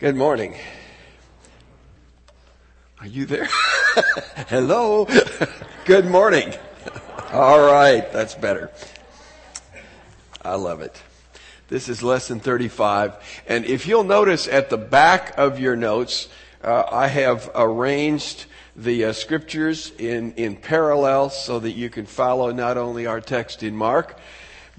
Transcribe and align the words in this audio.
Good 0.00 0.16
morning. 0.16 0.54
Are 3.02 3.06
you 3.06 3.26
there? 3.26 3.46
Hello. 4.48 5.06
Good 5.84 6.06
morning. 6.06 6.54
All 7.34 7.60
right, 7.60 8.10
that's 8.10 8.34
better. 8.34 8.70
I 10.42 10.54
love 10.54 10.80
it. 10.80 11.02
This 11.68 11.90
is 11.90 12.02
lesson 12.02 12.40
35. 12.40 13.42
And 13.46 13.66
if 13.66 13.86
you'll 13.86 14.04
notice 14.04 14.48
at 14.48 14.70
the 14.70 14.78
back 14.78 15.36
of 15.36 15.60
your 15.60 15.76
notes, 15.76 16.30
uh, 16.64 16.84
I 16.90 17.08
have 17.08 17.50
arranged 17.54 18.46
the 18.74 19.04
uh, 19.04 19.12
scriptures 19.12 19.92
in, 19.98 20.32
in 20.32 20.56
parallel 20.56 21.28
so 21.28 21.58
that 21.58 21.72
you 21.72 21.90
can 21.90 22.06
follow 22.06 22.52
not 22.52 22.78
only 22.78 23.04
our 23.04 23.20
text 23.20 23.62
in 23.62 23.76
Mark, 23.76 24.18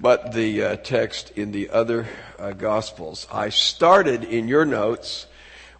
but 0.02 0.32
the 0.32 0.64
uh, 0.64 0.76
text 0.76 1.30
in 1.36 1.52
the 1.52 1.70
other 1.70 2.08
uh, 2.36 2.50
Gospels. 2.50 3.28
I 3.32 3.50
started 3.50 4.24
in 4.24 4.48
your 4.48 4.64
notes 4.64 5.28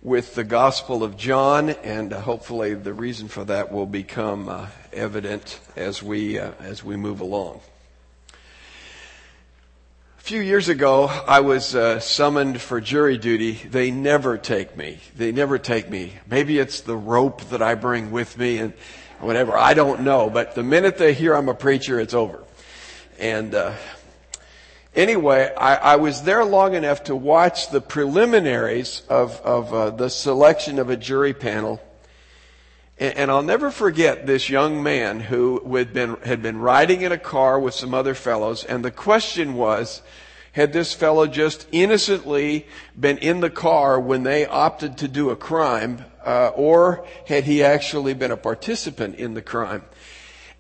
with 0.00 0.36
the 0.36 0.44
Gospel 0.44 1.02
of 1.02 1.16
John, 1.16 1.70
and 1.70 2.12
uh, 2.12 2.20
hopefully 2.20 2.74
the 2.74 2.94
reason 2.94 3.26
for 3.26 3.44
that 3.44 3.72
will 3.72 3.84
become 3.84 4.48
uh, 4.48 4.68
evident 4.92 5.58
as 5.74 6.04
we 6.04 6.38
uh, 6.38 6.52
as 6.60 6.84
we 6.84 6.96
move 6.96 7.20
along. 7.20 7.60
A 8.30 10.22
few 10.22 10.40
years 10.40 10.68
ago, 10.68 11.06
I 11.06 11.40
was 11.40 11.74
uh, 11.74 11.98
summoned 11.98 12.60
for 12.60 12.80
jury 12.80 13.18
duty. 13.18 13.54
They 13.54 13.90
never 13.90 14.38
take 14.38 14.76
me. 14.76 15.00
They 15.16 15.32
never 15.32 15.58
take 15.58 15.90
me. 15.90 16.12
Maybe 16.30 16.60
it's 16.60 16.82
the 16.82 16.96
rope 16.96 17.42
that 17.50 17.60
I 17.60 17.74
bring 17.74 18.12
with 18.12 18.38
me 18.38 18.58
and 18.58 18.72
whatever. 19.18 19.58
I 19.58 19.74
don't 19.74 20.02
know. 20.02 20.30
But 20.30 20.54
the 20.54 20.62
minute 20.62 20.96
they 20.96 21.12
hear 21.12 21.34
I'm 21.34 21.48
a 21.48 21.54
preacher, 21.54 21.98
it's 21.98 22.14
over. 22.14 22.44
And 23.18 23.52
uh, 23.56 23.74
anyway, 24.94 25.52
I, 25.56 25.74
I, 25.76 25.96
was 25.96 26.22
there 26.22 26.44
long 26.44 26.74
enough 26.74 27.04
to 27.04 27.16
watch 27.16 27.70
the 27.70 27.80
preliminaries 27.80 29.02
of, 29.08 29.40
of 29.42 29.72
uh, 29.72 29.90
the 29.90 30.08
selection 30.08 30.78
of 30.78 30.90
a 30.90 30.96
jury 30.96 31.34
panel. 31.34 31.80
And, 32.98 33.16
and, 33.16 33.30
I'll 33.30 33.42
never 33.42 33.70
forget 33.70 34.26
this 34.26 34.48
young 34.48 34.82
man 34.82 35.20
who 35.20 35.76
had 35.76 35.92
been, 35.92 36.16
had 36.24 36.42
been 36.42 36.58
riding 36.58 37.02
in 37.02 37.12
a 37.12 37.18
car 37.18 37.58
with 37.58 37.74
some 37.74 37.94
other 37.94 38.14
fellows, 38.14 38.64
and 38.64 38.84
the 38.84 38.90
question 38.90 39.54
was, 39.54 40.02
had 40.52 40.72
this 40.72 40.92
fellow 40.92 41.26
just 41.26 41.66
innocently 41.72 42.66
been 42.98 43.18
in 43.18 43.40
the 43.40 43.50
car 43.50 43.98
when 43.98 44.22
they 44.22 44.44
opted 44.44 44.98
to 44.98 45.08
do 45.08 45.30
a 45.30 45.36
crime, 45.36 46.04
uh, 46.24 46.48
or 46.54 47.06
had 47.26 47.44
he 47.44 47.62
actually 47.62 48.14
been 48.14 48.30
a 48.30 48.36
participant 48.36 49.16
in 49.16 49.34
the 49.34 49.42
crime? 49.42 49.82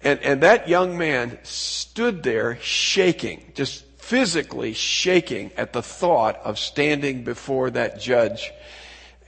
And, 0.02 0.18
and 0.20 0.42
that 0.42 0.68
young 0.68 0.98
man 0.98 1.38
stood 1.42 2.22
there 2.22 2.56
shaking, 2.60 3.52
just 3.54 3.84
physically 4.02 4.72
shaking 4.74 5.52
at 5.56 5.72
the 5.72 5.80
thought 5.80 6.36
of 6.42 6.58
standing 6.58 7.22
before 7.22 7.70
that 7.70 8.00
judge 8.00 8.50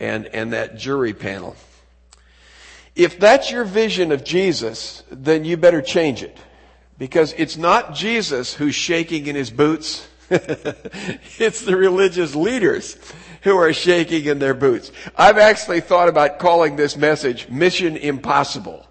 and, 0.01 0.27
and 0.27 0.53
that 0.53 0.77
jury 0.77 1.15
panel. 1.15 1.55
If 2.97 3.21
that's 3.21 3.53
your 3.53 3.65
vision 3.65 4.11
of 4.11 4.25
Jesus, 4.25 5.05
then 5.11 5.45
you 5.45 5.57
better 5.57 5.81
change 5.81 6.25
it. 6.25 6.37
Because 6.99 7.33
it's 7.39 7.57
not 7.57 7.95
Jesus 7.95 8.53
who's 8.53 8.75
shaking 8.75 9.29
in 9.29 9.37
his 9.37 9.51
boots. 9.51 10.09
it's 10.31 11.61
the 11.61 11.77
religious 11.77 12.35
leaders 12.35 12.99
who 13.43 13.57
are 13.57 13.73
shaking 13.73 14.25
in 14.25 14.41
their 14.41 14.55
boots. 14.55 14.91
I've 15.17 15.39
actually 15.39 15.83
thought 15.83 16.09
about 16.09 16.41
calling 16.41 16.75
this 16.75 16.97
message 16.97 17.49
Mission 17.49 17.97
Impossible. 17.97 18.85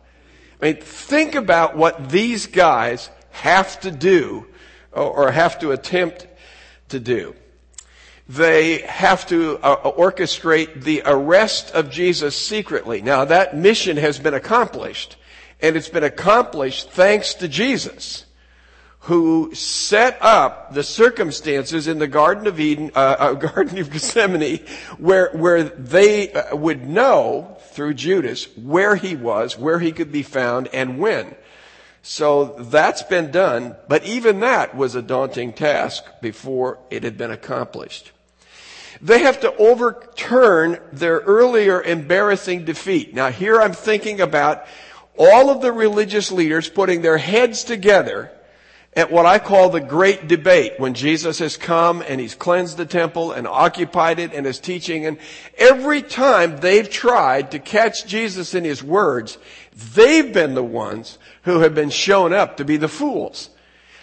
I 0.62 0.66
mean, 0.66 0.78
think 0.78 1.36
about 1.36 1.75
what 1.75 2.09
these 2.09 2.47
guys 2.47 3.09
have 3.31 3.81
to 3.81 3.92
do 3.92 4.47
or 4.96 5.32
have 5.32 5.60
to 5.60 5.72
attempt 5.72 6.28
to 6.90 7.00
do. 7.00 7.36
They 8.30 8.80
have 8.80 9.28
to 9.28 9.60
uh, 9.60 9.92
orchestrate 9.92 10.84
the 10.84 11.02
arrest 11.06 11.72
of 11.72 11.90
Jesus 11.90 12.38
secretly. 12.38 13.02
Now 13.02 13.26
that 13.26 13.56
mission 13.56 13.98
has 13.98 14.18
been 14.18 14.34
accomplished 14.34 15.18
and 15.62 15.76
it's 15.76 15.90
been 15.90 16.03
accomplished 16.03 16.92
thanks 16.92 17.34
to 17.36 17.48
Jesus 17.48 18.26
who 19.03 19.53
set 19.53 20.18
up 20.22 20.74
the 20.74 20.84
circumstances 20.84 21.88
in 21.88 22.00
the 22.00 22.08
Garden 22.08 22.48
of 22.48 22.58
Eden, 22.58 22.92
uh, 22.96 23.16
uh, 23.20 23.34
Garden 23.34 23.78
of 23.78 23.92
Gethsemane, 23.92 24.59
where 24.98 25.30
where 25.34 25.64
they 25.64 26.32
uh, 26.32 26.56
would 26.56 26.88
know 26.88 27.58
through 27.72 27.96
Judas 27.96 28.48
where 28.56 28.96
he 28.96 29.16
was, 29.16 29.58
where 29.58 29.80
he 29.80 29.92
could 29.92 30.12
be 30.12 30.24
found, 30.24 30.70
and 30.74 31.00
when. 31.00 31.36
So 32.06 32.58
that's 32.59 33.02
been 33.02 33.31
done, 33.31 33.78
but 33.88 34.03
even 34.03 34.41
that 34.41 34.75
was 34.75 34.94
a 34.94 35.02
daunting 35.02 35.53
task 35.53 36.03
before 36.22 36.78
it 36.91 37.03
had 37.03 37.18
been 37.18 37.31
accomplished. 37.31 38.12
They 39.02 39.19
have 39.19 39.40
to 39.40 39.56
overturn 39.56 40.80
their 40.91 41.19
earlier 41.19 41.81
embarrassing 41.81 42.66
defeat. 42.66 43.14
Now 43.14 43.31
here 43.31 43.59
I'm 43.62 43.72
thinking 43.72 44.19
about 44.19 44.66
all 45.18 45.50
of 45.50 45.62
the 45.62 45.72
religious 45.72 46.30
leaders 46.30 46.68
putting 46.68 47.02
their 47.02 47.18
heads 47.18 47.64
together 47.64 48.31
at 48.96 49.12
what 49.12 49.25
I 49.25 49.40
call 49.40 49.70
the 49.70 49.80
great 49.80 50.28
debate 50.28 50.74
when 50.78 50.94
Jesus 50.94 51.40
has 51.40 51.58
come 51.58 52.03
and 52.08 52.20
he's 52.20 52.35
cleansed 52.35 52.78
the 52.78 52.85
temple 52.85 53.31
and 53.31 53.47
occupied 53.47 54.20
it 54.20 54.34
and 54.34 54.46
is 54.46 54.59
teaching. 54.59 55.06
And 55.06 55.18
every 55.58 56.02
time 56.02 56.58
they've 56.58 56.90
tried 56.90 57.52
to 57.52 57.59
catch 57.59 58.06
Jesus 58.06 58.53
in 58.53 58.64
his 58.64 58.84
words, 58.84 59.38
they've 59.75 60.34
been 60.34 60.53
the 60.53 60.63
ones 60.63 61.17
who 61.44 61.59
have 61.59 61.75
been 61.75 61.89
shown 61.89 62.34
up 62.34 62.57
to 62.57 62.66
be 62.66 62.78
the 62.78 62.88
fools. 62.88 63.50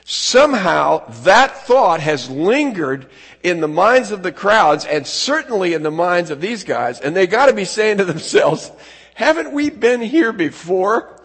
Somehow 0.05 1.09
that 1.23 1.57
thought 1.67 2.01
has 2.01 2.31
lingered 2.31 3.09
in 3.43 3.61
the 3.61 3.69
minds 3.69 4.11
of 4.11 4.23
the 4.23 4.33
crowds 4.33 4.85
and 4.85 5.07
certainly 5.07 5.73
in 5.73 5.83
the 5.83 5.91
minds 5.91 6.31
of 6.31 6.41
these 6.41 6.65
guys. 6.65 7.01
And 7.01 7.15
they 7.15 7.27
gotta 7.27 7.53
be 7.53 7.65
saying 7.65 7.99
to 7.99 8.05
themselves, 8.05 8.73
haven't 9.15 9.53
we 9.53 9.71
been 9.71 10.01
here 10.01 10.33
before? 10.33 11.17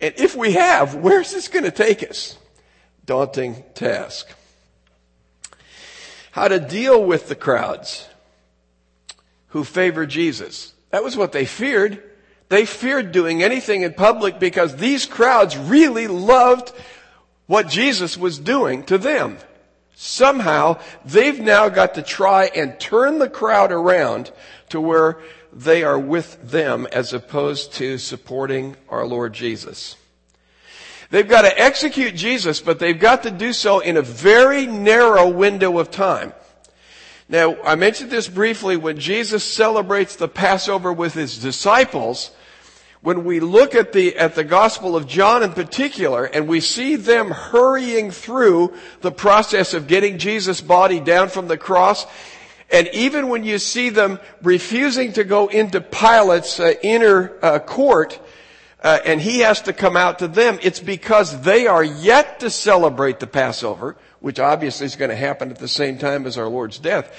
And 0.00 0.14
if 0.16 0.36
we 0.36 0.52
have, 0.52 0.94
where's 0.94 1.32
this 1.32 1.48
gonna 1.48 1.70
take 1.70 2.08
us? 2.08 2.38
daunting 3.04 3.64
task. 3.74 4.28
How 6.32 6.48
to 6.48 6.58
deal 6.58 7.04
with 7.04 7.28
the 7.28 7.34
crowds 7.34 8.08
who 9.48 9.64
favor 9.64 10.06
Jesus. 10.06 10.72
That 10.90 11.04
was 11.04 11.16
what 11.16 11.32
they 11.32 11.44
feared. 11.44 12.02
They 12.52 12.66
feared 12.66 13.12
doing 13.12 13.42
anything 13.42 13.80
in 13.80 13.94
public 13.94 14.38
because 14.38 14.76
these 14.76 15.06
crowds 15.06 15.56
really 15.56 16.06
loved 16.06 16.70
what 17.46 17.66
Jesus 17.66 18.18
was 18.18 18.38
doing 18.38 18.82
to 18.84 18.98
them. 18.98 19.38
Somehow 19.94 20.78
they've 21.02 21.40
now 21.40 21.70
got 21.70 21.94
to 21.94 22.02
try 22.02 22.50
and 22.54 22.78
turn 22.78 23.18
the 23.18 23.30
crowd 23.30 23.72
around 23.72 24.32
to 24.68 24.82
where 24.82 25.16
they 25.50 25.82
are 25.82 25.98
with 25.98 26.50
them 26.50 26.86
as 26.92 27.14
opposed 27.14 27.72
to 27.76 27.96
supporting 27.96 28.76
our 28.90 29.06
Lord 29.06 29.32
Jesus. 29.32 29.96
They've 31.08 31.26
got 31.26 31.42
to 31.42 31.58
execute 31.58 32.14
Jesus, 32.14 32.60
but 32.60 32.78
they've 32.78 33.00
got 33.00 33.22
to 33.22 33.30
do 33.30 33.54
so 33.54 33.80
in 33.80 33.96
a 33.96 34.02
very 34.02 34.66
narrow 34.66 35.26
window 35.26 35.78
of 35.78 35.90
time. 35.90 36.34
Now, 37.30 37.56
I 37.62 37.76
mentioned 37.76 38.10
this 38.10 38.28
briefly 38.28 38.76
when 38.76 38.98
Jesus 38.98 39.42
celebrates 39.42 40.16
the 40.16 40.28
Passover 40.28 40.92
with 40.92 41.14
his 41.14 41.38
disciples. 41.38 42.30
When 43.02 43.24
we 43.24 43.40
look 43.40 43.74
at 43.74 43.92
the, 43.92 44.16
at 44.16 44.36
the 44.36 44.44
Gospel 44.44 44.94
of 44.94 45.08
John 45.08 45.42
in 45.42 45.52
particular, 45.52 46.24
and 46.24 46.46
we 46.46 46.60
see 46.60 46.94
them 46.94 47.32
hurrying 47.32 48.12
through 48.12 48.74
the 49.00 49.10
process 49.10 49.74
of 49.74 49.88
getting 49.88 50.18
Jesus' 50.18 50.60
body 50.60 51.00
down 51.00 51.28
from 51.28 51.48
the 51.48 51.58
cross, 51.58 52.06
and 52.70 52.88
even 52.94 53.28
when 53.28 53.42
you 53.42 53.58
see 53.58 53.88
them 53.88 54.20
refusing 54.40 55.12
to 55.14 55.24
go 55.24 55.48
into 55.48 55.80
Pilate's 55.80 56.60
uh, 56.60 56.74
inner 56.80 57.32
uh, 57.42 57.58
court, 57.58 58.20
uh, 58.84 59.00
and 59.04 59.20
he 59.20 59.40
has 59.40 59.62
to 59.62 59.72
come 59.72 59.96
out 59.96 60.20
to 60.20 60.28
them, 60.28 60.60
it's 60.62 60.80
because 60.80 61.42
they 61.42 61.66
are 61.66 61.82
yet 61.82 62.38
to 62.38 62.50
celebrate 62.50 63.18
the 63.18 63.26
Passover, 63.26 63.96
which 64.20 64.38
obviously 64.38 64.86
is 64.86 64.94
going 64.94 65.10
to 65.10 65.16
happen 65.16 65.50
at 65.50 65.58
the 65.58 65.66
same 65.66 65.98
time 65.98 66.24
as 66.24 66.38
our 66.38 66.48
Lord's 66.48 66.78
death. 66.78 67.12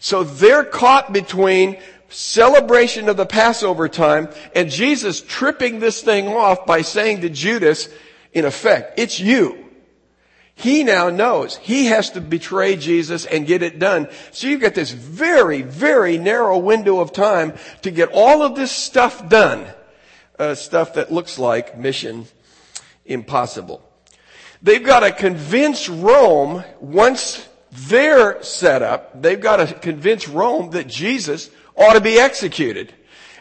So 0.00 0.22
they're 0.22 0.64
caught 0.64 1.12
between 1.12 1.78
celebration 2.10 3.08
of 3.08 3.16
the 3.16 3.26
Passover 3.26 3.88
time 3.88 4.28
and 4.54 4.70
Jesus 4.70 5.20
tripping 5.20 5.80
this 5.80 6.02
thing 6.02 6.28
off 6.28 6.66
by 6.66 6.82
saying 6.82 7.22
to 7.22 7.30
Judas, 7.30 7.88
in 8.32 8.44
effect, 8.44 8.98
it's 8.98 9.18
you. 9.18 9.66
He 10.54 10.84
now 10.84 11.08
knows 11.08 11.56
he 11.56 11.86
has 11.86 12.10
to 12.10 12.20
betray 12.20 12.76
Jesus 12.76 13.24
and 13.24 13.46
get 13.46 13.62
it 13.62 13.78
done. 13.78 14.08
So 14.30 14.46
you've 14.46 14.60
got 14.60 14.74
this 14.74 14.90
very, 14.90 15.62
very 15.62 16.18
narrow 16.18 16.58
window 16.58 17.00
of 17.00 17.14
time 17.14 17.54
to 17.80 17.90
get 17.90 18.10
all 18.12 18.42
of 18.42 18.56
this 18.56 18.70
stuff 18.70 19.26
done 19.28 19.66
uh, 20.38 20.54
stuff 20.54 20.94
that 20.94 21.12
looks 21.12 21.38
like 21.38 21.78
mission 21.78 22.26
impossible. 23.04 23.82
They've 24.62 24.84
got 24.84 25.00
to 25.00 25.12
convince 25.12 25.88
Rome 25.88 26.64
once 26.80 27.46
they're 27.72 28.42
set 28.42 28.82
up, 28.82 29.22
they've 29.22 29.40
got 29.40 29.56
to 29.56 29.74
convince 29.74 30.28
Rome 30.28 30.70
that 30.70 30.88
Jesus 30.88 31.50
ought 31.80 31.94
to 31.94 32.00
be 32.00 32.20
executed. 32.20 32.94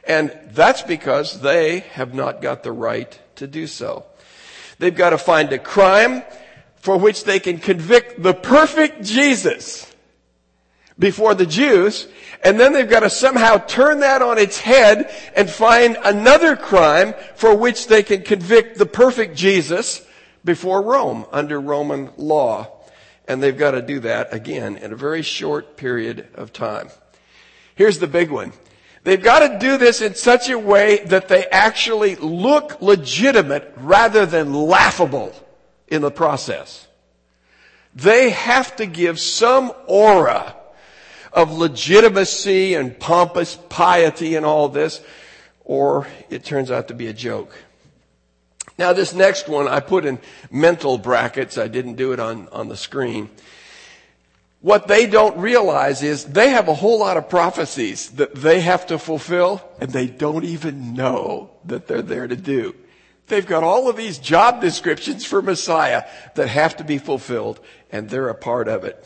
And 0.05 0.35
that's 0.51 0.81
because 0.81 1.41
they 1.41 1.81
have 1.91 2.13
not 2.15 2.41
got 2.41 2.63
the 2.63 2.71
right 2.71 3.19
to 3.35 3.45
do 3.45 3.67
so. 3.67 4.05
They've 4.79 4.95
got 4.95 5.11
to 5.11 5.17
find 5.17 5.51
a 5.51 5.59
crime 5.59 6.23
for 6.77 6.97
which 6.97 7.25
they 7.25 7.39
can 7.39 7.59
convict 7.59 8.23
the 8.23 8.33
perfect 8.33 9.03
Jesus 9.03 9.85
before 10.97 11.33
the 11.33 11.45
Jews, 11.45 12.07
and 12.43 12.59
then 12.59 12.73
they've 12.73 12.89
got 12.89 13.01
to 13.01 13.09
somehow 13.09 13.57
turn 13.57 14.01
that 14.01 14.21
on 14.21 14.37
its 14.37 14.59
head 14.59 15.09
and 15.33 15.49
find 15.49 15.97
another 16.03 16.57
crime 16.57 17.13
for 17.35 17.55
which 17.55 17.87
they 17.87 18.03
can 18.03 18.21
convict 18.21 18.77
the 18.77 18.85
perfect 18.85 19.37
Jesus 19.37 20.05
before 20.43 20.81
Rome 20.81 21.25
under 21.31 21.59
Roman 21.59 22.11
law. 22.17 22.67
And 23.27 23.41
they've 23.41 23.57
got 23.57 23.71
to 23.71 23.81
do 23.81 24.01
that 24.01 24.33
again 24.33 24.75
in 24.77 24.91
a 24.91 24.95
very 24.95 25.21
short 25.21 25.77
period 25.77 26.27
of 26.35 26.51
time. 26.51 26.89
Here's 27.79 27.99
the 27.99 28.07
big 28.07 28.29
one. 28.29 28.51
They've 29.05 29.23
got 29.23 29.39
to 29.39 29.57
do 29.57 29.77
this 29.77 30.01
in 30.01 30.13
such 30.13 30.49
a 30.49 30.59
way 30.59 30.97
that 31.05 31.29
they 31.29 31.45
actually 31.45 32.17
look 32.17 32.81
legitimate 32.81 33.71
rather 33.77 34.25
than 34.25 34.53
laughable 34.53 35.33
in 35.87 36.01
the 36.01 36.11
process. 36.11 36.89
They 37.95 38.31
have 38.31 38.75
to 38.75 38.85
give 38.85 39.17
some 39.17 39.71
aura 39.87 40.57
of 41.31 41.53
legitimacy 41.53 42.73
and 42.73 42.99
pompous 42.99 43.55
piety 43.69 44.35
and 44.35 44.45
all 44.45 44.67
this, 44.67 44.99
or 45.63 46.05
it 46.29 46.43
turns 46.43 46.71
out 46.71 46.89
to 46.89 46.93
be 46.93 47.07
a 47.07 47.13
joke. 47.13 47.55
Now 48.77 48.91
this 48.91 49.13
next 49.13 49.47
one 49.47 49.69
I 49.69 49.79
put 49.79 50.03
in 50.03 50.19
mental 50.51 50.97
brackets. 50.97 51.57
I 51.57 51.69
didn't 51.69 51.95
do 51.95 52.11
it 52.11 52.19
on, 52.19 52.49
on 52.49 52.67
the 52.67 52.75
screen. 52.75 53.29
What 54.61 54.87
they 54.87 55.07
don't 55.07 55.37
realize 55.37 56.03
is 56.03 56.25
they 56.25 56.49
have 56.49 56.67
a 56.67 56.73
whole 56.73 56.99
lot 56.99 57.15
of 57.15 57.29
prophecies 57.29 58.09
that 58.11 58.35
they 58.35 58.59
have 58.59 58.87
to 58.87 58.99
fulfill 58.99 59.63
and 59.79 59.91
they 59.91 60.07
don't 60.07 60.43
even 60.43 60.93
know 60.93 61.51
that 61.65 61.87
they're 61.87 62.01
there 62.01 62.27
to 62.27 62.35
do. 62.35 62.75
They've 63.27 63.45
got 63.45 63.63
all 63.63 63.87
of 63.87 63.95
these 63.95 64.17
job 64.17 64.59
descriptions 64.59 65.23
for 65.23 65.41
Messiah 65.41 66.03
that 66.35 66.47
have 66.47 66.75
to 66.77 66.83
be 66.83 66.97
fulfilled 66.97 67.61
and 67.89 68.09
they're 68.09 68.27
a 68.27 68.35
part 68.35 68.67
of 68.67 68.83
it. 68.83 69.05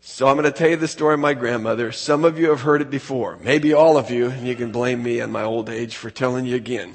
So 0.00 0.26
I'm 0.26 0.36
going 0.36 0.44
to 0.44 0.50
tell 0.50 0.70
you 0.70 0.76
the 0.76 0.88
story 0.88 1.14
of 1.14 1.20
my 1.20 1.34
grandmother. 1.34 1.92
Some 1.92 2.24
of 2.24 2.38
you 2.38 2.50
have 2.50 2.62
heard 2.62 2.80
it 2.80 2.90
before. 2.90 3.38
Maybe 3.42 3.72
all 3.72 3.96
of 3.96 4.10
you, 4.10 4.30
and 4.30 4.46
you 4.46 4.56
can 4.56 4.72
blame 4.72 5.02
me 5.02 5.20
in 5.20 5.30
my 5.30 5.42
old 5.42 5.68
age 5.70 5.94
for 5.96 6.10
telling 6.10 6.44
you 6.44 6.56
again. 6.56 6.94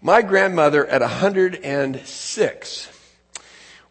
My 0.00 0.22
grandmother 0.22 0.86
at 0.86 1.02
106 1.02 2.95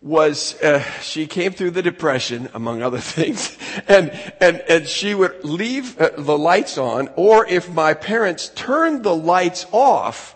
was, 0.05 0.61
uh, 0.61 0.79
she 1.01 1.25
came 1.25 1.51
through 1.51 1.71
the 1.71 1.81
depression, 1.81 2.47
among 2.53 2.83
other 2.83 2.99
things, 2.99 3.57
and, 3.87 4.11
and, 4.39 4.61
and 4.69 4.87
she 4.87 5.15
would 5.15 5.43
leave 5.43 5.99
uh, 5.99 6.11
the 6.15 6.37
lights 6.37 6.77
on, 6.77 7.09
or 7.15 7.45
if 7.47 7.67
my 7.67 7.95
parents 7.95 8.51
turned 8.53 9.03
the 9.03 9.15
lights 9.15 9.65
off, 9.71 10.35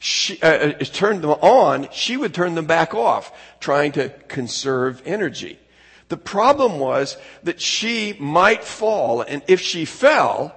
she, 0.00 0.40
uh, 0.42 0.72
uh 0.72 0.84
turned 0.84 1.22
them 1.22 1.30
on, 1.30 1.88
she 1.92 2.16
would 2.16 2.34
turn 2.34 2.56
them 2.56 2.66
back 2.66 2.92
off, 2.92 3.32
trying 3.60 3.92
to 3.92 4.08
conserve 4.26 5.00
energy. 5.06 5.60
The 6.08 6.16
problem 6.16 6.80
was 6.80 7.16
that 7.44 7.60
she 7.60 8.16
might 8.18 8.64
fall, 8.64 9.20
and 9.20 9.42
if 9.46 9.60
she 9.60 9.84
fell, 9.84 10.56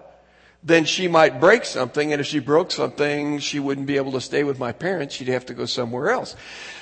then 0.63 0.85
she 0.85 1.07
might 1.07 1.39
break 1.39 1.65
something, 1.65 2.11
and 2.11 2.21
if 2.21 2.27
she 2.27 2.39
broke 2.39 2.71
something, 2.71 3.39
she 3.39 3.59
wouldn't 3.59 3.87
be 3.87 3.97
able 3.97 4.11
to 4.11 4.21
stay 4.21 4.43
with 4.43 4.59
my 4.59 4.71
parents. 4.71 5.15
She'd 5.15 5.27
have 5.29 5.45
to 5.47 5.53
go 5.53 5.65
somewhere 5.65 6.11
else. 6.11 6.35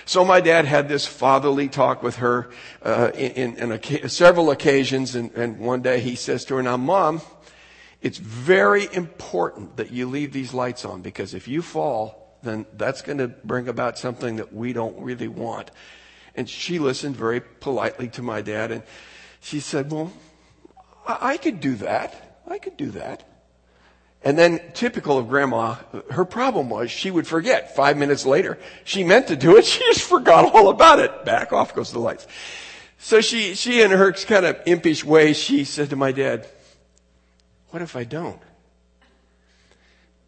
So 0.06 0.26
my 0.26 0.42
dad 0.42 0.66
had 0.66 0.90
this 0.90 1.06
fatherly 1.06 1.70
talk 1.70 2.04
with 2.04 2.18
her 2.18 2.50
uh, 2.84 3.12
in, 3.16 3.56
in 3.56 3.72
a, 3.72 4.10
several 4.10 4.52
occasions, 4.52 5.16
and, 5.16 5.32
and 5.32 5.60
one 5.60 5.82
day 5.82 6.00
he 6.02 6.16
says 6.16 6.46
to 6.46 6.56
her, 6.56 6.64
"Now, 6.64 6.78
mom, 6.78 7.22
it's 8.02 8.18
very 8.18 8.88
important 8.94 9.78
that 9.78 9.92
you 9.92 10.08
leave 10.08 10.34
these 10.34 10.54
lights 10.54 10.84
on 10.84 11.02
because 11.02 11.34
if 11.34 11.48
you 11.48 11.62
fall, 11.62 12.38
then 12.44 12.66
that's 12.76 13.02
going 13.02 13.20
to 13.20 13.28
bring 13.28 13.68
about 13.68 13.98
something 13.98 14.38
that 14.38 14.54
we 14.54 14.74
don't 14.74 15.00
really 15.00 15.28
want." 15.28 15.72
And 16.36 16.50
she 16.50 16.80
listened 16.80 17.16
very 17.16 17.42
politely 17.42 18.08
to 18.10 18.22
my 18.22 18.42
dad 18.42 18.72
and 18.72 18.84
she 19.42 19.60
said, 19.60 19.92
well, 19.92 20.12
I 21.08 21.38
could 21.38 21.60
do 21.60 21.76
that. 21.76 22.42
I 22.48 22.58
could 22.58 22.78
do 22.78 22.92
that. 22.92 23.24
And 24.24 24.38
then 24.38 24.62
typical 24.74 25.18
of 25.18 25.30
grandma, 25.30 25.76
her 26.12 26.26
problem 26.26 26.70
was 26.70 26.92
she 26.92 27.10
would 27.10 27.26
forget 27.26 27.76
five 27.76 27.98
minutes 27.98 28.26
later. 28.26 28.60
She 28.84 29.04
meant 29.04 29.28
to 29.28 29.36
do 29.36 29.58
it. 29.58 29.66
She 29.70 29.80
just 29.86 30.02
forgot 30.02 30.54
all 30.54 30.70
about 30.70 31.00
it. 31.00 31.26
Back 31.26 31.54
off 31.54 31.74
goes 31.74 31.92
the 31.92 32.00
lights. 32.00 32.28
So 32.98 33.22
she, 33.22 33.56
she 33.56 33.82
in 33.82 33.92
her 33.92 34.12
kind 34.12 34.46
of 34.46 34.60
impish 34.66 35.06
way, 35.06 35.32
she 35.32 35.64
said 35.64 35.92
to 35.92 35.96
my 35.96 36.12
dad, 36.12 36.46
what 37.70 37.82
if 37.82 37.96
I 37.96 38.04
don't? 38.04 38.42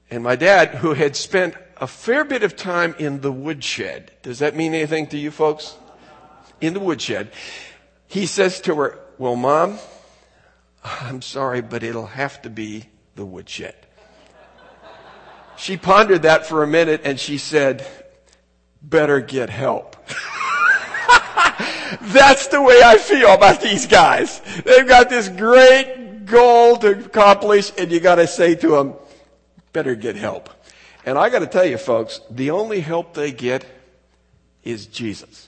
And 0.10 0.24
my 0.24 0.36
dad, 0.36 0.76
who 0.76 0.94
had 0.94 1.16
spent 1.16 1.56
a 1.78 1.88
fair 1.88 2.24
bit 2.24 2.44
of 2.44 2.56
time 2.56 2.96
in 2.98 3.22
the 3.22 3.32
woodshed, 3.32 4.12
does 4.22 4.40
that 4.40 4.56
mean 4.56 4.74
anything 4.74 5.08
to 5.08 5.18
you 5.18 5.32
folks? 5.32 5.76
in 6.62 6.74
the 6.74 6.80
woodshed. 6.80 7.32
He 8.08 8.26
says 8.28 8.62
to 8.62 8.76
her, 8.76 9.00
well, 9.18 9.36
mom, 9.36 9.80
I'm 10.84 11.22
sorry, 11.22 11.62
but 11.62 11.84
it'll 11.84 12.06
have 12.06 12.42
to 12.44 12.50
be 12.50 12.86
the 13.16 13.26
woodshed. 13.26 13.76
She 15.62 15.78
pondered 15.78 16.24
that 16.24 16.48
for 16.48 16.64
a 16.64 16.68
minute 16.68 17.02
and 17.04 17.20
she 17.20 17.38
said, 17.38 17.88
better 18.82 19.22
get 19.22 19.52
help. 19.52 19.96
That's 22.02 22.48
the 22.48 22.60
way 22.60 22.82
I 22.84 22.98
feel 22.98 23.32
about 23.32 23.62
these 23.62 23.86
guys. 23.86 24.42
They've 24.66 24.88
got 24.88 25.12
this 25.12 25.30
great 25.30 26.26
goal 26.26 26.78
to 26.78 27.06
accomplish 27.06 27.72
and 27.78 27.92
you 27.92 28.00
gotta 28.00 28.26
say 28.26 28.56
to 28.56 28.70
them, 28.70 28.96
better 29.72 29.94
get 29.94 30.16
help. 30.16 30.50
And 31.06 31.16
I 31.16 31.30
gotta 31.30 31.46
tell 31.46 31.66
you 31.66 31.78
folks, 31.78 32.22
the 32.32 32.50
only 32.50 32.80
help 32.80 33.14
they 33.14 33.32
get 33.32 33.64
is 34.64 34.88
Jesus. 34.88 35.48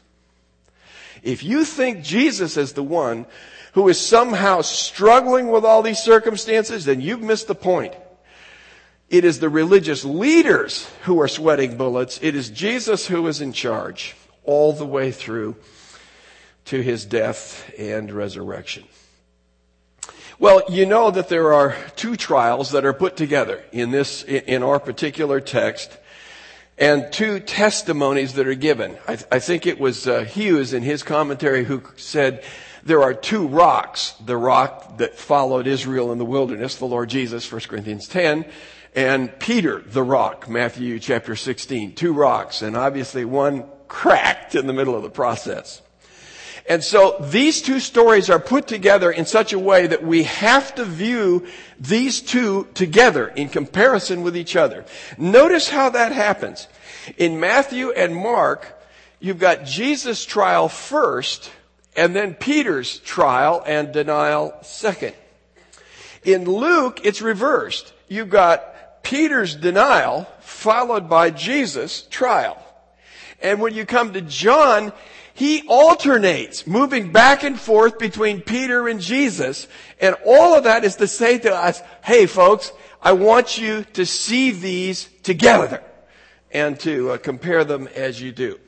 If 1.23 1.41
you 1.41 1.65
think 1.65 2.03
Jesus 2.03 2.55
is 2.55 2.73
the 2.73 2.83
one 2.83 3.25
who 3.71 3.89
is 3.89 3.99
somehow 3.99 4.61
struggling 4.61 5.47
with 5.47 5.65
all 5.65 5.81
these 5.81 6.03
circumstances, 6.03 6.85
then 6.85 7.01
you've 7.01 7.23
missed 7.23 7.47
the 7.47 7.55
point. 7.55 7.95
It 9.09 9.25
is 9.25 9.39
the 9.39 9.49
religious 9.49 10.03
leaders 10.03 10.89
who 11.03 11.19
are 11.21 11.27
sweating 11.27 11.77
bullets. 11.77 12.19
It 12.21 12.35
is 12.35 12.49
Jesus 12.49 13.07
who 13.07 13.27
is 13.27 13.41
in 13.41 13.53
charge 13.53 14.15
all 14.43 14.73
the 14.73 14.85
way 14.85 15.11
through 15.11 15.55
to 16.65 16.81
his 16.81 17.05
death 17.05 17.71
and 17.77 18.11
resurrection. 18.11 18.85
Well, 20.39 20.63
you 20.69 20.85
know 20.85 21.11
that 21.11 21.29
there 21.29 21.53
are 21.53 21.75
two 21.95 22.15
trials 22.15 22.71
that 22.71 22.85
are 22.85 22.93
put 22.93 23.15
together 23.15 23.63
in 23.71 23.91
this, 23.91 24.23
in 24.23 24.63
our 24.63 24.79
particular 24.79 25.39
text 25.39 25.97
and 26.77 27.11
two 27.13 27.39
testimonies 27.39 28.33
that 28.33 28.47
are 28.47 28.55
given. 28.55 28.97
I, 29.07 29.15
th- 29.15 29.27
I 29.31 29.39
think 29.39 29.67
it 29.67 29.79
was 29.79 30.07
uh, 30.07 30.23
Hughes 30.23 30.73
in 30.73 30.81
his 30.81 31.03
commentary 31.03 31.63
who 31.63 31.83
said 31.97 32.43
there 32.83 33.03
are 33.03 33.13
two 33.13 33.47
rocks. 33.47 34.15
The 34.25 34.35
rock 34.35 34.97
that 34.97 35.15
followed 35.15 35.67
Israel 35.67 36.11
in 36.11 36.17
the 36.17 36.25
wilderness, 36.25 36.75
the 36.75 36.85
Lord 36.85 37.09
Jesus, 37.09 37.49
1 37.49 37.61
Corinthians 37.61 38.07
10, 38.07 38.45
and 38.95 39.37
Peter, 39.39 39.79
the 39.79 40.03
rock, 40.03 40.47
Matthew 40.47 40.99
chapter 40.99 41.35
16. 41.35 41.95
Two 41.95 42.13
rocks, 42.13 42.61
and 42.61 42.77
obviously 42.77 43.25
one 43.25 43.65
cracked 43.87 44.55
in 44.55 44.67
the 44.67 44.73
middle 44.73 44.95
of 44.95 45.03
the 45.03 45.09
process. 45.09 45.81
And 46.67 46.83
so 46.83 47.17
these 47.19 47.61
two 47.61 47.79
stories 47.79 48.29
are 48.29 48.39
put 48.39 48.67
together 48.67 49.11
in 49.11 49.25
such 49.25 49.51
a 49.51 49.59
way 49.59 49.87
that 49.87 50.03
we 50.03 50.23
have 50.23 50.73
to 50.75 50.85
view 50.85 51.45
these 51.79 52.21
two 52.21 52.67
together 52.73 53.27
in 53.27 53.49
comparison 53.49 54.23
with 54.23 54.37
each 54.37 54.55
other. 54.55 54.85
Notice 55.17 55.69
how 55.69 55.89
that 55.89 56.13
happens. 56.13 56.67
In 57.17 57.39
Matthew 57.39 57.91
and 57.91 58.15
Mark, 58.15 58.81
you've 59.19 59.39
got 59.39 59.65
Jesus' 59.65 60.23
trial 60.23 60.69
first, 60.69 61.51
and 61.97 62.15
then 62.15 62.33
Peter's 62.33 62.99
trial 62.99 63.61
and 63.65 63.91
denial 63.91 64.53
second. 64.61 65.15
In 66.23 66.45
Luke, 66.45 67.01
it's 67.03 67.21
reversed. 67.21 67.91
You've 68.07 68.29
got 68.29 68.72
Peter's 69.03 69.55
denial 69.55 70.27
followed 70.39 71.07
by 71.07 71.29
Jesus' 71.29 72.01
trial. 72.09 72.57
And 73.41 73.61
when 73.61 73.73
you 73.75 73.85
come 73.85 74.13
to 74.13 74.21
John, 74.21 74.93
he 75.33 75.67
alternates, 75.67 76.65
moving 76.65 77.11
back 77.11 77.43
and 77.43 77.59
forth 77.59 77.99
between 77.99 78.41
Peter 78.41 78.87
and 78.87 79.01
Jesus. 79.01 79.67
And 79.99 80.15
all 80.25 80.55
of 80.55 80.63
that 80.63 80.83
is 80.83 80.95
to 80.97 81.07
say 81.07 81.37
to 81.39 81.53
us, 81.53 81.81
hey 82.03 82.25
folks, 82.25 82.71
I 83.01 83.13
want 83.13 83.57
you 83.57 83.83
to 83.93 84.05
see 84.05 84.51
these 84.51 85.09
together 85.23 85.83
and 86.51 86.79
to 86.81 87.11
uh, 87.11 87.17
compare 87.17 87.63
them 87.63 87.87
as 87.95 88.21
you 88.21 88.31
do. 88.31 88.59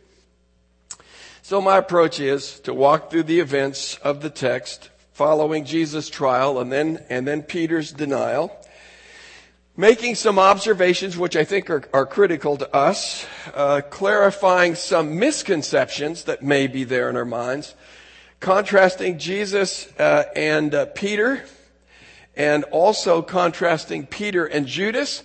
So 1.43 1.61
my 1.61 1.77
approach 1.77 2.19
is 2.19 2.59
to 2.61 2.73
walk 2.73 3.11
through 3.11 3.23
the 3.23 3.39
events 3.39 3.97
of 3.97 4.21
the 4.21 4.31
text 4.31 4.89
following 5.13 5.63
Jesus' 5.63 6.09
trial 6.09 6.59
and 6.59 6.71
then, 6.71 7.05
and 7.09 7.27
then 7.27 7.43
Peter's 7.43 7.91
denial 7.91 8.51
making 9.77 10.15
some 10.15 10.39
observations 10.39 11.17
which 11.17 11.35
I 11.35 11.43
think 11.43 11.69
are, 11.69 11.83
are 11.93 12.05
critical 12.05 12.57
to 12.57 12.75
us, 12.75 13.25
uh, 13.53 13.81
clarifying 13.89 14.75
some 14.75 15.19
misconceptions 15.19 16.23
that 16.23 16.41
may 16.41 16.67
be 16.67 16.83
there 16.83 17.09
in 17.09 17.17
our 17.17 17.25
minds, 17.25 17.75
contrasting 18.39 19.17
Jesus 19.17 19.91
uh, 19.99 20.23
and 20.35 20.73
uh, 20.73 20.85
Peter, 20.87 21.43
and 22.35 22.63
also 22.65 23.21
contrasting 23.21 24.05
Peter 24.05 24.45
and 24.45 24.65
Judas, 24.65 25.23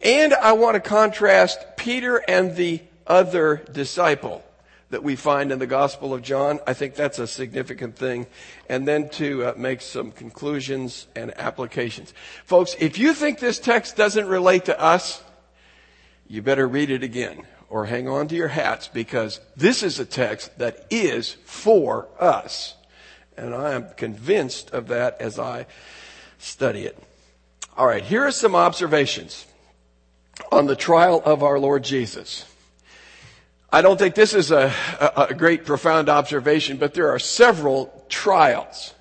and 0.00 0.32
I 0.32 0.52
want 0.52 0.74
to 0.74 0.80
contrast 0.80 1.76
Peter 1.76 2.16
and 2.16 2.56
the 2.56 2.80
other 3.06 3.62
disciple, 3.72 4.42
that 4.90 5.02
we 5.02 5.16
find 5.16 5.50
in 5.50 5.58
the 5.58 5.66
Gospel 5.66 6.12
of 6.12 6.22
John. 6.22 6.60
I 6.66 6.74
think 6.74 6.94
that's 6.94 7.18
a 7.18 7.26
significant 7.26 7.96
thing. 7.96 8.26
And 8.68 8.86
then 8.86 9.08
to 9.10 9.46
uh, 9.46 9.54
make 9.56 9.80
some 9.80 10.12
conclusions 10.12 11.06
and 11.16 11.36
applications. 11.38 12.12
Folks, 12.44 12.76
if 12.78 12.98
you 12.98 13.14
think 13.14 13.38
this 13.38 13.58
text 13.58 13.96
doesn't 13.96 14.26
relate 14.26 14.66
to 14.66 14.78
us, 14.80 15.22
you 16.26 16.42
better 16.42 16.68
read 16.68 16.90
it 16.90 17.02
again 17.02 17.46
or 17.68 17.86
hang 17.86 18.08
on 18.08 18.28
to 18.28 18.34
your 18.34 18.48
hats 18.48 18.88
because 18.88 19.40
this 19.56 19.82
is 19.82 19.98
a 19.98 20.04
text 20.04 20.58
that 20.58 20.86
is 20.90 21.36
for 21.44 22.08
us. 22.18 22.74
And 23.36 23.54
I 23.54 23.72
am 23.72 23.88
convinced 23.96 24.72
of 24.72 24.88
that 24.88 25.20
as 25.20 25.38
I 25.38 25.66
study 26.38 26.84
it. 26.84 26.98
All 27.76 27.86
right, 27.86 28.02
here 28.02 28.26
are 28.26 28.32
some 28.32 28.56
observations 28.56 29.46
on 30.50 30.66
the 30.66 30.76
trial 30.76 31.22
of 31.24 31.42
our 31.42 31.58
Lord 31.58 31.84
Jesus. 31.84 32.44
I 33.72 33.82
don't 33.82 33.98
think 33.98 34.16
this 34.16 34.34
is 34.34 34.50
a, 34.50 34.74
a, 35.16 35.32
great 35.32 35.64
profound 35.64 36.08
observation, 36.08 36.76
but 36.76 36.92
there 36.92 37.10
are 37.10 37.20
several 37.20 38.04
trials. 38.08 38.94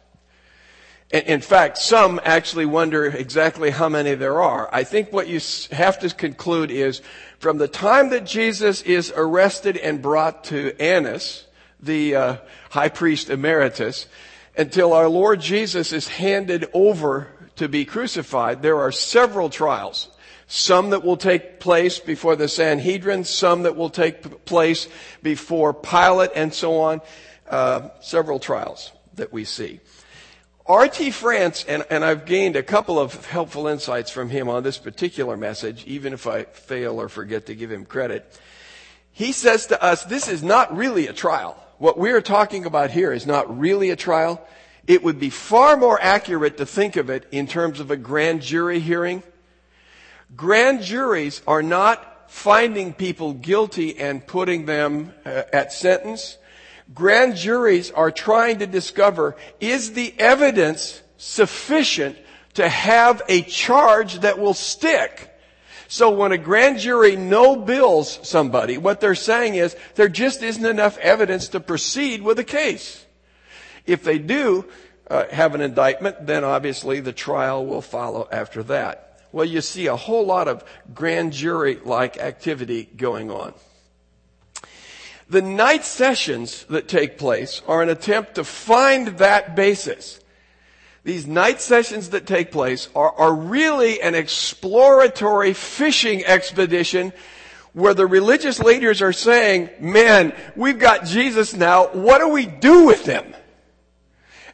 In 1.11 1.41
fact, 1.41 1.79
some 1.79 2.21
actually 2.23 2.67
wonder 2.67 3.05
exactly 3.05 3.71
how 3.71 3.89
many 3.89 4.13
there 4.13 4.43
are. 4.43 4.69
I 4.71 4.83
think 4.83 5.11
what 5.11 5.27
you 5.27 5.39
have 5.71 5.97
to 5.99 6.09
conclude 6.11 6.69
is 6.69 7.01
from 7.39 7.57
the 7.57 7.67
time 7.67 8.11
that 8.11 8.27
Jesus 8.27 8.83
is 8.83 9.11
arrested 9.15 9.75
and 9.75 10.03
brought 10.03 10.43
to 10.45 10.79
Annas, 10.79 11.47
the 11.79 12.15
uh, 12.15 12.37
high 12.69 12.89
priest 12.89 13.31
emeritus, 13.31 14.05
until 14.55 14.93
our 14.93 15.09
Lord 15.09 15.41
Jesus 15.41 15.93
is 15.93 16.07
handed 16.07 16.69
over 16.73 17.27
to 17.55 17.67
be 17.67 17.85
crucified, 17.85 18.61
there 18.61 18.79
are 18.79 18.91
several 18.91 19.49
trials. 19.49 20.09
Some 20.51 20.89
that 20.89 21.03
will 21.03 21.15
take 21.15 21.59
place 21.59 21.99
before 21.99 22.35
the 22.35 22.47
Sanhedrin, 22.47 23.23
some 23.23 23.63
that 23.63 23.75
will 23.75 23.91
take 23.91 24.45
place 24.45 24.87
before 25.21 25.75
Pilate, 25.75 26.31
and 26.33 26.51
so 26.51 26.81
on. 26.81 27.01
Uh, 27.47 27.89
several 28.01 28.39
trials 28.39 28.91
that 29.13 29.31
we 29.31 29.45
see. 29.45 29.79
R.T. 30.65 31.11
France, 31.11 31.65
and, 31.67 31.85
and 31.91 32.03
I've 32.03 32.25
gained 32.25 32.55
a 32.55 32.63
couple 32.63 32.99
of 32.99 33.25
helpful 33.25 33.67
insights 33.67 34.09
from 34.09 34.31
him 34.31 34.49
on 34.49 34.63
this 34.63 34.79
particular 34.79 35.37
message, 35.37 35.85
even 35.85 36.13
if 36.13 36.25
I 36.25 36.43
fail 36.45 36.99
or 36.99 37.09
forget 37.09 37.45
to 37.45 37.55
give 37.55 37.71
him 37.71 37.85
credit. 37.85 38.39
He 39.11 39.33
says 39.33 39.67
to 39.67 39.83
us, 39.83 40.03
this 40.05 40.27
is 40.27 40.41
not 40.41 40.75
really 40.75 41.05
a 41.05 41.13
trial. 41.13 41.63
What 41.77 41.99
we're 41.99 42.21
talking 42.21 42.65
about 42.65 42.89
here 42.89 43.11
is 43.11 43.27
not 43.27 43.59
really 43.59 43.91
a 43.91 43.95
trial. 43.95 44.43
It 44.87 45.03
would 45.03 45.19
be 45.19 45.29
far 45.29 45.77
more 45.77 45.99
accurate 46.01 46.57
to 46.57 46.65
think 46.65 46.95
of 46.95 47.11
it 47.11 47.27
in 47.31 47.45
terms 47.45 47.79
of 47.79 47.91
a 47.91 47.97
grand 47.97 48.41
jury 48.41 48.79
hearing. 48.79 49.21
Grand 50.35 50.83
juries 50.83 51.41
are 51.47 51.63
not 51.63 52.31
finding 52.31 52.93
people 52.93 53.33
guilty 53.33 53.97
and 53.97 54.25
putting 54.25 54.65
them 54.65 55.13
uh, 55.25 55.43
at 55.51 55.73
sentence. 55.73 56.37
Grand 56.93 57.35
juries 57.35 57.91
are 57.91 58.11
trying 58.11 58.59
to 58.59 58.67
discover, 58.67 59.35
is 59.59 59.93
the 59.93 60.13
evidence 60.19 61.01
sufficient 61.17 62.17
to 62.53 62.67
have 62.67 63.21
a 63.27 63.41
charge 63.41 64.19
that 64.19 64.39
will 64.39 64.53
stick? 64.53 65.25
So 65.87 66.11
when 66.11 66.31
a 66.31 66.37
grand 66.37 66.79
jury 66.79 67.15
no 67.15 67.55
bills 67.55 68.19
somebody, 68.21 68.77
what 68.77 69.01
they're 69.01 69.15
saying 69.15 69.55
is 69.55 69.75
there 69.95 70.07
just 70.07 70.43
isn't 70.43 70.65
enough 70.65 70.99
evidence 70.99 71.49
to 71.49 71.59
proceed 71.59 72.21
with 72.21 72.37
a 72.37 72.43
case. 72.43 73.03
If 73.87 74.03
they 74.03 74.19
do 74.19 74.65
uh, 75.09 75.25
have 75.31 75.55
an 75.55 75.61
indictment, 75.61 76.27
then 76.27 76.43
obviously 76.43 76.99
the 76.99 77.13
trial 77.13 77.65
will 77.65 77.81
follow 77.81 78.27
after 78.31 78.61
that. 78.63 79.08
Well, 79.31 79.45
you 79.45 79.61
see 79.61 79.87
a 79.87 79.95
whole 79.95 80.25
lot 80.25 80.47
of 80.47 80.63
grand 80.93 81.33
jury 81.33 81.79
like 81.83 82.17
activity 82.17 82.83
going 82.83 83.29
on. 83.29 83.53
The 85.29 85.41
night 85.43 85.85
sessions 85.85 86.65
that 86.65 86.87
take 86.87 87.19
place 87.19 87.61
are 87.67 87.83
an 87.83 87.89
attempt 87.89 88.35
to 88.35 88.43
find 88.43 89.09
that 89.19 89.55
basis. 89.55 90.19
These 91.03 91.27
night 91.27 91.61
sessions 91.61 92.09
that 92.09 92.25
take 92.25 92.51
place 92.51 92.89
are, 92.95 93.11
are 93.11 93.33
really 93.33 94.01
an 94.01 94.15
exploratory 94.15 95.53
fishing 95.53 96.25
expedition 96.25 97.13
where 97.73 97.93
the 97.93 98.07
religious 98.07 98.59
leaders 98.59 99.01
are 99.01 99.13
saying, 99.13 99.69
man, 99.79 100.33
we've 100.55 100.79
got 100.79 101.05
Jesus 101.05 101.53
now. 101.53 101.87
What 101.89 102.19
do 102.19 102.29
we 102.29 102.47
do 102.47 102.85
with 102.85 103.05
him? 103.05 103.35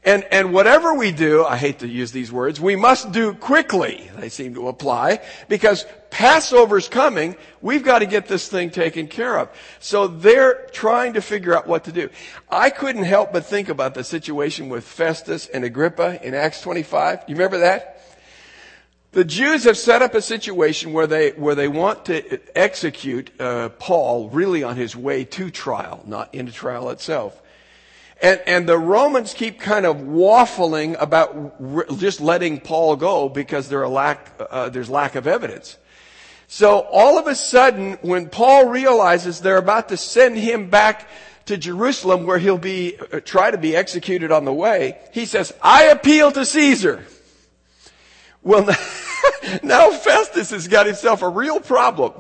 And, 0.06 0.24
and 0.32 0.54
whatever 0.54 0.94
we 0.94 1.12
do, 1.12 1.44
I 1.44 1.58
hate 1.58 1.80
to 1.80 1.88
use 1.88 2.12
these 2.12 2.32
words, 2.32 2.62
we 2.62 2.76
must 2.76 3.12
do 3.12 3.34
quickly, 3.34 4.12
they 4.20 4.30
seem 4.30 4.54
to 4.54 4.68
apply, 4.68 5.22
because 5.50 5.84
Passover's 6.12 6.88
coming, 6.88 7.36
we've 7.60 7.84
got 7.84 8.00
to 8.00 8.06
get 8.06 8.28
this 8.28 8.48
thing 8.48 8.70
taken 8.70 9.08
care 9.08 9.40
of. 9.40 9.50
So 9.80 10.06
they're 10.06 10.68
trying 10.72 11.14
to 11.14 11.22
figure 11.22 11.58
out 11.58 11.66
what 11.66 11.86
to 11.86 11.92
do. 11.92 12.10
I 12.52 12.70
couldn't 12.70 13.06
help 13.06 13.34
but 13.34 13.48
think 13.48 13.68
about 13.68 13.96
the 13.96 14.04
situation 14.04 14.70
with 14.70 14.84
Festus 14.84 15.48
and 15.48 15.64
Agrippa 15.64 16.24
in 16.26 16.36
Acts 16.36 16.62
25. 16.62 17.24
You 17.28 17.34
remember 17.34 17.58
that? 17.58 18.00
The 19.12 19.26
Jews 19.26 19.64
have 19.64 19.78
set 19.78 20.04
up 20.04 20.14
a 20.14 20.22
situation 20.22 20.94
where 20.94 21.08
they, 21.08 21.32
where 21.32 21.56
they 21.56 21.68
want 21.68 22.06
to 22.06 22.40
execute 22.56 23.32
uh, 23.42 23.70
Paul 23.70 24.30
really 24.30 24.62
on 24.62 24.76
his 24.76 24.96
way 24.96 25.24
to 25.24 25.50
trial, 25.50 26.04
not 26.06 26.36
into 26.36 26.52
trial 26.52 26.92
itself. 26.92 27.42
And, 28.22 28.41
and 28.48 28.69
the 28.69 28.77
Romans 28.77 29.34
keep 29.34 29.60
kind 29.60 29.86
of 29.86 29.98
waffling 29.98 30.95
about 31.00 31.55
re- 31.60 31.84
just 31.98 32.22
letting 32.22 32.60
Paul 32.60 32.95
go 32.95 33.27
because 33.29 33.67
there 33.67 33.86
lack, 33.88 34.31
uh, 34.39 34.69
there's 34.69 34.89
lack 34.89 35.15
of 35.15 35.27
evidence. 35.27 35.77
So 36.48 36.79
all 36.79 37.17
of 37.17 37.27
a 37.27 37.36
sudden, 37.36 37.93
when 38.01 38.29
Paul 38.29 38.67
realizes 38.67 39.41
they're 39.41 39.57
about 39.57 39.89
to 39.89 39.98
send 39.98 40.38
him 40.38 40.69
back 40.69 41.07
to 41.48 41.57
Jerusalem 41.57 42.25
where 42.25 42.38
he'll 42.38 42.57
be, 42.57 42.98
uh, 43.12 43.19
try 43.19 43.51
to 43.51 43.57
be 43.57 43.75
executed 43.75 44.31
on 44.31 44.45
the 44.45 44.53
way, 44.53 44.98
he 45.12 45.25
says, 45.25 45.53
I 45.62 45.86
appeal 45.86 46.31
to 46.31 46.45
Caesar. 46.45 47.03
Well, 48.41 48.63
now 49.63 49.91
Festus 49.91 50.51
has 50.51 50.67
got 50.67 50.86
himself 50.86 51.22
a 51.22 51.29
real 51.29 51.60
problem. 51.60 52.13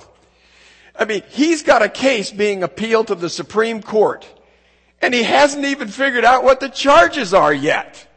I 0.97 1.05
mean, 1.05 1.23
he's 1.29 1.63
got 1.63 1.81
a 1.81 1.89
case 1.89 2.31
being 2.31 2.63
appealed 2.63 3.07
to 3.07 3.15
the 3.15 3.29
Supreme 3.29 3.81
Court. 3.81 4.27
And 5.05 5.13
he 5.13 5.21
hasn't 5.21 5.65
even 5.65 5.89
figured 5.89 6.25
out 6.25 6.43
what 6.43 6.59
the 6.59 6.67
charges 6.67 7.31
are 7.31 7.53
yet. 7.53 8.07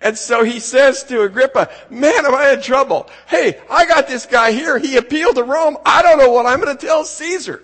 And 0.00 0.16
so 0.16 0.44
he 0.44 0.60
says 0.60 1.04
to 1.04 1.20
Agrippa, 1.20 1.68
man, 1.90 2.24
am 2.24 2.34
I 2.34 2.52
in 2.52 2.62
trouble? 2.62 3.06
Hey, 3.26 3.60
I 3.68 3.84
got 3.84 4.08
this 4.08 4.24
guy 4.24 4.52
here. 4.52 4.78
He 4.78 4.96
appealed 4.96 5.36
to 5.36 5.42
Rome. 5.42 5.76
I 5.84 6.00
don't 6.00 6.16
know 6.16 6.30
what 6.30 6.46
I'm 6.46 6.58
going 6.58 6.74
to 6.74 6.86
tell 6.86 7.04
Caesar. 7.04 7.62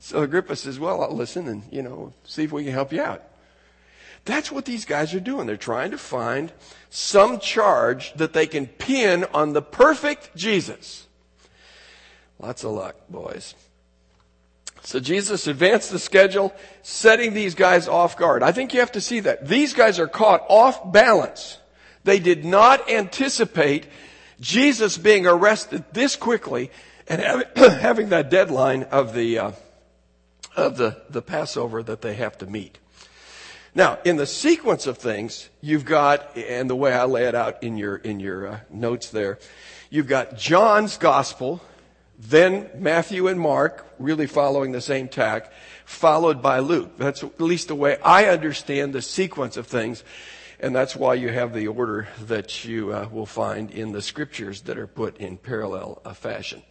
So 0.00 0.22
Agrippa 0.22 0.56
says, 0.56 0.80
well, 0.80 1.02
I'll 1.02 1.14
listen 1.14 1.46
and, 1.46 1.62
you 1.70 1.82
know, 1.82 2.14
see 2.24 2.44
if 2.44 2.52
we 2.52 2.64
can 2.64 2.72
help 2.72 2.90
you 2.90 3.02
out. 3.02 3.22
That's 4.24 4.50
what 4.50 4.64
these 4.64 4.86
guys 4.86 5.12
are 5.12 5.20
doing. 5.20 5.46
They're 5.46 5.58
trying 5.58 5.90
to 5.90 5.98
find 5.98 6.54
some 6.88 7.38
charge 7.38 8.14
that 8.14 8.32
they 8.32 8.46
can 8.46 8.66
pin 8.66 9.24
on 9.34 9.52
the 9.52 9.60
perfect 9.60 10.34
Jesus. 10.34 11.06
Lots 12.38 12.64
of 12.64 12.70
luck, 12.70 12.96
boys. 13.10 13.54
So 14.84 15.00
Jesus 15.00 15.46
advanced 15.46 15.90
the 15.90 15.98
schedule, 15.98 16.54
setting 16.82 17.32
these 17.32 17.54
guys 17.54 17.88
off 17.88 18.18
guard. 18.18 18.42
I 18.42 18.52
think 18.52 18.74
you 18.74 18.80
have 18.80 18.92
to 18.92 19.00
see 19.00 19.20
that. 19.20 19.48
These 19.48 19.72
guys 19.72 19.98
are 19.98 20.06
caught 20.06 20.44
off 20.48 20.92
balance. 20.92 21.58
They 22.04 22.18
did 22.18 22.44
not 22.44 22.90
anticipate 22.90 23.86
Jesus 24.40 24.98
being 24.98 25.26
arrested 25.26 25.84
this 25.92 26.16
quickly 26.16 26.70
and 27.08 27.46
having 27.56 28.10
that 28.10 28.30
deadline 28.30 28.82
of 28.84 29.14
the, 29.14 29.38
uh, 29.38 29.52
of 30.54 30.76
the, 30.76 31.00
the 31.08 31.22
Passover 31.22 31.82
that 31.82 32.02
they 32.02 32.14
have 32.14 32.36
to 32.38 32.46
meet. 32.46 32.78
Now, 33.74 33.98
in 34.04 34.16
the 34.16 34.26
sequence 34.26 34.86
of 34.86 34.98
things, 34.98 35.48
you've 35.62 35.86
got, 35.86 36.36
and 36.36 36.68
the 36.68 36.76
way 36.76 36.92
I 36.92 37.04
lay 37.04 37.24
it 37.24 37.34
out 37.34 37.62
in 37.62 37.78
your, 37.78 37.96
in 37.96 38.20
your 38.20 38.46
uh, 38.46 38.60
notes 38.70 39.08
there, 39.08 39.38
you've 39.88 40.06
got 40.06 40.36
John's 40.36 40.98
gospel, 40.98 41.62
then 42.18 42.70
Matthew 42.76 43.28
and 43.28 43.40
Mark, 43.40 43.86
really 43.98 44.26
following 44.26 44.72
the 44.72 44.80
same 44.80 45.08
tack, 45.08 45.52
followed 45.84 46.40
by 46.40 46.60
Luke. 46.60 46.96
That's 46.96 47.22
at 47.22 47.40
least 47.40 47.68
the 47.68 47.74
way 47.74 47.98
I 47.98 48.26
understand 48.26 48.92
the 48.92 49.02
sequence 49.02 49.56
of 49.56 49.66
things. 49.66 50.04
And 50.60 50.74
that's 50.74 50.96
why 50.96 51.14
you 51.14 51.28
have 51.28 51.52
the 51.52 51.68
order 51.68 52.08
that 52.26 52.64
you 52.64 52.92
uh, 52.92 53.08
will 53.10 53.26
find 53.26 53.70
in 53.70 53.92
the 53.92 54.00
scriptures 54.00 54.62
that 54.62 54.78
are 54.78 54.86
put 54.86 55.18
in 55.18 55.36
parallel 55.36 56.00
uh, 56.04 56.14
fashion. 56.14 56.62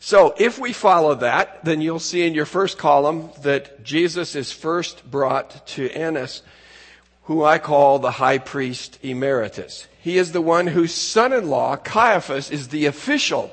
So 0.00 0.34
if 0.36 0.58
we 0.58 0.74
follow 0.74 1.14
that, 1.14 1.64
then 1.64 1.80
you'll 1.80 1.98
see 1.98 2.26
in 2.26 2.34
your 2.34 2.44
first 2.44 2.76
column 2.76 3.30
that 3.40 3.82
Jesus 3.84 4.34
is 4.34 4.52
first 4.52 5.08
brought 5.10 5.66
to 5.68 5.88
Annas, 5.92 6.42
who 7.22 7.42
I 7.42 7.58
call 7.58 7.98
the 7.98 8.10
high 8.10 8.36
priest 8.36 8.98
emeritus. 9.02 9.86
He 10.02 10.18
is 10.18 10.32
the 10.32 10.42
one 10.42 10.66
whose 10.66 10.92
son-in-law, 10.92 11.76
Caiaphas, 11.76 12.50
is 12.50 12.68
the 12.68 12.84
official 12.84 13.50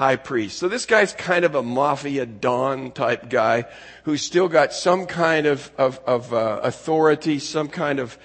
high 0.00 0.16
priest. 0.16 0.58
So 0.58 0.66
this 0.66 0.86
guy's 0.86 1.12
kind 1.12 1.44
of 1.44 1.54
a 1.54 1.62
mafia 1.62 2.24
don 2.24 2.90
type 2.90 3.28
guy 3.28 3.66
who's 4.04 4.22
still 4.22 4.48
got 4.48 4.72
some 4.72 5.04
kind 5.04 5.44
of, 5.44 5.70
of, 5.76 6.00
of 6.06 6.32
uh, 6.32 6.60
authority, 6.62 7.38
some 7.38 7.68
kind 7.68 7.98
of 7.98 8.16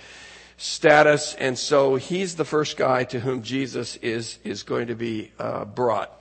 status, 0.55 1.35
and 1.37 1.59
so 1.59 1.97
he's 1.97 2.35
the 2.35 2.45
first 2.45 2.77
guy 2.77 3.03
to 3.03 3.19
whom 3.19 3.43
Jesus 3.43 3.97
is, 3.97 4.39
is 4.45 4.63
going 4.63 4.87
to 4.87 4.95
be 4.95 5.33
uh, 5.37 5.65
brought. 5.65 6.17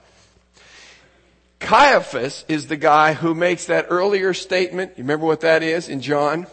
Caiaphas 1.61 2.45
is 2.49 2.67
the 2.67 2.77
guy 2.77 3.13
who 3.13 3.33
makes 3.33 3.67
that 3.67 3.87
earlier 3.91 4.35
statement. 4.35 4.95
You 4.97 5.05
remember 5.05 5.25
what 5.25 5.43
that 5.43 5.63
is 5.63 5.89
in 5.89 6.01
John? 6.01 6.49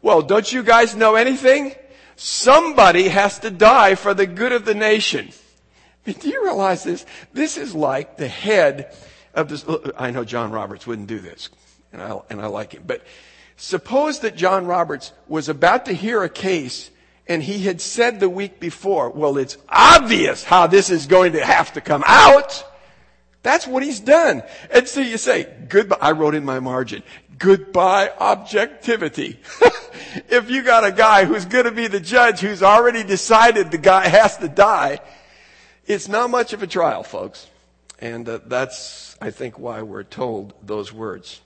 Well, 0.00 0.22
don't 0.22 0.50
you 0.50 0.62
guys 0.62 0.96
know 0.96 1.16
anything? 1.16 1.74
Somebody 2.16 3.08
has 3.08 3.38
to 3.40 3.50
die 3.50 3.96
for 3.96 4.14
the 4.14 4.26
good 4.26 4.52
of 4.52 4.64
the 4.64 4.74
nation. 4.74 5.28
Do 6.20 6.28
you 6.28 6.44
realize 6.44 6.84
this? 6.84 7.06
This 7.32 7.56
is 7.56 7.74
like 7.74 8.16
the 8.16 8.28
head 8.28 8.94
of 9.34 9.48
this. 9.48 9.64
I 9.96 10.10
know 10.10 10.24
John 10.24 10.52
Roberts 10.52 10.86
wouldn't 10.86 11.08
do 11.08 11.18
this, 11.18 11.48
and 11.92 12.02
I, 12.02 12.20
and 12.30 12.40
I 12.40 12.46
like 12.46 12.72
him. 12.72 12.84
But 12.86 13.02
suppose 13.56 14.20
that 14.20 14.36
John 14.36 14.66
Roberts 14.66 15.12
was 15.28 15.48
about 15.48 15.86
to 15.86 15.92
hear 15.92 16.22
a 16.22 16.28
case 16.28 16.90
and 17.26 17.42
he 17.42 17.60
had 17.60 17.80
said 17.80 18.20
the 18.20 18.28
week 18.28 18.60
before, 18.60 19.10
well, 19.10 19.38
it's 19.38 19.56
obvious 19.68 20.44
how 20.44 20.66
this 20.66 20.90
is 20.90 21.06
going 21.06 21.32
to 21.32 21.44
have 21.44 21.72
to 21.72 21.80
come 21.80 22.04
out. 22.06 22.64
That's 23.42 23.66
what 23.66 23.82
he's 23.82 24.00
done. 24.00 24.42
And 24.70 24.86
so 24.86 25.00
you 25.00 25.16
say, 25.16 25.48
goodbye. 25.68 25.98
I 26.00 26.12
wrote 26.12 26.34
in 26.34 26.44
my 26.44 26.60
margin, 26.60 27.02
goodbye 27.38 28.10
objectivity. 28.18 29.40
if 30.28 30.50
you 30.50 30.62
got 30.62 30.84
a 30.84 30.92
guy 30.92 31.24
who's 31.24 31.46
going 31.46 31.64
to 31.64 31.70
be 31.70 31.86
the 31.86 32.00
judge 32.00 32.40
who's 32.40 32.62
already 32.62 33.02
decided 33.02 33.70
the 33.70 33.78
guy 33.78 34.06
has 34.06 34.36
to 34.38 34.48
die, 34.48 35.00
it's 35.86 36.08
not 36.08 36.30
much 36.30 36.52
of 36.52 36.62
a 36.62 36.66
trial, 36.66 37.02
folks. 37.02 37.46
And 38.00 38.28
uh, 38.28 38.40
that's, 38.46 39.16
I 39.20 39.30
think, 39.30 39.58
why 39.58 39.82
we're 39.82 40.02
told 40.02 40.54
those 40.62 40.92
words. 40.92 41.40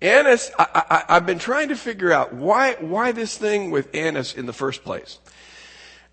Annas, 0.00 0.50
I, 0.58 1.04
have 1.08 1.26
been 1.26 1.38
trying 1.38 1.68
to 1.68 1.76
figure 1.76 2.12
out 2.12 2.32
why, 2.32 2.74
why 2.80 3.12
this 3.12 3.36
thing 3.38 3.70
with 3.70 3.94
Annas 3.94 4.34
in 4.34 4.46
the 4.46 4.52
first 4.52 4.82
place. 4.82 5.18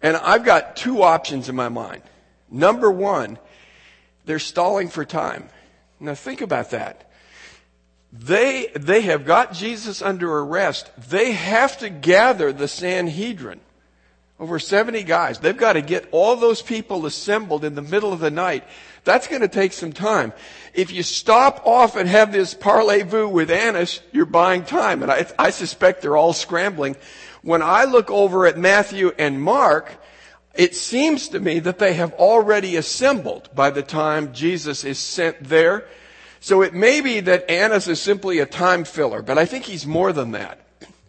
And 0.01 0.15
I've 0.15 0.45
got 0.45 0.75
two 0.75 1.01
options 1.01 1.49
in 1.49 1.55
my 1.55 1.69
mind. 1.69 2.03
Number 2.51 2.91
one, 2.91 3.39
they're 4.25 4.39
stalling 4.39 4.89
for 4.89 5.05
time. 5.05 5.49
Now 5.99 6.13
think 6.13 6.41
about 6.41 6.71
that. 6.71 7.09
They, 8.13 8.67
they 8.75 9.01
have 9.01 9.25
got 9.25 9.53
Jesus 9.53 10.01
under 10.01 10.39
arrest. 10.39 10.91
They 11.09 11.31
have 11.31 11.77
to 11.79 11.89
gather 11.89 12.51
the 12.51 12.67
Sanhedrin. 12.67 13.59
Over 14.39 14.57
70 14.57 15.03
guys. 15.03 15.39
They've 15.39 15.57
got 15.57 15.73
to 15.73 15.81
get 15.81 16.07
all 16.11 16.37
those 16.37 16.61
people 16.61 17.05
assembled 17.05 17.65
in 17.65 17.75
the 17.75 17.81
middle 17.81 18.13
of 18.13 18.21
the 18.21 18.31
night. 18.31 18.63
That's 19.03 19.27
going 19.27 19.41
to 19.41 19.49
take 19.49 19.73
some 19.73 19.91
time. 19.91 20.31
If 20.73 20.91
you 20.91 21.03
stop 21.03 21.65
off 21.65 21.95
and 21.95 22.07
have 22.07 22.31
this 22.31 22.53
parlez-vous 22.53 23.27
with 23.27 23.51
Annas, 23.51 24.01
you're 24.13 24.25
buying 24.25 24.63
time. 24.63 25.03
And 25.03 25.11
I, 25.11 25.25
I 25.37 25.49
suspect 25.49 26.01
they're 26.01 26.15
all 26.15 26.33
scrambling. 26.33 26.95
When 27.41 27.61
I 27.61 27.83
look 27.83 28.09
over 28.09 28.45
at 28.45 28.57
Matthew 28.57 29.11
and 29.17 29.41
Mark, 29.41 29.97
it 30.55 30.75
seems 30.75 31.29
to 31.29 31.39
me 31.39 31.59
that 31.59 31.79
they 31.79 31.93
have 31.93 32.13
already 32.13 32.75
assembled 32.75 33.49
by 33.53 33.69
the 33.69 33.83
time 33.83 34.33
Jesus 34.33 34.83
is 34.83 34.99
sent 34.99 35.43
there. 35.43 35.85
So 36.39 36.61
it 36.61 36.73
may 36.73 37.01
be 37.01 37.19
that 37.21 37.49
Annas 37.49 37.87
is 37.87 38.01
simply 38.01 38.39
a 38.39 38.45
time 38.45 38.83
filler, 38.85 39.21
but 39.21 39.37
I 39.37 39.45
think 39.45 39.65
he's 39.65 39.85
more 39.85 40.13
than 40.13 40.31
that. 40.31 40.59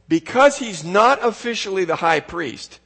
Because 0.09 0.59
he's 0.59 0.85
not 0.85 1.25
officially 1.25 1.85
the 1.85 1.97
high 1.97 2.21
priest, 2.21 2.81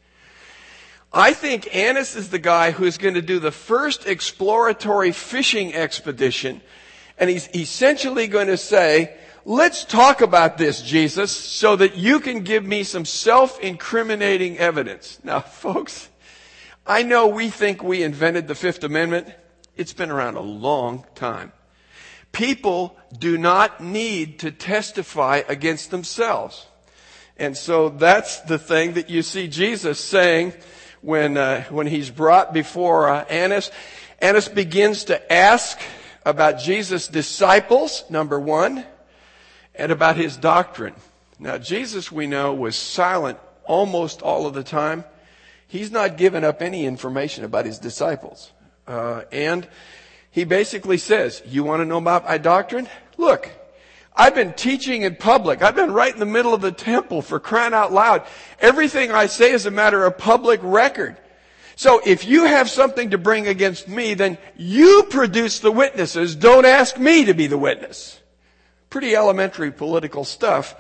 I 1.16 1.33
think 1.33 1.73
Annas 1.73 2.16
is 2.16 2.30
the 2.30 2.40
guy 2.40 2.73
who's 2.73 2.99
going 2.99 3.14
to 3.14 3.23
do 3.23 3.38
the 3.38 3.52
first 3.52 4.04
exploratory 4.04 5.12
fishing 5.12 5.73
expedition. 5.73 6.61
And 7.16 7.30
he's 7.30 7.49
essentially 7.54 8.26
going 8.26 8.49
to 8.49 8.56
say, 8.56 9.16
let's 9.44 9.85
talk 9.85 10.23
about 10.23 10.59
this, 10.59 10.83
Jesus, 10.83 11.30
so 11.30 11.76
that 11.76 11.97
you 11.97 12.18
can 12.18 12.40
give 12.40 12.64
me 12.64 12.83
some 12.83 13.04
self-incriminating 13.04 14.59
evidence. 14.59 15.21
Now, 15.23 15.38
folks, 15.62 16.09
I 16.85 17.04
know 17.04 17.28
we 17.28 17.49
think 17.49 17.85
we 17.85 18.02
invented 18.02 18.49
the 18.49 18.56
Fifth 18.56 18.83
Amendment. 18.83 19.33
It's 19.76 19.92
been 19.92 20.11
around 20.11 20.35
a 20.35 20.40
long 20.40 21.04
time. 21.14 21.52
People 22.33 22.97
do 23.16 23.38
not 23.38 23.80
need 23.80 24.40
to 24.40 24.50
testify 24.50 25.42
against 25.49 25.92
themselves. 25.92 26.66
And 27.37 27.56
so 27.56 27.88
that's 27.88 28.40
the 28.40 28.59
thing 28.59 28.94
that 28.94 29.09
you 29.09 29.23
see 29.23 29.47
Jesus 29.47 30.00
saying, 30.00 30.54
when, 31.04 31.37
uh, 31.37 31.62
when 31.64 31.86
he's 31.86 32.08
brought 32.08 32.54
before 32.54 33.10
uh, 33.10 33.25
Annas. 33.26 33.71
Annas 34.21 34.49
begins 34.49 35.04
to 35.04 35.32
ask 35.32 35.78
about 36.25 36.58
Jesus' 36.58 37.08
disciples, 37.08 38.04
number 38.08 38.40
one, 38.40 38.84
and 39.75 39.93
about 39.93 40.17
his 40.17 40.36
doctrine. 40.38 40.95
Now, 41.38 41.58
Jesus, 41.58 42.10
we 42.10 42.26
know, 42.26 42.54
was 42.54 42.75
silent 42.75 43.38
almost 43.64 44.23
all 44.23 44.47
of 44.47 44.54
the 44.54 44.62
time. 44.62 45.04
He's 45.67 45.90
not 45.90 46.17
given 46.17 46.43
up 46.43 46.62
any 46.62 46.86
information 46.86 47.45
about 47.45 47.67
his 47.67 47.78
disciples. 47.78 48.52
Uh, 48.86 49.23
and 49.30 49.69
he 50.30 50.45
basically 50.45 50.99
says, 50.99 51.43
You 51.45 51.64
want 51.64 51.80
to 51.80 51.84
know 51.84 51.99
about 51.99 52.25
my 52.25 52.38
doctrine? 52.38 52.88
Look, 53.19 53.50
I've 54.17 54.35
been 54.35 54.53
teaching 54.53 55.03
in 55.03 55.17
public. 55.17 55.63
I've 55.63 55.75
been 55.75 55.93
right 55.93 56.13
in 56.13 56.21
the 56.21 56.27
middle 56.27 56.55
of 56.55 56.61
the 56.61 56.71
temple 56.71 57.21
for 57.21 57.41
crying 57.41 57.75
out 57.75 57.93
loud. 57.93 58.25
Everything 58.61 59.11
I 59.11 59.27
say 59.27 59.50
is 59.50 59.67
a 59.67 59.71
matter 59.71 60.05
of 60.05 60.19
public 60.19 60.61
record. 60.63 61.17
So 61.77 62.00
if 62.05 62.25
you 62.25 62.45
have 62.45 62.71
something 62.71 63.11
to 63.11 63.19
bring 63.19 63.49
against 63.49 63.89
me, 63.89 64.15
then 64.15 64.39
you 64.57 65.07
produce 65.11 65.59
the 65.59 65.73
witnesses. 65.73 66.37
Don't 66.37 66.65
ask 66.65 66.97
me 66.97 67.25
to 67.25 67.35
be 67.35 67.49
the 67.49 67.59
witness. 67.59 68.21
Pretty 68.91 69.17
elementary 69.17 69.73
political 69.73 70.25
stuff. 70.25 70.77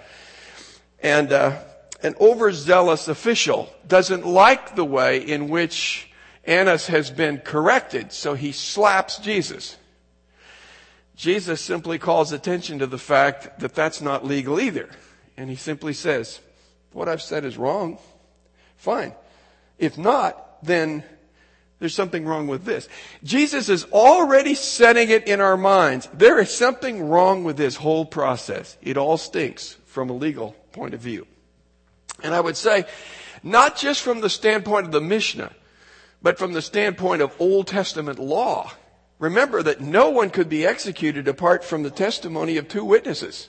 And 1.02 1.32
uh, 1.32 1.58
an 2.04 2.14
overzealous 2.20 3.08
official 3.08 3.68
doesn't 3.88 4.24
like 4.24 4.76
the 4.76 4.84
way 4.84 5.18
in 5.18 5.48
which 5.48 6.08
Annas 6.44 6.86
has 6.86 7.10
been 7.10 7.38
corrected, 7.38 8.12
so 8.12 8.34
he 8.34 8.52
slaps 8.52 9.18
Jesus. 9.18 9.76
Jesus 11.16 11.60
simply 11.60 11.98
calls 11.98 12.32
attention 12.32 12.80
to 12.80 12.86
the 12.86 12.98
fact 12.98 13.60
that 13.60 13.74
that's 13.74 14.00
not 14.00 14.24
legal 14.24 14.60
either. 14.60 14.88
And 15.36 15.48
he 15.48 15.56
simply 15.56 15.92
says, 15.92 16.40
what 16.92 17.08
I've 17.08 17.22
said 17.22 17.44
is 17.44 17.56
wrong. 17.56 17.98
Fine. 18.76 19.14
If 19.78 19.98
not, 19.98 20.64
then 20.64 21.04
there's 21.78 21.94
something 21.94 22.24
wrong 22.24 22.46
with 22.46 22.64
this. 22.64 22.88
Jesus 23.22 23.68
is 23.68 23.84
already 23.92 24.54
setting 24.54 25.10
it 25.10 25.26
in 25.26 25.40
our 25.40 25.56
minds. 25.56 26.08
There 26.12 26.38
is 26.38 26.54
something 26.54 27.08
wrong 27.08 27.44
with 27.44 27.56
this 27.56 27.76
whole 27.76 28.04
process. 28.06 28.76
It 28.80 28.96
all 28.96 29.18
stinks 29.18 29.76
from 29.86 30.10
a 30.10 30.14
legal 30.14 30.52
point 30.72 30.94
of 30.94 31.00
view. 31.00 31.26
And 32.22 32.34
I 32.34 32.40
would 32.40 32.56
say, 32.56 32.84
not 33.42 33.76
just 33.76 34.02
from 34.02 34.20
the 34.20 34.30
standpoint 34.30 34.86
of 34.86 34.92
the 34.92 35.00
Mishnah, 35.00 35.52
but 36.22 36.38
from 36.38 36.52
the 36.52 36.62
standpoint 36.62 37.22
of 37.22 37.34
Old 37.38 37.66
Testament 37.66 38.18
law. 38.18 38.72
Remember 39.18 39.62
that 39.62 39.80
no 39.80 40.10
one 40.10 40.30
could 40.30 40.48
be 40.48 40.66
executed 40.66 41.28
apart 41.28 41.64
from 41.64 41.82
the 41.82 41.90
testimony 41.90 42.56
of 42.56 42.68
two 42.68 42.84
witnesses. 42.84 43.48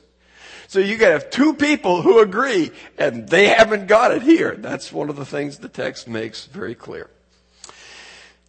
So 0.68 0.80
you 0.80 0.98
gotta 0.98 1.14
have 1.14 1.30
two 1.30 1.54
people 1.54 2.02
who 2.02 2.20
agree, 2.20 2.72
and 2.98 3.28
they 3.30 3.48
haven't 3.50 3.88
got 3.88 4.12
it 4.12 4.24
here. 4.24 4.56
That's 4.56 4.92
one 4.92 5.10
of 5.10 5.16
the 5.16 5.26
things 5.26 5.58
the 5.58 5.70
text 5.70 6.08
makes 6.08 6.46
very 6.46 6.76
clear. 6.76 7.10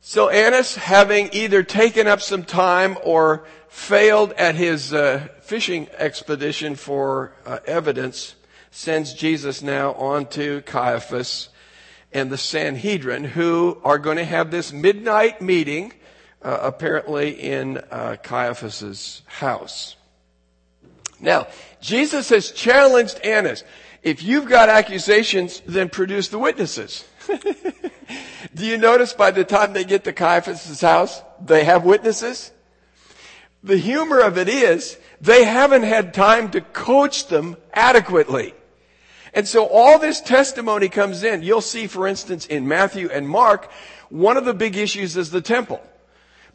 So 0.01 0.29
Annas, 0.29 0.77
having 0.77 1.31
either 1.33 1.63
taken 1.63 2.07
up 2.07 2.23
some 2.23 2.45
time 2.45 2.97
or 3.03 3.45
failed 3.69 4.33
at 4.33 4.55
his 4.55 4.95
uh, 4.95 5.29
fishing 5.41 5.89
expedition 5.99 6.77
for 6.77 7.35
uh, 7.45 7.59
evidence, 7.67 8.37
sends 8.71 9.13
Jesus 9.13 9.63
now 9.63 9.93
on 9.95 10.27
to 10.27 10.63
Caiaphas 10.63 11.49
and 12.13 12.31
the 12.31 12.39
Sanhedrin, 12.39 13.25
who 13.25 13.79
are 13.85 13.99
going 13.99 14.17
to 14.17 14.25
have 14.25 14.51
this 14.51 14.73
midnight 14.73 15.43
meeting 15.43 15.93
uh, 16.47 16.61
apparently 16.63 17.31
in 17.31 17.79
uh, 17.91 18.17
Caiaphas's 18.23 19.23
house. 19.27 19.97
Now, 21.21 21.49
Jesus 21.81 22.29
has 22.29 22.53
challenged 22.53 23.19
Annas. 23.25 23.65
If 24.05 24.23
you've 24.23 24.49
got 24.49 24.69
accusations, 24.69 25.61
then 25.67 25.89
produce 25.89 26.29
the 26.29 26.39
witnesses. 26.39 27.05
Do 28.55 28.65
you 28.65 28.79
notice 28.79 29.13
by 29.13 29.33
the 29.33 29.43
time 29.43 29.73
they 29.73 29.83
get 29.83 30.05
to 30.05 30.13
Caiaphas's 30.13 30.81
house, 30.81 31.21
they 31.45 31.65
have 31.65 31.85
witnesses? 31.85 32.53
The 33.65 33.77
humor 33.77 34.21
of 34.21 34.39
it 34.39 34.49
is, 34.49 34.99
they 35.21 35.45
haven't 35.45 35.83
had 35.83 36.15
time 36.15 36.53
to 36.53 36.61
coach 36.61 37.27
them 37.27 37.57
adequately. 37.75 38.55
And 39.35 39.49
so 39.49 39.67
all 39.67 39.99
this 39.99 40.21
testimony 40.21 40.89
comes 40.91 41.25
in. 41.25 41.43
You'll 41.43 41.61
see, 41.61 41.89
for 41.89 42.07
instance, 42.07 42.47
in 42.47 42.69
Matthew 42.69 43.11
and 43.11 43.29
Mark, 43.29 43.69
one 44.11 44.37
of 44.37 44.45
the 44.45 44.55
big 44.55 44.77
issues 44.77 45.17
is 45.17 45.33
the 45.33 45.41
temple 45.41 45.83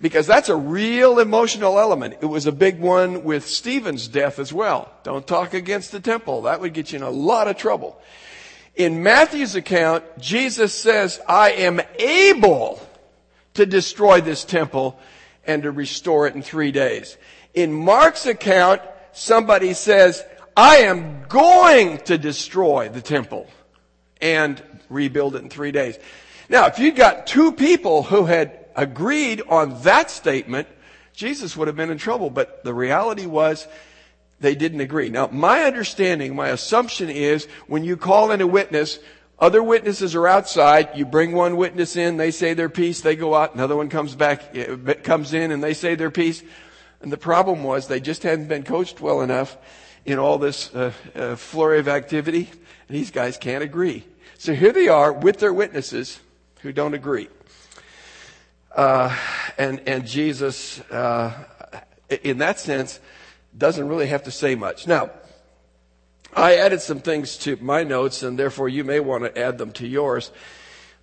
because 0.01 0.25
that's 0.25 0.49
a 0.49 0.55
real 0.55 1.19
emotional 1.19 1.79
element. 1.79 2.15
It 2.21 2.25
was 2.25 2.47
a 2.47 2.51
big 2.51 2.79
one 2.79 3.23
with 3.23 3.47
Stephen's 3.47 4.07
death 4.07 4.39
as 4.39 4.51
well. 4.51 4.91
Don't 5.03 5.25
talk 5.25 5.53
against 5.53 5.91
the 5.91 5.99
temple. 5.99 6.43
That 6.43 6.59
would 6.59 6.73
get 6.73 6.91
you 6.91 6.97
in 6.97 7.03
a 7.03 7.09
lot 7.09 7.47
of 7.47 7.55
trouble. 7.55 8.01
In 8.75 9.03
Matthew's 9.03 9.55
account, 9.55 10.03
Jesus 10.17 10.73
says, 10.73 11.19
I 11.27 11.51
am 11.51 11.81
able 11.99 12.81
to 13.53 13.65
destroy 13.65 14.21
this 14.21 14.43
temple 14.43 14.99
and 15.45 15.63
to 15.63 15.71
restore 15.71 16.25
it 16.25 16.35
in 16.35 16.41
three 16.41 16.71
days. 16.71 17.17
In 17.53 17.73
Mark's 17.73 18.25
account, 18.25 18.81
somebody 19.11 19.73
says, 19.73 20.23
I 20.55 20.77
am 20.77 21.23
going 21.27 21.99
to 21.99 22.17
destroy 22.17 22.89
the 22.89 23.01
temple 23.01 23.47
and 24.21 24.61
rebuild 24.89 25.35
it 25.35 25.43
in 25.43 25.49
three 25.49 25.71
days. 25.71 25.97
Now, 26.49 26.67
if 26.67 26.79
you'd 26.79 26.95
got 26.95 27.27
two 27.27 27.51
people 27.51 28.03
who 28.03 28.25
had 28.25 28.60
agreed 28.75 29.41
on 29.47 29.81
that 29.83 30.11
statement, 30.11 30.67
Jesus 31.13 31.55
would 31.57 31.67
have 31.67 31.75
been 31.75 31.91
in 31.91 31.97
trouble. 31.97 32.29
But 32.29 32.63
the 32.63 32.73
reality 32.73 33.25
was 33.25 33.67
they 34.39 34.55
didn't 34.55 34.81
agree. 34.81 35.09
Now, 35.09 35.27
my 35.27 35.63
understanding, 35.63 36.35
my 36.35 36.49
assumption 36.49 37.09
is 37.09 37.45
when 37.67 37.83
you 37.83 37.95
call 37.95 38.31
in 38.31 38.41
a 38.41 38.47
witness, 38.47 38.99
other 39.39 39.63
witnesses 39.63 40.15
are 40.15 40.27
outside. 40.27 40.89
You 40.95 41.05
bring 41.05 41.31
one 41.31 41.57
witness 41.57 41.95
in, 41.95 42.17
they 42.17 42.31
say 42.31 42.53
their 42.53 42.69
piece, 42.69 43.01
they 43.01 43.15
go 43.15 43.33
out, 43.35 43.55
another 43.55 43.75
one 43.75 43.89
comes 43.89 44.15
back, 44.15 44.55
eh, 44.55 44.93
comes 44.95 45.33
in 45.33 45.51
and 45.51 45.63
they 45.63 45.73
say 45.73 45.95
their 45.95 46.11
piece. 46.11 46.43
And 47.01 47.11
the 47.11 47.17
problem 47.17 47.63
was 47.63 47.87
they 47.87 47.99
just 47.99 48.23
hadn't 48.23 48.47
been 48.47 48.63
coached 48.63 49.01
well 49.01 49.21
enough 49.21 49.57
in 50.05 50.19
all 50.19 50.37
this 50.37 50.73
uh, 50.73 50.91
uh, 51.15 51.35
flurry 51.35 51.79
of 51.79 51.87
activity. 51.87 52.49
These 52.87 53.11
guys 53.11 53.37
can't 53.37 53.63
agree. 53.63 54.05
So 54.37 54.53
here 54.53 54.71
they 54.71 54.87
are 54.87 55.11
with 55.11 55.39
their 55.39 55.53
witnesses 55.53 56.19
who 56.61 56.71
don't 56.71 56.93
agree. 56.93 57.29
Uh, 58.75 59.15
and, 59.57 59.81
and 59.87 60.07
Jesus, 60.07 60.79
uh, 60.91 61.33
in 62.23 62.37
that 62.39 62.59
sense, 62.59 62.99
doesn't 63.57 63.87
really 63.87 64.07
have 64.07 64.23
to 64.23 64.31
say 64.31 64.55
much. 64.55 64.87
Now, 64.87 65.11
I 66.33 66.55
added 66.55 66.81
some 66.81 66.99
things 66.99 67.37
to 67.39 67.57
my 67.57 67.83
notes, 67.83 68.23
and 68.23 68.39
therefore 68.39 68.69
you 68.69 68.83
may 68.83 69.01
want 69.01 69.23
to 69.23 69.37
add 69.37 69.57
them 69.57 69.71
to 69.73 69.87
yours. 69.87 70.31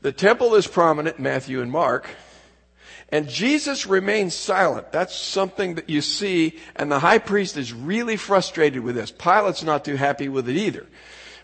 The 0.01 0.13
temple 0.13 0.55
is 0.55 0.67
prominent, 0.67 1.19
Matthew 1.19 1.61
and 1.61 1.71
Mark, 1.71 2.09
and 3.11 3.29
Jesus 3.29 3.87
remains 3.87 4.35
silent. 4.35 4.93
That's 4.93 5.15
something 5.15 5.75
that 5.75 5.91
you 5.91 6.01
see, 6.01 6.59
and 6.77 6.91
the 6.91 6.99
high 7.01 7.19
priest 7.19 7.57
is 7.57 7.73
really 7.73 8.17
frustrated 8.17 8.83
with 8.83 8.95
this. 8.95 9.11
Pilate's 9.11 9.63
not 9.63 9.85
too 9.85 9.97
happy 9.97 10.29
with 10.29 10.49
it 10.49 10.57
either. 10.57 10.87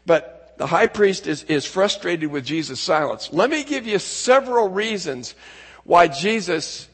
But 0.06 0.54
the 0.56 0.66
high 0.66 0.86
priest 0.86 1.26
is, 1.26 1.42
is 1.44 1.64
frustrated 1.64 2.30
with 2.30 2.44
Jesus' 2.44 2.80
silence. 2.80 3.30
Let 3.32 3.50
me 3.50 3.64
give 3.64 3.86
you 3.86 3.98
several 3.98 4.68
reasons 4.68 5.34
why 5.84 6.08
Jesus 6.08 6.88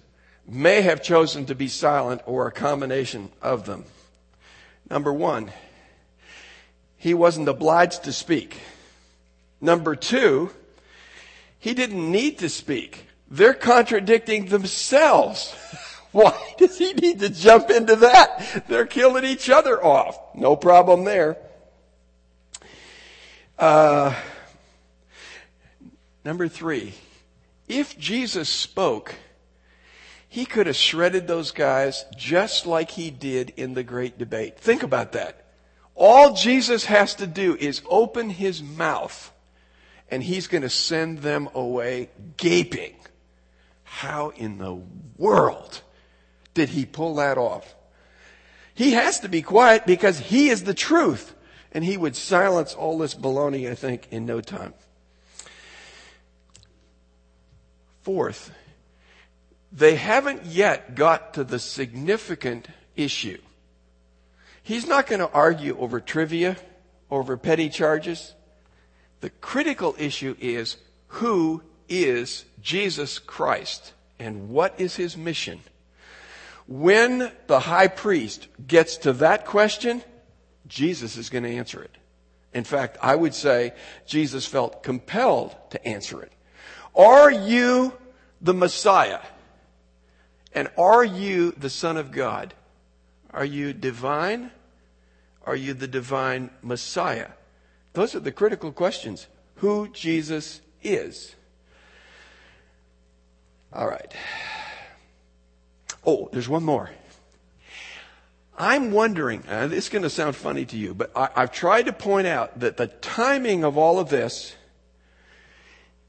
may 0.46 0.82
have 0.82 1.02
chosen 1.02 1.46
to 1.46 1.54
be 1.54 1.68
silent 1.68 2.22
or 2.26 2.46
a 2.46 2.52
combination 2.52 3.30
of 3.40 3.66
them. 3.66 3.84
Number 4.90 5.12
one, 5.12 5.52
he 6.96 7.14
wasn't 7.14 7.48
obliged 7.48 8.04
to 8.04 8.12
speak. 8.12 8.58
Number 9.60 9.94
two, 9.94 10.50
he 11.58 11.74
didn't 11.74 12.10
need 12.10 12.38
to 12.38 12.48
speak. 12.48 13.06
They're 13.30 13.54
contradicting 13.54 14.46
themselves. 14.46 15.54
Why 16.12 16.36
does 16.58 16.76
he 16.76 16.92
need 16.94 17.20
to 17.20 17.28
jump 17.28 17.70
into 17.70 17.94
that? 17.96 18.64
They're 18.68 18.86
killing 18.86 19.24
each 19.24 19.48
other 19.48 19.82
off. 19.82 20.18
No 20.34 20.56
problem 20.56 21.04
there. 21.04 21.36
Uh, 23.56 24.14
number 26.24 26.48
three, 26.48 26.94
if 27.70 27.96
Jesus 27.98 28.48
spoke, 28.48 29.14
he 30.28 30.44
could 30.44 30.66
have 30.66 30.76
shredded 30.76 31.26
those 31.26 31.52
guys 31.52 32.04
just 32.16 32.66
like 32.66 32.90
he 32.90 33.10
did 33.10 33.52
in 33.56 33.74
the 33.74 33.84
great 33.84 34.18
debate. 34.18 34.58
Think 34.58 34.82
about 34.82 35.12
that. 35.12 35.46
All 35.94 36.34
Jesus 36.34 36.84
has 36.86 37.14
to 37.16 37.26
do 37.26 37.56
is 37.56 37.82
open 37.88 38.30
his 38.30 38.62
mouth 38.62 39.32
and 40.10 40.22
he's 40.22 40.48
going 40.48 40.62
to 40.62 40.70
send 40.70 41.18
them 41.18 41.48
away 41.54 42.10
gaping. 42.36 42.96
How 43.84 44.30
in 44.30 44.58
the 44.58 44.80
world 45.16 45.82
did 46.54 46.70
he 46.70 46.86
pull 46.86 47.16
that 47.16 47.38
off? 47.38 47.74
He 48.74 48.92
has 48.92 49.20
to 49.20 49.28
be 49.28 49.42
quiet 49.42 49.86
because 49.86 50.18
he 50.18 50.48
is 50.48 50.64
the 50.64 50.74
truth 50.74 51.34
and 51.72 51.84
he 51.84 51.96
would 51.96 52.16
silence 52.16 52.74
all 52.74 52.98
this 52.98 53.14
baloney, 53.14 53.70
I 53.70 53.74
think, 53.74 54.08
in 54.10 54.26
no 54.26 54.40
time. 54.40 54.74
Fourth, 58.02 58.50
they 59.72 59.94
haven't 59.94 60.46
yet 60.46 60.94
got 60.94 61.34
to 61.34 61.44
the 61.44 61.58
significant 61.58 62.68
issue. 62.96 63.38
He's 64.62 64.86
not 64.86 65.06
going 65.06 65.20
to 65.20 65.30
argue 65.30 65.78
over 65.78 66.00
trivia, 66.00 66.56
over 67.10 67.36
petty 67.36 67.68
charges. 67.68 68.34
The 69.20 69.30
critical 69.30 69.94
issue 69.98 70.36
is 70.40 70.76
who 71.08 71.62
is 71.88 72.44
Jesus 72.62 73.18
Christ 73.18 73.92
and 74.18 74.48
what 74.48 74.78
is 74.78 74.96
his 74.96 75.16
mission? 75.16 75.60
When 76.66 77.32
the 77.48 77.60
high 77.60 77.88
priest 77.88 78.46
gets 78.66 78.96
to 78.98 79.12
that 79.14 79.44
question, 79.44 80.02
Jesus 80.68 81.16
is 81.16 81.30
going 81.30 81.44
to 81.44 81.50
answer 81.50 81.82
it. 81.82 81.96
In 82.54 82.64
fact, 82.64 82.96
I 83.02 83.14
would 83.14 83.34
say 83.34 83.74
Jesus 84.06 84.46
felt 84.46 84.82
compelled 84.82 85.54
to 85.70 85.84
answer 85.86 86.22
it. 86.22 86.32
Are 86.94 87.30
you 87.30 87.92
the 88.40 88.54
Messiah? 88.54 89.20
And 90.52 90.68
are 90.76 91.04
you 91.04 91.52
the 91.52 91.70
Son 91.70 91.96
of 91.96 92.10
God? 92.10 92.54
Are 93.32 93.44
you 93.44 93.72
divine? 93.72 94.50
Are 95.44 95.56
you 95.56 95.74
the 95.74 95.86
divine 95.86 96.50
Messiah? 96.62 97.28
Those 97.92 98.14
are 98.14 98.20
the 98.20 98.32
critical 98.32 98.72
questions. 98.72 99.26
Who 99.56 99.88
Jesus 99.88 100.60
is. 100.82 101.34
All 103.72 103.86
right. 103.86 104.12
Oh, 106.04 106.28
there's 106.32 106.48
one 106.48 106.64
more. 106.64 106.90
I'm 108.58 108.90
wondering, 108.90 109.44
and 109.48 109.72
it's 109.72 109.88
going 109.88 110.02
to 110.02 110.10
sound 110.10 110.36
funny 110.36 110.66
to 110.66 110.76
you, 110.76 110.92
but 110.92 111.10
I, 111.16 111.30
I've 111.34 111.52
tried 111.52 111.86
to 111.86 111.92
point 111.92 112.26
out 112.26 112.60
that 112.60 112.76
the 112.76 112.88
timing 112.88 113.64
of 113.64 113.78
all 113.78 113.98
of 113.98 114.10
this 114.10 114.54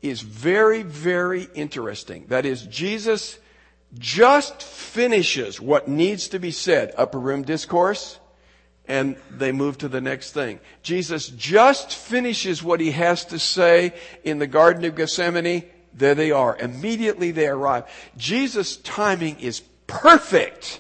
is 0.01 0.21
very, 0.21 0.83
very 0.83 1.47
interesting. 1.53 2.25
That 2.27 2.45
is, 2.45 2.63
Jesus 2.63 3.37
just 3.97 4.63
finishes 4.63 5.59
what 5.59 5.87
needs 5.87 6.29
to 6.29 6.39
be 6.39 6.51
said, 6.51 6.93
upper 6.97 7.19
room 7.19 7.43
discourse, 7.43 8.19
and 8.87 9.15
they 9.29 9.51
move 9.51 9.77
to 9.79 9.87
the 9.87 10.01
next 10.01 10.31
thing. 10.31 10.59
Jesus 10.81 11.27
just 11.29 11.93
finishes 11.93 12.63
what 12.63 12.79
he 12.79 12.91
has 12.91 13.25
to 13.25 13.39
say 13.39 13.93
in 14.23 14.39
the 14.39 14.47
Garden 14.47 14.83
of 14.85 14.95
Gethsemane. 14.95 15.63
There 15.93 16.15
they 16.15 16.31
are. 16.31 16.57
Immediately 16.57 17.31
they 17.31 17.47
arrive. 17.47 17.83
Jesus' 18.17 18.77
timing 18.77 19.39
is 19.39 19.61
perfect. 19.87 20.79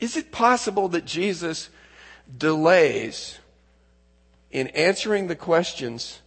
Is 0.00 0.16
it 0.16 0.32
possible 0.32 0.88
that 0.88 1.04
Jesus 1.04 1.68
delays 2.36 3.38
in 4.50 4.68
answering 4.68 5.26
the 5.28 5.36
questions 5.36 6.20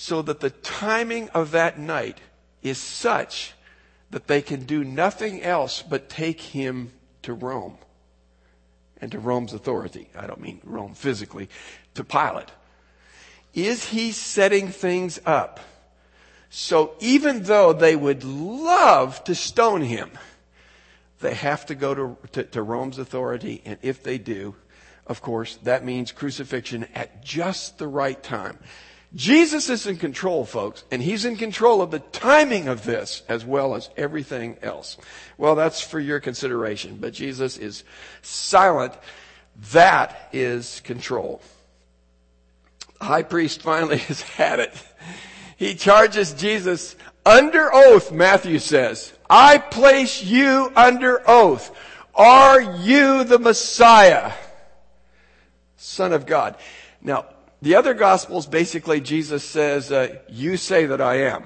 so 0.00 0.22
that 0.22 0.40
the 0.40 0.48
timing 0.48 1.28
of 1.28 1.50
that 1.50 1.78
night 1.78 2.16
is 2.62 2.78
such 2.78 3.52
that 4.10 4.28
they 4.28 4.40
can 4.40 4.64
do 4.64 4.82
nothing 4.82 5.42
else 5.42 5.82
but 5.82 6.08
take 6.08 6.40
him 6.40 6.90
to 7.20 7.34
Rome 7.34 7.76
and 8.98 9.12
to 9.12 9.18
Rome's 9.18 9.52
authority. 9.52 10.08
I 10.16 10.26
don't 10.26 10.40
mean 10.40 10.62
Rome 10.64 10.94
physically, 10.94 11.50
to 11.96 12.02
Pilate. 12.02 12.48
Is 13.52 13.90
he 13.90 14.12
setting 14.12 14.68
things 14.68 15.20
up? 15.26 15.60
So 16.48 16.94
even 17.00 17.42
though 17.42 17.74
they 17.74 17.94
would 17.94 18.24
love 18.24 19.22
to 19.24 19.34
stone 19.34 19.82
him, 19.82 20.12
they 21.20 21.34
have 21.34 21.66
to 21.66 21.74
go 21.74 21.94
to, 21.94 22.16
to, 22.32 22.44
to, 22.44 22.62
Rome's 22.62 22.98
authority, 22.98 23.60
and 23.66 23.76
if 23.82 24.02
they 24.02 24.16
do, 24.16 24.54
of 25.06 25.20
course, 25.20 25.58
that 25.64 25.84
means 25.84 26.10
crucifixion 26.10 26.86
at 26.94 27.22
just 27.22 27.76
the 27.76 27.86
right 27.86 28.22
time. 28.22 28.58
Jesus 29.14 29.68
is 29.68 29.86
in 29.86 29.96
control, 29.96 30.44
folks, 30.44 30.84
and 30.90 31.02
He's 31.02 31.24
in 31.24 31.36
control 31.36 31.82
of 31.82 31.90
the 31.90 31.98
timing 31.98 32.68
of 32.68 32.84
this 32.84 33.22
as 33.28 33.44
well 33.44 33.74
as 33.74 33.90
everything 33.96 34.56
else. 34.62 34.96
Well, 35.36 35.56
that's 35.56 35.80
for 35.80 35.98
your 35.98 36.20
consideration, 36.20 36.98
but 37.00 37.12
Jesus 37.12 37.56
is 37.56 37.82
silent. 38.22 38.94
That 39.72 40.28
is 40.32 40.80
control. 40.84 41.42
The 43.00 43.06
high 43.06 43.22
priest 43.24 43.62
finally 43.62 43.98
has 44.08 44.22
had 44.22 44.60
it. 44.60 44.74
He 45.56 45.74
charges 45.74 46.32
Jesus 46.32 46.94
under 47.26 47.74
oath, 47.74 48.12
Matthew 48.12 48.60
says. 48.60 49.12
I 49.28 49.58
place 49.58 50.22
you 50.22 50.72
under 50.76 51.28
oath. 51.28 51.76
Are 52.14 52.60
you 52.60 53.24
the 53.24 53.38
Messiah? 53.38 54.32
Son 55.76 56.12
of 56.12 56.26
God. 56.26 56.56
Now, 57.02 57.26
the 57.62 57.74
other 57.74 57.94
gospels, 57.94 58.46
basically, 58.46 59.00
Jesus 59.00 59.44
says, 59.44 59.92
uh, 59.92 60.18
you 60.28 60.56
say 60.56 60.86
that 60.86 61.00
I 61.00 61.22
am. 61.22 61.44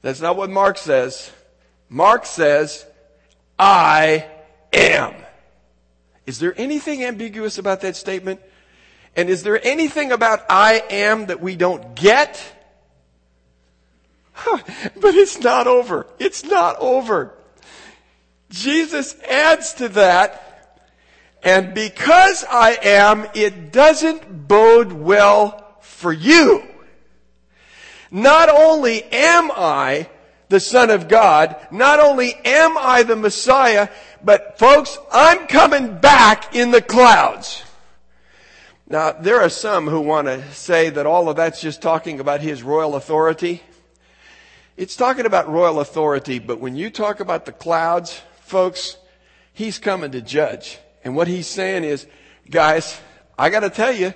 That's 0.00 0.20
not 0.20 0.36
what 0.36 0.48
Mark 0.48 0.78
says. 0.78 1.30
Mark 1.88 2.24
says, 2.24 2.86
I 3.58 4.26
am. 4.72 5.14
Is 6.26 6.38
there 6.38 6.54
anything 6.56 7.04
ambiguous 7.04 7.58
about 7.58 7.82
that 7.82 7.96
statement? 7.96 8.40
And 9.16 9.28
is 9.28 9.42
there 9.42 9.60
anything 9.66 10.12
about 10.12 10.44
I 10.48 10.82
am 10.90 11.26
that 11.26 11.40
we 11.40 11.56
don't 11.56 11.94
get? 11.94 12.42
Huh, 14.32 14.58
but 15.00 15.14
it's 15.14 15.40
not 15.40 15.66
over. 15.66 16.06
It's 16.18 16.44
not 16.44 16.76
over. 16.78 17.34
Jesus 18.50 19.18
adds 19.22 19.74
to 19.74 19.88
that 19.90 20.47
and 21.42 21.74
because 21.74 22.44
I 22.50 22.78
am, 22.82 23.26
it 23.34 23.72
doesn't 23.72 24.48
bode 24.48 24.92
well 24.92 25.76
for 25.80 26.12
you. 26.12 26.62
Not 28.10 28.48
only 28.48 29.04
am 29.04 29.50
I, 29.50 30.08
the 30.48 30.60
Son 30.60 30.90
of 30.90 31.08
God. 31.08 31.56
Not 31.70 32.00
only 32.00 32.34
am 32.44 32.76
I 32.78 33.02
the 33.02 33.16
Messiah, 33.16 33.88
but 34.22 34.58
folks, 34.58 34.98
I'm 35.12 35.46
coming 35.46 35.98
back 35.98 36.54
in 36.54 36.70
the 36.70 36.82
clouds. 36.82 37.62
Now, 38.88 39.12
there 39.12 39.40
are 39.40 39.50
some 39.50 39.86
who 39.86 40.00
want 40.00 40.28
to 40.28 40.42
say 40.52 40.88
that 40.90 41.04
all 41.04 41.28
of 41.28 41.36
that's 41.36 41.60
just 41.60 41.82
talking 41.82 42.20
about 42.20 42.40
his 42.40 42.62
royal 42.62 42.96
authority. 42.96 43.62
It's 44.78 44.96
talking 44.96 45.26
about 45.26 45.50
royal 45.50 45.80
authority, 45.80 46.38
but 46.38 46.60
when 46.60 46.74
you 46.74 46.88
talk 46.88 47.20
about 47.20 47.44
the 47.44 47.52
clouds, 47.52 48.18
folks, 48.40 48.96
he's 49.52 49.78
coming 49.78 50.12
to 50.12 50.22
judge. 50.22 50.78
And 51.08 51.16
what 51.16 51.26
he's 51.26 51.46
saying 51.46 51.84
is, 51.84 52.06
guys, 52.50 53.00
I 53.38 53.48
gotta 53.48 53.70
tell 53.70 53.90
you, 53.90 54.12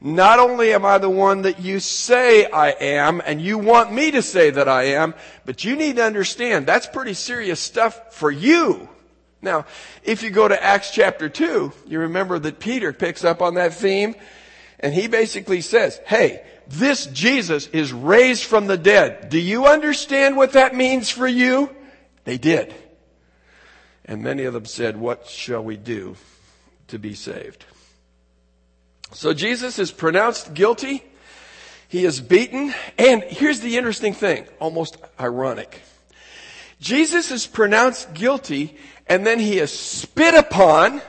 not 0.00 0.40
only 0.40 0.74
am 0.74 0.84
I 0.84 0.98
the 0.98 1.08
one 1.08 1.42
that 1.42 1.60
you 1.60 1.78
say 1.78 2.44
I 2.46 2.70
am, 2.70 3.22
and 3.24 3.40
you 3.40 3.56
want 3.56 3.92
me 3.92 4.10
to 4.10 4.20
say 4.20 4.50
that 4.50 4.68
I 4.68 4.82
am, 4.86 5.14
but 5.44 5.62
you 5.62 5.76
need 5.76 5.94
to 5.94 6.02
understand 6.02 6.66
that's 6.66 6.88
pretty 6.88 7.14
serious 7.14 7.60
stuff 7.60 8.14
for 8.14 8.32
you. 8.32 8.88
Now, 9.42 9.66
if 10.02 10.24
you 10.24 10.30
go 10.30 10.48
to 10.48 10.60
Acts 10.60 10.90
chapter 10.90 11.28
2, 11.28 11.72
you 11.86 12.00
remember 12.00 12.40
that 12.40 12.58
Peter 12.58 12.92
picks 12.92 13.22
up 13.22 13.40
on 13.40 13.54
that 13.54 13.74
theme, 13.74 14.16
and 14.80 14.92
he 14.92 15.06
basically 15.06 15.60
says, 15.60 16.00
hey, 16.04 16.44
this 16.66 17.06
Jesus 17.06 17.68
is 17.68 17.92
raised 17.92 18.42
from 18.42 18.66
the 18.66 18.76
dead. 18.76 19.28
Do 19.28 19.38
you 19.38 19.66
understand 19.66 20.36
what 20.36 20.54
that 20.54 20.74
means 20.74 21.10
for 21.10 21.28
you? 21.28 21.70
They 22.24 22.38
did. 22.38 22.74
And 24.04 24.22
many 24.22 24.44
of 24.44 24.52
them 24.52 24.66
said, 24.66 24.96
what 24.96 25.26
shall 25.26 25.64
we 25.64 25.76
do 25.76 26.16
to 26.88 26.98
be 26.98 27.14
saved? 27.14 27.64
So 29.12 29.32
Jesus 29.32 29.78
is 29.78 29.92
pronounced 29.92 30.54
guilty. 30.54 31.02
He 31.88 32.04
is 32.04 32.20
beaten. 32.20 32.74
And 32.98 33.22
here's 33.22 33.60
the 33.60 33.76
interesting 33.76 34.12
thing, 34.12 34.46
almost 34.58 34.96
ironic. 35.18 35.80
Jesus 36.80 37.30
is 37.30 37.46
pronounced 37.46 38.12
guilty 38.12 38.76
and 39.06 39.26
then 39.26 39.38
he 39.38 39.58
is 39.58 39.70
spit 39.72 40.34
upon. 40.34 41.00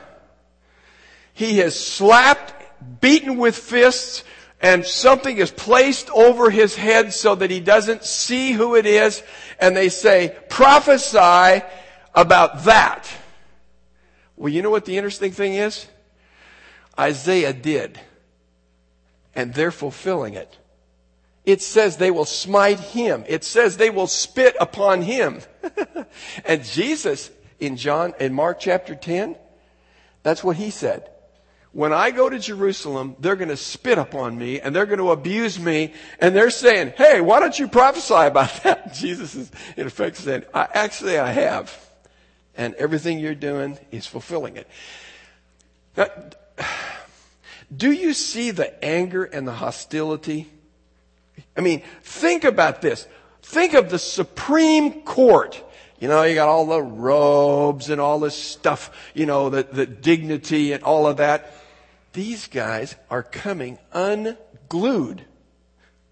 He 1.34 1.60
is 1.60 1.78
slapped, 1.78 2.54
beaten 3.00 3.36
with 3.36 3.56
fists, 3.56 4.24
and 4.60 4.86
something 4.86 5.36
is 5.36 5.50
placed 5.50 6.08
over 6.10 6.48
his 6.48 6.74
head 6.76 7.12
so 7.12 7.34
that 7.34 7.50
he 7.50 7.60
doesn't 7.60 8.04
see 8.04 8.52
who 8.52 8.74
it 8.74 8.86
is. 8.86 9.22
And 9.58 9.76
they 9.76 9.90
say, 9.90 10.34
prophesy 10.48 11.62
about 12.16 12.64
that. 12.64 13.08
Well, 14.36 14.52
you 14.52 14.62
know 14.62 14.70
what 14.70 14.86
the 14.86 14.96
interesting 14.96 15.30
thing 15.30 15.54
is? 15.54 15.86
Isaiah 16.98 17.52
did. 17.52 18.00
And 19.34 19.52
they're 19.52 19.70
fulfilling 19.70 20.34
it. 20.34 20.56
It 21.44 21.62
says 21.62 21.96
they 21.96 22.10
will 22.10 22.24
smite 22.24 22.80
him. 22.80 23.24
It 23.28 23.44
says 23.44 23.76
they 23.76 23.90
will 23.90 24.08
spit 24.08 24.56
upon 24.58 25.02
him. 25.02 25.40
and 26.44 26.64
Jesus 26.64 27.30
in 27.60 27.76
John, 27.76 28.14
in 28.18 28.32
Mark 28.32 28.58
chapter 28.58 28.94
10, 28.94 29.36
that's 30.22 30.42
what 30.42 30.56
he 30.56 30.70
said. 30.70 31.08
When 31.72 31.92
I 31.92 32.10
go 32.10 32.28
to 32.28 32.38
Jerusalem, 32.38 33.16
they're 33.20 33.36
going 33.36 33.50
to 33.50 33.56
spit 33.56 33.98
upon 33.98 34.36
me 34.36 34.60
and 34.60 34.74
they're 34.74 34.86
going 34.86 34.98
to 34.98 35.10
abuse 35.10 35.60
me 35.60 35.92
and 36.18 36.34
they're 36.34 36.50
saying, 36.50 36.94
hey, 36.96 37.20
why 37.20 37.38
don't 37.38 37.56
you 37.58 37.68
prophesy 37.68 38.14
about 38.14 38.50
that? 38.64 38.94
Jesus 38.94 39.34
is 39.34 39.50
in 39.76 39.86
effect 39.86 40.16
saying, 40.16 40.44
I, 40.52 40.66
actually 40.72 41.18
I 41.18 41.30
have. 41.30 41.85
And 42.56 42.74
everything 42.74 43.18
you're 43.18 43.34
doing 43.34 43.78
is 43.90 44.06
fulfilling 44.06 44.56
it. 44.56 44.66
Now, 45.96 46.08
do 47.74 47.90
you 47.92 48.12
see 48.12 48.50
the 48.50 48.82
anger 48.84 49.24
and 49.24 49.46
the 49.46 49.52
hostility? 49.52 50.48
I 51.56 51.60
mean, 51.60 51.82
think 52.02 52.44
about 52.44 52.80
this. 52.80 53.06
Think 53.42 53.74
of 53.74 53.90
the 53.90 53.98
Supreme 53.98 55.02
Court. 55.02 55.62
You 55.98 56.08
know, 56.08 56.22
you 56.24 56.34
got 56.34 56.48
all 56.48 56.66
the 56.66 56.82
robes 56.82 57.88
and 57.88 58.00
all 58.00 58.20
this 58.20 58.34
stuff, 58.34 59.10
you 59.14 59.24
know, 59.24 59.48
the, 59.48 59.62
the 59.62 59.86
dignity 59.86 60.72
and 60.72 60.82
all 60.84 61.06
of 61.06 61.18
that. 61.18 61.54
These 62.12 62.48
guys 62.48 62.96
are 63.10 63.22
coming 63.22 63.78
unglued. 63.92 65.24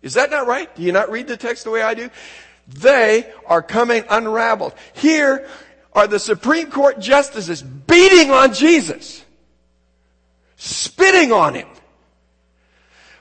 Is 0.02 0.14
that 0.14 0.30
not 0.30 0.46
right? 0.46 0.74
Do 0.74 0.82
you 0.82 0.92
not 0.92 1.10
read 1.10 1.26
the 1.26 1.36
text 1.36 1.64
the 1.64 1.70
way 1.70 1.82
I 1.82 1.94
do? 1.94 2.10
They 2.66 3.30
are 3.46 3.62
coming 3.62 4.04
unraveled. 4.08 4.74
Here 4.94 5.46
are 5.94 6.06
the 6.06 6.18
Supreme 6.18 6.70
Court 6.70 6.98
justices 6.98 7.62
beating 7.62 8.30
on 8.30 8.52
Jesus 8.52 9.24
spitting 10.56 11.32
on 11.32 11.54
him. 11.54 11.68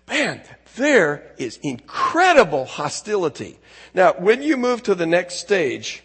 Man, 0.07 0.41
there 0.75 1.33
is 1.37 1.57
incredible 1.57 2.65
hostility. 2.65 3.59
Now, 3.93 4.13
when 4.13 4.41
you 4.41 4.57
move 4.57 4.83
to 4.83 4.95
the 4.95 5.05
next 5.05 5.35
stage, 5.35 6.03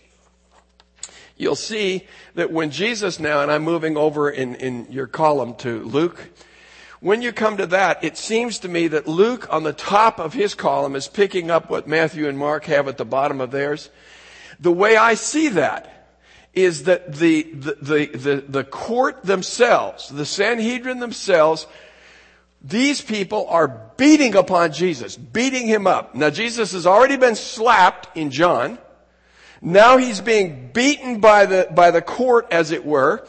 you'll 1.37 1.57
see 1.57 2.07
that 2.35 2.53
when 2.53 2.71
Jesus 2.71 3.19
now, 3.19 3.43
and 3.43 3.51
I'm 3.51 3.63
moving 3.63 3.97
over 3.97 4.31
in, 4.31 4.55
in 4.57 4.91
your 4.91 5.07
column 5.07 5.55
to 5.57 5.83
Luke, 5.83 6.31
when 7.01 7.23
you 7.23 7.33
come 7.33 7.57
to 7.59 7.67
that, 7.67 8.03
it 8.03 8.17
seems 8.17 8.59
to 8.61 8.69
me 8.69 8.89
that 8.89 9.07
Luke 9.07 9.47
on 9.53 9.63
the 9.63 9.73
top 9.73 10.19
of 10.19 10.35
his 10.35 10.55
column 10.55 10.97
is 10.97 11.07
picking 11.07 11.51
up 11.51 11.71
what 11.71 11.87
Matthew 11.87 12.29
and 12.29 12.37
Mark 12.37 12.65
have 12.65 12.89
at 12.89 12.99
the 12.99 13.05
bottom 13.05 13.41
of 13.41 13.53
theirs. 13.53 13.89
The 14.59 14.73
way 14.73 14.97
I 14.97 15.15
see 15.15 15.49
that 15.51 15.98
is 16.55 16.85
that 16.85 17.15
the, 17.15 17.43
the, 17.43 17.77
the, 17.81 18.07
the, 18.07 18.45
the 18.49 18.65
court 18.65 19.23
themselves, 19.23 20.09
the 20.09 20.27
Sanhedrin 20.27 20.99
themselves, 20.99 21.67
these 22.63 23.01
people 23.01 23.47
are 23.49 23.69
beating 23.97 24.35
upon 24.35 24.73
Jesus, 24.73 25.17
beating 25.17 25.67
him 25.67 25.87
up. 25.87 26.15
Now 26.15 26.31
Jesus 26.31 26.73
has 26.73 26.87
already 26.87 27.17
been 27.17 27.37
slapped 27.37 28.17
in 28.17 28.31
John. 28.31 28.79
Now 29.61 29.97
he's 29.97 30.21
being 30.21 30.71
beaten 30.73 31.21
by 31.21 31.47
the, 31.47 31.69
by 31.71 31.91
the 31.91 32.03
court 32.03 32.49
as 32.51 32.71
it 32.71 32.85
were. 32.85 33.27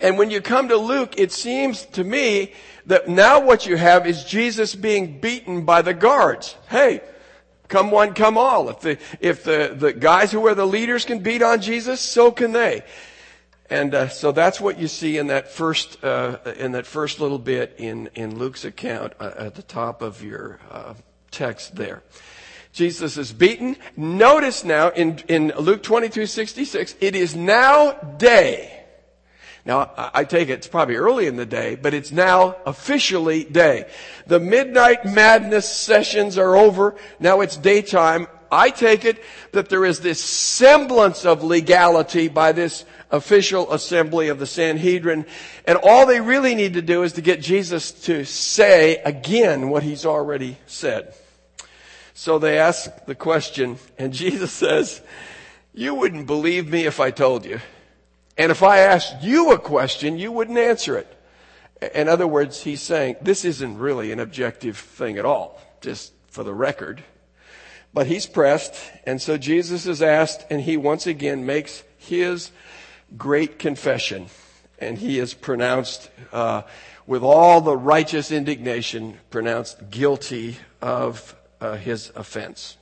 And 0.00 0.18
when 0.18 0.30
you 0.30 0.40
come 0.40 0.68
to 0.68 0.76
Luke, 0.76 1.14
it 1.16 1.32
seems 1.32 1.84
to 1.86 2.04
me 2.04 2.52
that 2.86 3.08
now 3.08 3.40
what 3.40 3.66
you 3.66 3.76
have 3.76 4.06
is 4.06 4.24
Jesus 4.24 4.74
being 4.74 5.20
beaten 5.20 5.64
by 5.64 5.82
the 5.82 5.94
guards. 5.94 6.56
Hey, 6.68 7.02
Come 7.68 7.90
one, 7.90 8.14
come 8.14 8.38
all. 8.38 8.70
If 8.70 8.80
the, 8.80 8.98
if 9.20 9.44
the, 9.44 9.74
the 9.78 9.92
guys 9.92 10.32
who 10.32 10.46
are 10.46 10.54
the 10.54 10.66
leaders 10.66 11.04
can 11.04 11.18
beat 11.20 11.42
on 11.42 11.60
Jesus, 11.60 12.00
so 12.00 12.30
can 12.30 12.52
they. 12.52 12.82
And 13.70 13.94
uh, 13.94 14.08
so 14.08 14.32
that's 14.32 14.60
what 14.60 14.78
you 14.78 14.88
see 14.88 15.18
in 15.18 15.26
that 15.26 15.50
first 15.50 16.02
uh, 16.02 16.38
in 16.56 16.72
that 16.72 16.86
first 16.86 17.20
little 17.20 17.38
bit 17.38 17.74
in 17.76 18.08
in 18.14 18.38
Luke's 18.38 18.64
account 18.64 19.12
uh, 19.20 19.32
at 19.36 19.54
the 19.56 19.62
top 19.62 20.00
of 20.00 20.22
your 20.22 20.58
uh, 20.70 20.94
text 21.30 21.76
there. 21.76 22.02
Jesus 22.72 23.18
is 23.18 23.30
beaten. 23.30 23.76
Notice 23.94 24.64
now 24.64 24.88
in 24.88 25.18
in 25.28 25.52
Luke 25.58 25.82
twenty 25.82 26.08
two 26.08 26.24
sixty 26.24 26.64
six, 26.64 26.94
it 27.00 27.14
is 27.14 27.36
now 27.36 27.92
day. 27.92 28.77
Now, 29.68 29.90
I 30.14 30.24
take 30.24 30.48
it 30.48 30.54
it's 30.54 30.66
probably 30.66 30.96
early 30.96 31.26
in 31.26 31.36
the 31.36 31.44
day, 31.44 31.74
but 31.74 31.92
it's 31.92 32.10
now 32.10 32.56
officially 32.64 33.44
day. 33.44 33.86
The 34.26 34.40
midnight 34.40 35.04
madness 35.04 35.68
sessions 35.68 36.38
are 36.38 36.56
over. 36.56 36.96
Now 37.20 37.42
it's 37.42 37.58
daytime. 37.58 38.28
I 38.50 38.70
take 38.70 39.04
it 39.04 39.22
that 39.52 39.68
there 39.68 39.84
is 39.84 40.00
this 40.00 40.24
semblance 40.24 41.26
of 41.26 41.44
legality 41.44 42.28
by 42.28 42.52
this 42.52 42.86
official 43.10 43.70
assembly 43.70 44.28
of 44.28 44.38
the 44.38 44.46
Sanhedrin. 44.46 45.26
And 45.66 45.76
all 45.82 46.06
they 46.06 46.22
really 46.22 46.54
need 46.54 46.72
to 46.72 46.82
do 46.82 47.02
is 47.02 47.12
to 47.12 47.20
get 47.20 47.42
Jesus 47.42 47.92
to 48.06 48.24
say 48.24 48.96
again 49.04 49.68
what 49.68 49.82
he's 49.82 50.06
already 50.06 50.56
said. 50.66 51.12
So 52.14 52.38
they 52.38 52.58
ask 52.58 52.90
the 53.04 53.14
question, 53.14 53.76
and 53.98 54.14
Jesus 54.14 54.50
says, 54.50 55.02
you 55.74 55.94
wouldn't 55.94 56.26
believe 56.26 56.70
me 56.70 56.86
if 56.86 57.00
I 57.00 57.10
told 57.10 57.44
you. 57.44 57.60
And 58.38 58.52
if 58.52 58.62
I 58.62 58.78
asked 58.78 59.20
you 59.20 59.50
a 59.50 59.58
question, 59.58 60.16
you 60.16 60.30
wouldn't 60.30 60.58
answer 60.58 60.96
it. 60.96 61.12
In 61.94 62.08
other 62.08 62.26
words, 62.26 62.62
he's 62.62 62.80
saying 62.80 63.16
this 63.20 63.44
isn't 63.44 63.78
really 63.78 64.12
an 64.12 64.20
objective 64.20 64.78
thing 64.78 65.18
at 65.18 65.24
all, 65.24 65.60
just 65.80 66.12
for 66.28 66.44
the 66.44 66.54
record. 66.54 67.02
But 67.92 68.06
he's 68.06 68.26
pressed, 68.26 68.74
and 69.04 69.20
so 69.20 69.38
Jesus 69.38 69.86
is 69.86 70.02
asked, 70.02 70.46
and 70.50 70.60
he 70.60 70.76
once 70.76 71.06
again 71.06 71.46
makes 71.46 71.82
his 71.96 72.52
great 73.16 73.58
confession. 73.58 74.26
And 74.78 74.98
he 74.98 75.18
is 75.18 75.34
pronounced, 75.34 76.08
uh, 76.32 76.62
with 77.06 77.22
all 77.22 77.60
the 77.60 77.76
righteous 77.76 78.30
indignation, 78.30 79.18
pronounced 79.30 79.90
guilty 79.90 80.58
of 80.80 81.34
uh, 81.60 81.76
his 81.76 82.12
offense. 82.14 82.76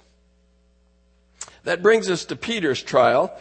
That 1.64 1.83
brings 1.83 2.11
us 2.11 2.27
to 2.27 2.37
Peter's 2.37 2.83
trial 2.83 3.38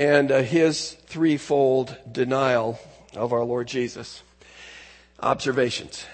and 0.00 0.32
uh, 0.32 0.40
his 0.40 0.92
threefold 1.08 1.94
denial 2.10 2.78
of 3.14 3.34
our 3.34 3.44
Lord 3.44 3.68
Jesus. 3.68 4.22
Observations. 5.22 6.06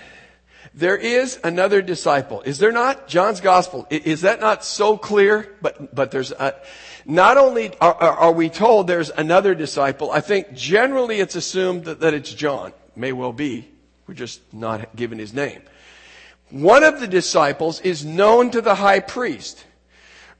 There 0.75 0.97
is 0.97 1.39
another 1.45 1.83
disciple. 1.83 2.43
Is 2.43 2.59
there 2.59 2.73
not? 2.73 3.07
John's 3.07 3.41
gospel. 3.41 3.87
Is 3.89 4.23
that 4.23 4.41
not 4.41 4.65
so 4.65 4.99
clear? 4.99 5.55
But, 5.63 5.95
but 5.95 6.11
there's 6.11 6.33
a, 6.33 6.57
not 7.05 7.37
only 7.37 7.79
are, 7.81 7.95
are, 7.95 8.33
we 8.33 8.49
told 8.49 8.89
there's 8.89 9.11
another 9.11 9.55
disciple, 9.55 10.11
I 10.11 10.21
think 10.21 10.53
generally 10.53 11.21
it's 11.21 11.37
assumed 11.37 11.85
that, 11.85 12.01
that 12.01 12.13
it's 12.13 12.35
John. 12.35 12.73
May 12.97 13.13
well 13.13 13.33
be. 13.33 13.69
We're 14.09 14.15
just 14.15 14.41
not 14.53 14.97
given 14.97 15.21
his 15.21 15.33
name. 15.33 15.63
One 16.51 16.83
of 16.83 16.99
the 16.99 17.07
disciples 17.07 17.81
is 17.83 18.05
known 18.05 18.51
to 18.51 18.61
the 18.61 18.75
high 18.75 19.01
priest. 19.01 19.65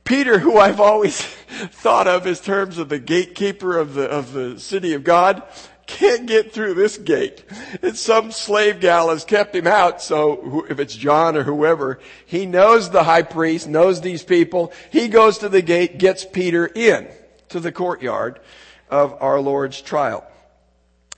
Peter, 0.07 0.39
who 0.39 0.57
I've 0.57 0.81
always 0.81 1.21
thought 1.21 2.07
of 2.07 2.27
as 2.27 2.41
terms 2.41 2.79
of 2.79 2.89
the 2.89 2.99
gatekeeper 2.99 3.77
of 3.77 3.95
the, 3.95 4.09
of 4.09 4.33
the 4.33 4.59
city 4.59 4.95
of 4.95 5.05
God, 5.05 5.43
can't 5.87 6.27
get 6.27 6.53
through 6.53 6.75
this 6.75 6.97
gate. 6.97 7.45
And 7.83 7.97
some 7.97 8.31
slave 8.31 8.81
gal 8.81 9.11
has 9.11 9.25
kept 9.25 9.55
him 9.55 9.67
out, 9.67 10.01
so 10.01 10.65
if 10.69 10.79
it's 10.81 10.95
John 10.95 11.37
or 11.37 11.43
whoever, 11.43 12.01
he 12.25 12.47
knows 12.47 12.91
the 12.91 13.05
high 13.05 13.23
priest, 13.23 13.69
knows 13.69 14.01
these 14.01 14.23
people. 14.23 14.73
He 14.91 15.09
goes 15.09 15.39
to 15.39 15.49
the 15.49 15.63
gate, 15.63 15.99
gets 15.99 16.25
Peter 16.25 16.67
in 16.67 17.09
to 17.51 17.61
the 17.61 17.73
courtyard 17.73 18.41
of 18.89 19.21
our 19.21 19.41
Lord's 19.41 19.81
trial. 19.81 20.27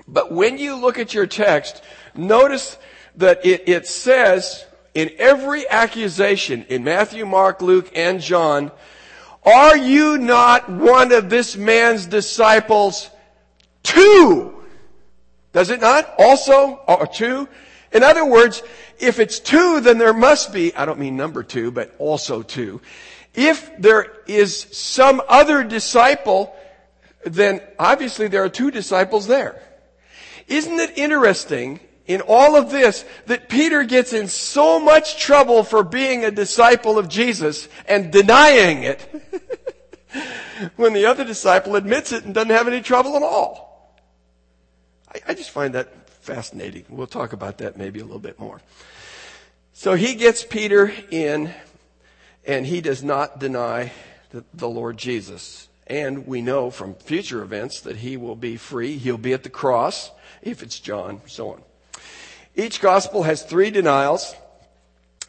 But 0.07 0.33
when 0.33 0.57
you 0.59 0.77
look 0.77 0.98
at 0.98 1.12
your 1.12 1.27
text, 1.27 1.83
notice 2.14 2.79
that 3.16 3.44
it, 3.44 3.68
it 3.68 3.87
says 3.87 4.64
in 4.94 5.11
every 5.18 5.68
accusation 5.68 6.64
in 6.68 6.85
Matthew, 6.85 7.27
Mark, 7.27 7.62
Luke, 7.62 7.90
and 7.94 8.20
John, 8.20 8.70
are 9.44 9.77
you 9.77 10.18
not 10.18 10.68
one 10.68 11.12
of 11.12 11.31
this 11.31 11.57
man's 11.57 12.07
disciples? 12.07 13.11
Two. 13.83 14.55
Does 15.53 15.70
it 15.70 15.81
not? 15.81 16.14
Also, 16.18 16.81
or 16.87 17.07
two? 17.07 17.48
In 17.92 18.03
other 18.03 18.24
words, 18.24 18.62
if 18.98 19.18
it's 19.18 19.38
two, 19.38 19.81
then 19.81 19.98
there 19.98 20.12
must 20.12 20.53
be, 20.53 20.74
I 20.74 20.85
don't 20.85 20.98
mean 20.98 21.16
number 21.16 21.42
two, 21.42 21.70
but 21.70 21.94
also 21.98 22.42
two. 22.42 22.81
If 23.35 23.70
there 23.79 24.12
is 24.27 24.61
some 24.72 25.22
other 25.29 25.64
disciple, 25.64 26.55
then 27.24 27.62
obviously 27.79 28.29
there 28.29 28.44
are 28.44 28.48
two 28.48 28.70
disciples 28.70 29.27
there. 29.27 29.62
Isn't 30.48 30.81
it 30.81 30.98
interesting 30.98 31.81
in 32.08 32.22
all 32.22 32.56
of 32.56 32.70
this 32.70 33.04
that 33.26 33.48
Peter 33.48 33.84
gets 33.84 34.12
in 34.12 34.26
so 34.26 34.80
much 34.80 35.18
trouble 35.18 35.62
for 35.62 35.84
being 35.84 36.24
a 36.24 36.30
disciple 36.30 36.98
of 36.98 37.08
Jesus 37.08 37.68
and 37.86 38.10
denying 38.10 38.82
it 38.82 39.00
when 40.76 40.94
the 40.94 41.04
other 41.04 41.24
disciple 41.24 41.76
admits 41.76 42.10
it 42.10 42.24
and 42.24 42.34
doesn't 42.34 42.50
have 42.50 42.66
any 42.66 42.80
trouble 42.80 43.14
at 43.14 43.22
all? 43.22 43.94
I, 45.14 45.20
I 45.28 45.34
just 45.34 45.50
find 45.50 45.74
that 45.74 46.08
fascinating. 46.08 46.86
We'll 46.88 47.06
talk 47.06 47.34
about 47.34 47.58
that 47.58 47.76
maybe 47.76 48.00
a 48.00 48.04
little 48.04 48.18
bit 48.18 48.40
more. 48.40 48.60
So 49.74 49.94
he 49.94 50.14
gets 50.14 50.42
Peter 50.42 50.92
in 51.10 51.54
and 52.44 52.66
he 52.66 52.80
does 52.80 53.04
not 53.04 53.38
deny 53.38 53.92
the, 54.30 54.44
the, 54.54 54.68
Lord 54.68 54.96
Jesus. 54.96 55.68
And 55.86 56.26
we 56.26 56.40
know 56.40 56.70
from 56.70 56.94
future 56.94 57.42
events 57.42 57.80
that 57.82 57.96
he 57.96 58.16
will 58.16 58.36
be 58.36 58.56
free. 58.56 58.96
He'll 58.96 59.18
be 59.18 59.34
at 59.34 59.42
the 59.42 59.50
cross 59.50 60.10
if 60.42 60.62
it's 60.62 60.80
John, 60.80 61.20
so 61.26 61.50
on. 61.50 61.62
Each 62.58 62.80
gospel 62.80 63.22
has 63.22 63.44
three 63.44 63.70
denials. 63.70 64.34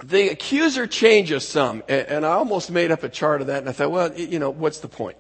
The 0.04 0.30
accuser 0.30 0.88
changes 0.88 1.48
some, 1.48 1.84
and 1.88 2.26
I 2.26 2.32
almost 2.32 2.72
made 2.72 2.90
up 2.90 3.04
a 3.04 3.10
chart 3.10 3.42
of 3.42 3.48
that, 3.48 3.60
and 3.60 3.70
I 3.70 3.72
thought, 3.72 3.92
well, 3.92 4.18
you 4.18 4.40
know, 4.40 4.50
what's 4.50 4.80
the 4.80 4.88
point? 4.88 5.16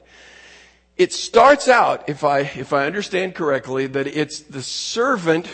It 0.97 1.13
starts 1.13 1.67
out, 1.67 2.09
if 2.09 2.23
I, 2.23 2.39
if 2.39 2.73
I 2.73 2.87
understand 2.87 3.35
correctly, 3.35 3.85
that 3.85 4.07
it's 4.07 4.39
the 4.39 4.63
servant 4.63 5.47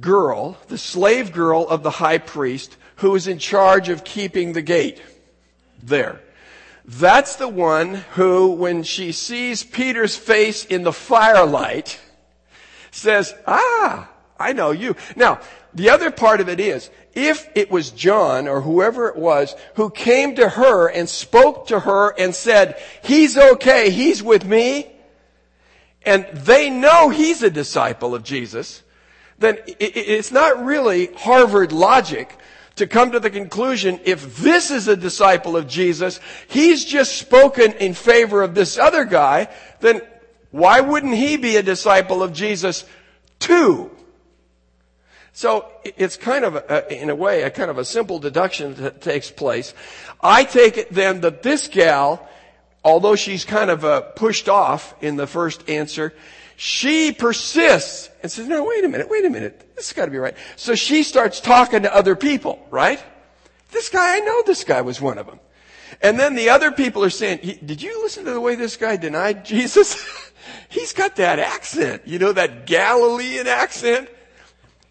girl, 0.00 0.56
the 0.68 0.78
slave 0.78 1.32
girl 1.32 1.66
of 1.68 1.82
the 1.82 1.90
high 1.90 2.18
priest 2.18 2.76
who 2.96 3.16
is 3.16 3.26
in 3.26 3.38
charge 3.38 3.88
of 3.88 4.04
keeping 4.04 4.52
the 4.52 4.62
gate 4.62 5.02
there. 5.82 6.20
That's 6.84 7.36
the 7.36 7.48
one 7.48 8.04
who, 8.12 8.52
when 8.52 8.84
she 8.84 9.10
sees 9.10 9.64
Peter's 9.64 10.16
face 10.16 10.64
in 10.64 10.84
the 10.84 10.92
firelight, 10.92 11.98
says, 12.92 13.34
ah, 13.48 14.09
I 14.40 14.54
know 14.54 14.70
you. 14.70 14.96
Now, 15.14 15.40
the 15.74 15.90
other 15.90 16.10
part 16.10 16.40
of 16.40 16.48
it 16.48 16.58
is, 16.58 16.90
if 17.14 17.48
it 17.54 17.70
was 17.70 17.90
John 17.90 18.48
or 18.48 18.62
whoever 18.62 19.08
it 19.08 19.16
was 19.16 19.54
who 19.74 19.90
came 19.90 20.36
to 20.36 20.48
her 20.48 20.88
and 20.88 21.08
spoke 21.08 21.66
to 21.68 21.80
her 21.80 22.18
and 22.18 22.34
said, 22.34 22.82
he's 23.04 23.36
okay, 23.36 23.90
he's 23.90 24.22
with 24.22 24.44
me, 24.44 24.90
and 26.02 26.26
they 26.32 26.70
know 26.70 27.10
he's 27.10 27.42
a 27.42 27.50
disciple 27.50 28.14
of 28.14 28.24
Jesus, 28.24 28.82
then 29.38 29.58
it's 29.66 30.32
not 30.32 30.64
really 30.64 31.12
Harvard 31.14 31.72
logic 31.72 32.36
to 32.76 32.86
come 32.86 33.12
to 33.12 33.20
the 33.20 33.30
conclusion 33.30 34.00
if 34.04 34.38
this 34.38 34.70
is 34.70 34.88
a 34.88 34.96
disciple 34.96 35.56
of 35.56 35.68
Jesus, 35.68 36.18
he's 36.48 36.84
just 36.84 37.18
spoken 37.18 37.72
in 37.74 37.92
favor 37.92 38.42
of 38.42 38.54
this 38.54 38.78
other 38.78 39.04
guy, 39.04 39.48
then 39.80 40.00
why 40.50 40.80
wouldn't 40.80 41.14
he 41.14 41.36
be 41.36 41.56
a 41.56 41.62
disciple 41.62 42.22
of 42.22 42.32
Jesus 42.32 42.84
too? 43.38 43.90
So 45.40 45.64
it's 45.82 46.18
kind 46.18 46.44
of, 46.44 46.56
a, 46.56 46.92
in 46.92 47.08
a 47.08 47.14
way, 47.14 47.44
a 47.44 47.50
kind 47.50 47.70
of 47.70 47.78
a 47.78 47.84
simple 47.86 48.18
deduction 48.18 48.74
that 48.74 49.00
takes 49.00 49.30
place. 49.30 49.72
I 50.20 50.44
take 50.44 50.76
it 50.76 50.92
then 50.92 51.22
that 51.22 51.42
this 51.42 51.66
gal, 51.66 52.28
although 52.84 53.16
she's 53.16 53.46
kind 53.46 53.70
of 53.70 53.82
uh, 53.82 54.02
pushed 54.02 54.50
off 54.50 54.94
in 55.02 55.16
the 55.16 55.26
first 55.26 55.66
answer, 55.66 56.12
she 56.56 57.10
persists 57.12 58.10
and 58.22 58.30
says, 58.30 58.48
no, 58.48 58.64
wait 58.64 58.84
a 58.84 58.88
minute, 58.90 59.08
wait 59.08 59.24
a 59.24 59.30
minute. 59.30 59.76
This 59.76 59.88
has 59.88 59.96
got 59.96 60.04
to 60.04 60.10
be 60.10 60.18
right. 60.18 60.34
So 60.56 60.74
she 60.74 61.02
starts 61.02 61.40
talking 61.40 61.84
to 61.84 61.96
other 61.96 62.16
people, 62.16 62.62
right? 62.70 63.02
This 63.70 63.88
guy, 63.88 64.16
I 64.16 64.20
know 64.20 64.42
this 64.42 64.64
guy 64.64 64.82
was 64.82 65.00
one 65.00 65.16
of 65.16 65.24
them. 65.24 65.40
And 66.02 66.20
then 66.20 66.34
the 66.34 66.50
other 66.50 66.70
people 66.70 67.02
are 67.02 67.08
saying, 67.08 67.60
did 67.64 67.80
you 67.80 68.02
listen 68.02 68.26
to 68.26 68.32
the 68.32 68.40
way 68.42 68.56
this 68.56 68.76
guy 68.76 68.98
denied 68.98 69.44
Jesus? 69.46 70.04
He's 70.68 70.92
got 70.92 71.16
that 71.16 71.38
accent, 71.38 72.02
you 72.04 72.18
know, 72.18 72.32
that 72.32 72.66
Galilean 72.66 73.46
accent. 73.46 74.10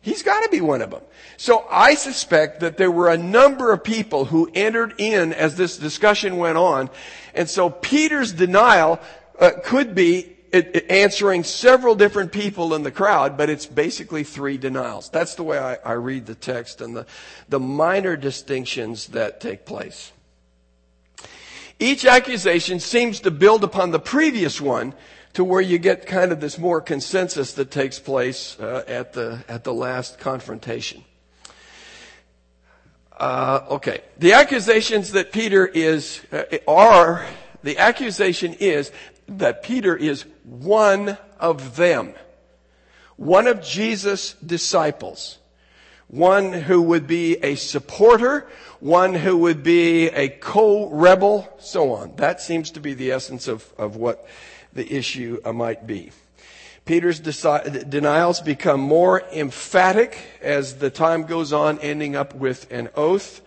He's 0.02 0.24
got 0.24 0.44
to 0.44 0.50
be 0.50 0.62
one 0.62 0.82
of 0.82 0.92
them. 0.92 1.02
So 1.38 1.66
I 1.70 1.96
suspect 1.96 2.62
that 2.62 2.78
there 2.78 2.92
were 2.92 3.10
a 3.10 3.18
number 3.18 3.72
of 3.72 3.84
people 3.84 4.26
who 4.26 4.50
entered 4.54 4.96
in 4.98 5.34
as 5.34 5.56
this 5.56 5.78
discussion 5.78 6.38
went 6.38 6.58
on. 6.58 6.90
And 7.34 7.50
so 7.50 7.70
Peter's 7.70 8.32
denial 8.32 9.00
uh, 9.40 9.52
could 9.64 9.96
be 9.96 10.38
it, 10.52 10.76
it 10.76 10.92
answering 10.92 11.44
several 11.44 11.96
different 11.96 12.32
people 12.32 12.74
in 12.74 12.84
the 12.84 12.92
crowd, 12.92 13.38
but 13.38 13.50
it's 13.50 13.66
basically 13.66 14.24
three 14.24 14.58
denials. 14.58 15.10
That's 15.10 15.36
the 15.36 15.44
way 15.44 15.60
I, 15.60 15.76
I 15.86 15.94
read 15.94 16.26
the 16.26 16.36
text 16.36 16.82
and 16.82 16.96
the, 16.96 17.06
the 17.50 17.60
minor 17.60 18.16
distinctions 18.16 19.08
that 19.08 19.42
take 19.42 19.66
place. 19.66 20.12
Each 21.80 22.06
accusation 22.06 22.80
seems 22.80 23.22
to 23.22 23.32
build 23.32 23.64
upon 23.64 23.92
the 23.92 24.00
previous 24.00 24.60
one 24.60 24.94
to 25.34 25.44
where 25.44 25.62
you 25.62 25.78
get 25.78 26.06
kind 26.06 26.32
of 26.32 26.40
this 26.40 26.58
more 26.58 26.82
consensus 26.82 27.54
that 27.54 27.72
takes 27.72 28.00
place 28.00 28.60
uh, 28.60 28.84
at 28.88 29.14
the 29.14 29.44
at 29.48 29.64
the 29.64 29.74
last 29.74 30.20
confrontation. 30.20 31.04
Uh, 33.18 33.66
okay, 33.70 34.02
the 34.18 34.34
accusations 34.34 35.12
that 35.12 35.32
Peter 35.32 35.68
is 35.68 36.22
uh, 36.32 36.44
are 36.68 37.26
the 37.64 37.78
accusation 37.78 38.54
is 38.54 38.92
that 39.28 39.62
Peter 39.64 39.96
is 39.96 40.26
one 40.44 41.18
of 41.40 41.76
them, 41.76 42.14
one 43.18 43.48
of 43.48 43.62
Jesus' 43.62 44.34
disciples, 44.34 45.38
one 46.08 46.54
who 46.54 46.82
would 46.82 47.08
be 47.08 47.36
a 47.44 47.56
supporter, 47.56 48.48
one 48.80 49.14
who 49.14 49.38
would 49.38 49.64
be 49.64 50.08
a 50.08 50.30
co-rebel, 50.30 51.48
so 51.60 51.92
on. 51.92 52.16
That 52.16 52.42
seems 52.42 52.72
to 52.72 52.80
be 52.80 52.94
the 52.94 53.12
essence 53.12 53.48
of, 53.48 53.72
of 53.78 53.98
what 53.98 54.26
the 54.74 54.94
issue 54.94 55.40
might 55.54 55.86
be. 55.88 56.12
Peter's 56.86 57.20
denials 57.20 58.42
become 58.42 58.80
more 58.80 59.22
emphatic 59.32 60.18
as 60.42 60.78
the 60.78 60.90
time 60.90 61.24
goes 61.24 61.54
on, 61.54 61.78
ending 61.80 62.16
up 62.16 62.34
with 62.34 62.72
an 62.72 62.90
oath. 62.96 63.42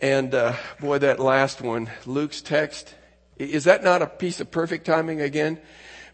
And 0.00 0.34
uh, 0.34 0.54
boy, 0.80 0.98
that 0.98 1.20
last 1.20 1.60
one, 1.60 1.90
Luke's 2.06 2.40
text, 2.40 2.94
is 3.36 3.64
that 3.64 3.84
not 3.84 4.00
a 4.00 4.06
piece 4.06 4.40
of 4.40 4.50
perfect 4.50 4.86
timing 4.86 5.20
again? 5.20 5.60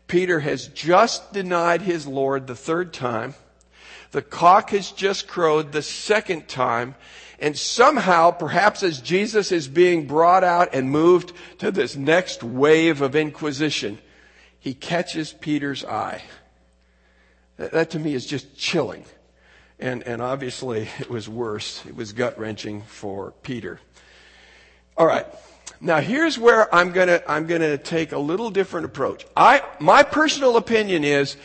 Peter 0.06 0.40
has 0.40 0.66
just 0.68 1.32
denied 1.32 1.82
his 1.82 2.06
Lord 2.06 2.46
the 2.46 2.56
third 2.56 2.92
time. 2.92 3.34
The 4.10 4.22
cock 4.22 4.70
has 4.70 4.90
just 4.90 5.26
crowed 5.26 5.72
the 5.72 5.82
second 5.82 6.48
time. 6.48 6.94
And 7.38 7.56
somehow, 7.58 8.30
perhaps 8.30 8.82
as 8.82 9.00
Jesus 9.00 9.52
is 9.52 9.68
being 9.68 10.06
brought 10.06 10.44
out 10.44 10.74
and 10.74 10.90
moved 10.90 11.32
to 11.58 11.70
this 11.70 11.96
next 11.96 12.42
wave 12.42 13.00
of 13.00 13.16
inquisition, 13.16 13.98
he 14.58 14.74
catches 14.74 15.32
Peter's 15.32 15.84
eye. 15.84 16.22
That, 17.56 17.72
that 17.72 17.90
to 17.90 17.98
me 17.98 18.14
is 18.14 18.26
just 18.26 18.56
chilling. 18.56 19.04
And, 19.78 20.02
and 20.04 20.22
obviously 20.22 20.88
it 20.98 21.10
was 21.10 21.28
worse. 21.28 21.84
It 21.86 21.96
was 21.96 22.12
gut 22.12 22.38
wrenching 22.38 22.82
for 22.82 23.32
Peter. 23.42 23.80
All 24.96 25.06
right. 25.06 25.26
Now 25.80 26.00
here's 26.00 26.38
where 26.38 26.72
I'm 26.74 26.92
gonna, 26.92 27.20
I'm 27.28 27.46
gonna 27.46 27.76
take 27.76 28.12
a 28.12 28.18
little 28.18 28.50
different 28.50 28.86
approach. 28.86 29.26
I, 29.36 29.62
my 29.80 30.02
personal 30.02 30.56
opinion 30.56 31.04
is 31.04 31.36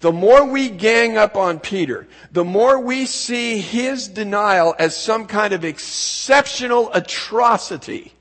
the 0.00 0.12
more 0.12 0.44
we 0.44 0.68
gang 0.68 1.16
up 1.16 1.36
on 1.36 1.60
Peter, 1.60 2.06
the 2.32 2.44
more 2.44 2.78
we 2.80 3.06
see 3.06 3.58
his 3.58 4.08
denial 4.08 4.74
as 4.78 4.96
some 4.96 5.26
kind 5.26 5.54
of 5.54 5.64
exceptional 5.64 6.92
atrocity, 6.92 8.12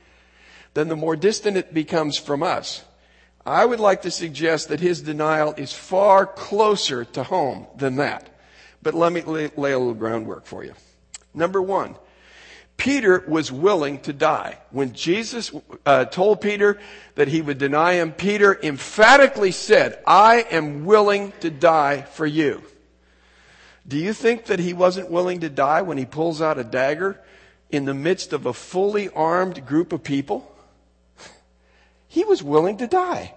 then 0.73 0.87
the 0.87 0.95
more 0.95 1.15
distant 1.15 1.57
it 1.57 1.73
becomes 1.73 2.17
from 2.17 2.41
us. 2.43 2.83
I 3.45 3.65
would 3.65 3.79
like 3.79 4.03
to 4.03 4.11
suggest 4.11 4.69
that 4.69 4.79
his 4.79 5.01
denial 5.01 5.53
is 5.57 5.73
far 5.73 6.25
closer 6.25 7.03
to 7.05 7.23
home 7.23 7.67
than 7.75 7.97
that. 7.97 8.29
But 8.81 8.93
let 8.93 9.11
me 9.11 9.21
lay, 9.21 9.45
a 9.45 9.49
little 9.57 9.93
groundwork 9.93 10.45
for 10.45 10.63
you. 10.63 10.73
Number 11.33 11.61
one, 11.61 11.95
Peter 12.77 13.23
was 13.27 13.51
willing 13.51 13.99
to 14.01 14.13
die. 14.13 14.57
When 14.71 14.93
Jesus 14.93 15.51
uh, 15.85 16.05
told 16.05 16.41
Peter 16.41 16.79
that 17.15 17.27
he 17.27 17.41
would 17.41 17.57
deny 17.57 17.93
him, 17.93 18.11
Peter 18.11 18.59
emphatically 18.61 19.51
said, 19.51 19.99
I 20.05 20.45
am 20.51 20.85
willing 20.85 21.33
to 21.39 21.49
die 21.49 22.01
for 22.01 22.25
you. 22.25 22.61
Do 23.87 23.97
you 23.97 24.13
think 24.13 24.45
that 24.45 24.59
he 24.59 24.73
wasn't 24.73 25.11
willing 25.11 25.41
to 25.41 25.49
die 25.49 25.81
when 25.81 25.97
he 25.97 26.05
pulls 26.05 26.41
out 26.41 26.57
a 26.57 26.63
dagger 26.63 27.21
in 27.69 27.85
the 27.85 27.93
midst 27.93 28.33
of 28.33 28.45
a 28.45 28.53
fully 28.53 29.09
armed 29.09 29.65
group 29.65 29.93
of 29.93 30.03
people? 30.03 30.49
He 32.07 32.23
was 32.23 32.43
willing 32.43 32.77
to 32.77 32.87
die. 32.87 33.33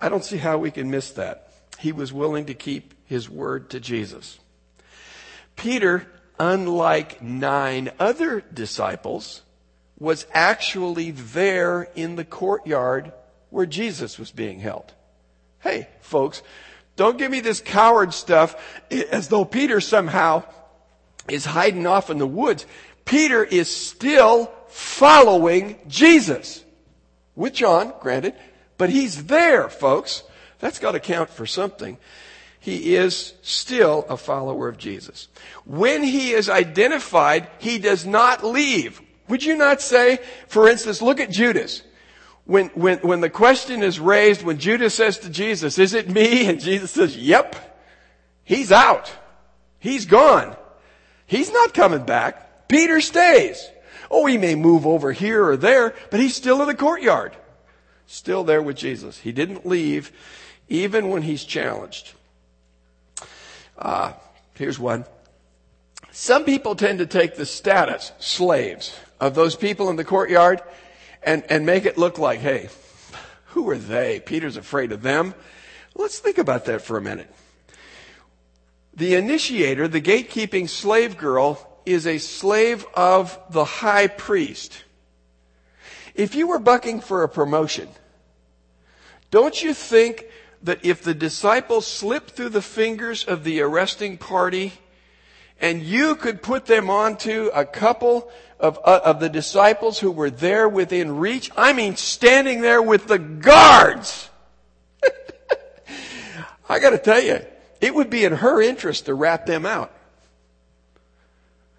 I 0.00 0.08
don't 0.08 0.24
see 0.24 0.38
how 0.38 0.58
we 0.58 0.70
can 0.70 0.90
miss 0.90 1.10
that. 1.12 1.52
He 1.78 1.92
was 1.92 2.12
willing 2.12 2.46
to 2.46 2.54
keep 2.54 2.94
his 3.04 3.28
word 3.28 3.70
to 3.70 3.80
Jesus. 3.80 4.38
Peter 5.56 6.06
unlike 6.38 7.22
nine 7.22 7.90
other 7.98 8.42
disciples, 8.52 9.42
was 9.98 10.26
actually 10.32 11.10
there 11.10 11.88
in 11.94 12.16
the 12.16 12.24
courtyard 12.24 13.12
where 13.50 13.66
Jesus 13.66 14.18
was 14.18 14.30
being 14.30 14.60
held. 14.60 14.92
Hey, 15.60 15.88
folks, 16.00 16.42
don't 16.96 17.18
give 17.18 17.30
me 17.30 17.40
this 17.40 17.60
coward 17.60 18.12
stuff 18.12 18.56
as 18.90 19.28
though 19.28 19.44
Peter 19.44 19.80
somehow 19.80 20.44
is 21.28 21.44
hiding 21.44 21.86
off 21.86 22.10
in 22.10 22.18
the 22.18 22.26
woods. 22.26 22.66
Peter 23.04 23.42
is 23.44 23.74
still 23.74 24.52
following 24.68 25.78
Jesus. 25.88 26.62
With 27.36 27.54
John, 27.54 27.92
granted, 28.00 28.34
but 28.78 28.90
he's 28.90 29.26
there, 29.26 29.68
folks. 29.68 30.22
That's 30.60 30.78
got 30.78 30.92
to 30.92 31.00
count 31.00 31.30
for 31.30 31.46
something 31.46 31.98
he 32.64 32.96
is 32.96 33.34
still 33.42 34.06
a 34.08 34.16
follower 34.16 34.68
of 34.68 34.78
Jesus. 34.78 35.28
When 35.66 36.02
he 36.02 36.30
is 36.30 36.48
identified, 36.48 37.46
he 37.58 37.76
does 37.76 38.06
not 38.06 38.42
leave. 38.42 39.02
Would 39.28 39.44
you 39.44 39.54
not 39.54 39.82
say, 39.82 40.18
for 40.48 40.66
instance, 40.66 41.02
look 41.02 41.20
at 41.20 41.28
Judas. 41.28 41.82
When, 42.46 42.68
when, 42.68 43.00
when 43.00 43.20
the 43.20 43.28
question 43.28 43.82
is 43.82 44.00
raised, 44.00 44.42
when 44.42 44.56
Judas 44.56 44.94
says 44.94 45.18
to 45.18 45.28
Jesus, 45.28 45.78
is 45.78 45.92
it 45.92 46.08
me? 46.08 46.48
And 46.48 46.58
Jesus 46.58 46.90
says, 46.90 47.14
yep. 47.18 47.54
He's 48.44 48.72
out. 48.72 49.12
He's 49.78 50.06
gone. 50.06 50.56
He's 51.26 51.52
not 51.52 51.74
coming 51.74 52.06
back. 52.06 52.66
Peter 52.66 53.02
stays. 53.02 53.62
Oh, 54.10 54.24
he 54.24 54.38
may 54.38 54.54
move 54.54 54.86
over 54.86 55.12
here 55.12 55.44
or 55.44 55.58
there, 55.58 55.94
but 56.10 56.18
he's 56.18 56.34
still 56.34 56.62
in 56.62 56.68
the 56.68 56.74
courtyard. 56.74 57.36
Still 58.06 58.42
there 58.42 58.62
with 58.62 58.78
Jesus. 58.78 59.18
He 59.18 59.32
didn't 59.32 59.66
leave 59.66 60.12
even 60.70 61.10
when 61.10 61.20
he's 61.20 61.44
challenged. 61.44 62.14
Uh, 63.78 64.12
here's 64.54 64.78
one. 64.78 65.04
Some 66.10 66.44
people 66.44 66.76
tend 66.76 67.00
to 67.00 67.06
take 67.06 67.34
the 67.34 67.46
status, 67.46 68.12
slaves, 68.18 68.96
of 69.20 69.34
those 69.34 69.56
people 69.56 69.90
in 69.90 69.96
the 69.96 70.04
courtyard 70.04 70.62
and, 71.22 71.44
and 71.48 71.66
make 71.66 71.86
it 71.86 71.98
look 71.98 72.18
like, 72.18 72.40
hey, 72.40 72.68
who 73.46 73.68
are 73.70 73.78
they? 73.78 74.20
Peter's 74.20 74.56
afraid 74.56 74.92
of 74.92 75.02
them. 75.02 75.34
Let's 75.94 76.18
think 76.18 76.38
about 76.38 76.66
that 76.66 76.82
for 76.82 76.96
a 76.96 77.02
minute. 77.02 77.32
The 78.94 79.14
initiator, 79.14 79.88
the 79.88 80.00
gatekeeping 80.00 80.68
slave 80.68 81.16
girl, 81.16 81.80
is 81.84 82.06
a 82.06 82.18
slave 82.18 82.86
of 82.94 83.38
the 83.50 83.64
high 83.64 84.06
priest. 84.06 84.84
If 86.14 86.34
you 86.34 86.46
were 86.46 86.60
bucking 86.60 87.00
for 87.00 87.22
a 87.22 87.28
promotion, 87.28 87.88
don't 89.30 89.60
you 89.60 89.74
think 89.74 90.26
that 90.64 90.84
if 90.84 91.02
the 91.02 91.14
disciples 91.14 91.86
slipped 91.86 92.30
through 92.30 92.48
the 92.48 92.62
fingers 92.62 93.24
of 93.24 93.44
the 93.44 93.60
arresting 93.60 94.16
party 94.16 94.72
and 95.60 95.82
you 95.82 96.16
could 96.16 96.42
put 96.42 96.66
them 96.66 96.90
onto 96.90 97.50
a 97.54 97.64
couple 97.64 98.30
of, 98.58 98.78
uh, 98.82 99.00
of 99.04 99.20
the 99.20 99.28
disciples 99.28 99.98
who 99.98 100.10
were 100.10 100.30
there 100.30 100.68
within 100.68 101.18
reach, 101.18 101.50
I 101.56 101.74
mean 101.74 101.96
standing 101.96 102.62
there 102.62 102.82
with 102.82 103.06
the 103.06 103.18
guards. 103.18 104.30
I 106.68 106.78
gotta 106.78 106.98
tell 106.98 107.22
you, 107.22 107.40
it 107.82 107.94
would 107.94 108.08
be 108.08 108.24
in 108.24 108.32
her 108.32 108.62
interest 108.62 109.04
to 109.06 109.14
rat 109.14 109.44
them 109.44 109.66
out. 109.66 109.92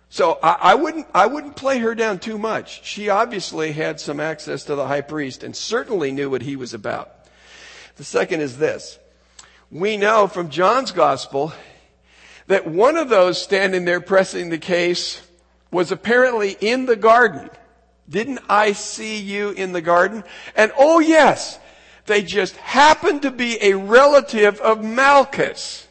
So 0.09 0.38
I, 0.43 0.57
I, 0.61 0.75
wouldn't, 0.75 1.07
I 1.13 1.25
wouldn't 1.25 1.55
play 1.55 1.79
her 1.79 1.95
down 1.95 2.19
too 2.19 2.38
much. 2.38 2.86
She 2.86 3.09
obviously 3.09 3.71
had 3.71 3.99
some 3.99 4.19
access 4.19 4.63
to 4.65 4.75
the 4.75 4.88
high 4.88 5.01
priest 5.01 5.43
and 5.43 5.55
certainly 5.55 6.11
knew 6.11 6.29
what 6.29 6.43
he 6.43 6.55
was 6.55 6.75
about. 6.75 7.14
The 7.95 8.03
second 8.03 8.41
is 8.41 8.57
this. 8.57 8.99
We 9.71 9.97
know 9.97 10.27
from 10.27 10.49
John's 10.49 10.91
gospel 10.91 11.53
that 12.47 12.67
one 12.67 12.97
of 12.97 13.09
those 13.09 13.41
standing 13.41 13.85
there 13.85 14.01
pressing 14.01 14.49
the 14.49 14.57
case 14.57 15.21
was 15.71 15.91
apparently 15.91 16.55
in 16.59 16.85
the 16.85 16.95
garden. 16.95 17.49
Didn't 18.07 18.39
I 18.47 18.73
see 18.73 19.17
you 19.17 19.49
in 19.51 19.71
the 19.71 19.81
garden? 19.81 20.23
And 20.55 20.71
oh 20.77 20.99
yes, 20.99 21.59
they 22.05 22.21
just 22.21 22.55
happened 22.57 23.23
to 23.23 23.31
be 23.31 23.57
a 23.61 23.73
relative 23.73 24.59
of 24.61 24.83
Malchus. 24.83 25.87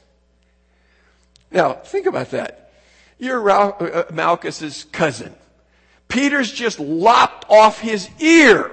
Now, 1.50 1.74
think 1.74 2.06
about 2.06 2.30
that. 2.30 2.72
You're 3.18 3.48
uh, 3.50 4.04
Malchus's 4.12 4.84
cousin. 4.84 5.34
Peter's 6.08 6.52
just 6.52 6.78
lopped 6.78 7.46
off 7.48 7.80
his 7.80 8.08
ear. 8.20 8.70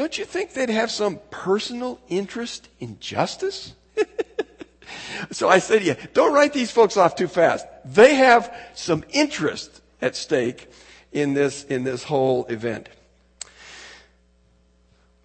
Don't 0.00 0.16
you 0.16 0.24
think 0.24 0.54
they'd 0.54 0.70
have 0.70 0.90
some 0.90 1.20
personal 1.28 2.00
interest 2.08 2.70
in 2.78 2.98
justice? 3.00 3.74
so 5.30 5.46
I 5.46 5.58
say 5.58 5.78
to 5.78 5.84
you, 5.84 5.96
don't 6.14 6.32
write 6.32 6.54
these 6.54 6.70
folks 6.70 6.96
off 6.96 7.16
too 7.16 7.28
fast. 7.28 7.66
They 7.84 8.14
have 8.14 8.50
some 8.72 9.04
interest 9.10 9.82
at 10.00 10.16
stake 10.16 10.70
in 11.12 11.34
this, 11.34 11.64
in 11.64 11.84
this 11.84 12.04
whole 12.04 12.46
event. 12.46 12.88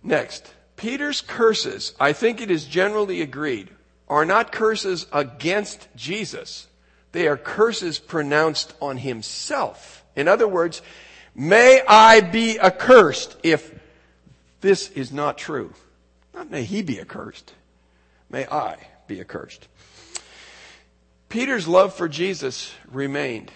Next, 0.03 0.53
Peter's 0.75 1.21
curses, 1.21 1.93
I 1.97 2.11
think 2.11 2.41
it 2.41 2.51
is 2.51 2.65
generally 2.65 3.21
agreed, 3.21 3.69
are 4.09 4.25
not 4.25 4.51
curses 4.51 5.05
against 5.13 5.87
Jesus. 5.95 6.67
They 7.13 7.29
are 7.29 7.37
curses 7.37 7.97
pronounced 7.97 8.73
on 8.81 8.97
himself. 8.97 10.03
In 10.17 10.27
other 10.27 10.49
words, 10.49 10.81
may 11.33 11.81
I 11.87 12.19
be 12.19 12.59
accursed 12.59 13.37
if 13.41 13.71
this 14.65 14.89
is 14.89 15.11
not 15.11 15.37
true. 15.37 15.73
Not 16.33 16.49
may 16.49 16.63
he 16.63 16.81
be 16.81 16.99
accursed. 16.99 17.53
May 18.31 18.47
I 18.47 18.77
be 19.05 19.21
accursed. 19.21 19.67
Peter's 21.29 21.67
love 21.67 21.93
for 21.93 22.09
Jesus 22.09 22.73
remained. 22.91 23.51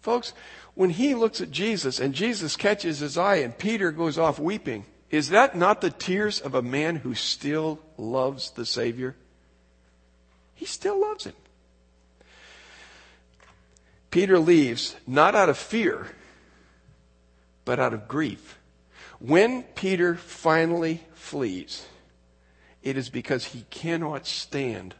Folks, 0.00 0.32
when 0.74 0.90
he 0.90 1.16
looks 1.16 1.40
at 1.40 1.50
Jesus 1.50 1.98
and 1.98 2.14
Jesus 2.14 2.54
catches 2.54 3.00
his 3.00 3.18
eye 3.18 3.36
and 3.36 3.58
Peter 3.58 3.90
goes 3.90 4.18
off 4.18 4.38
weeping, 4.38 4.84
is 5.10 5.30
that 5.30 5.56
not 5.56 5.80
the 5.80 5.90
tears 5.90 6.40
of 6.40 6.54
a 6.54 6.62
man 6.62 6.94
who 6.94 7.16
still 7.16 7.80
loves 7.96 8.52
the 8.52 8.64
Savior? 8.64 9.16
He 10.54 10.64
still 10.64 11.00
loves 11.00 11.24
him. 11.24 11.34
Peter 14.12 14.38
leaves 14.38 14.94
not 15.08 15.34
out 15.34 15.48
of 15.48 15.58
fear, 15.58 16.06
but 17.64 17.80
out 17.80 17.92
of 17.92 18.06
grief. 18.06 18.57
When 19.20 19.64
Peter 19.64 20.14
finally 20.14 21.02
flees, 21.12 21.86
it 22.82 22.96
is 22.96 23.10
because 23.10 23.46
he 23.46 23.64
cannot 23.70 24.26
stand 24.26 24.94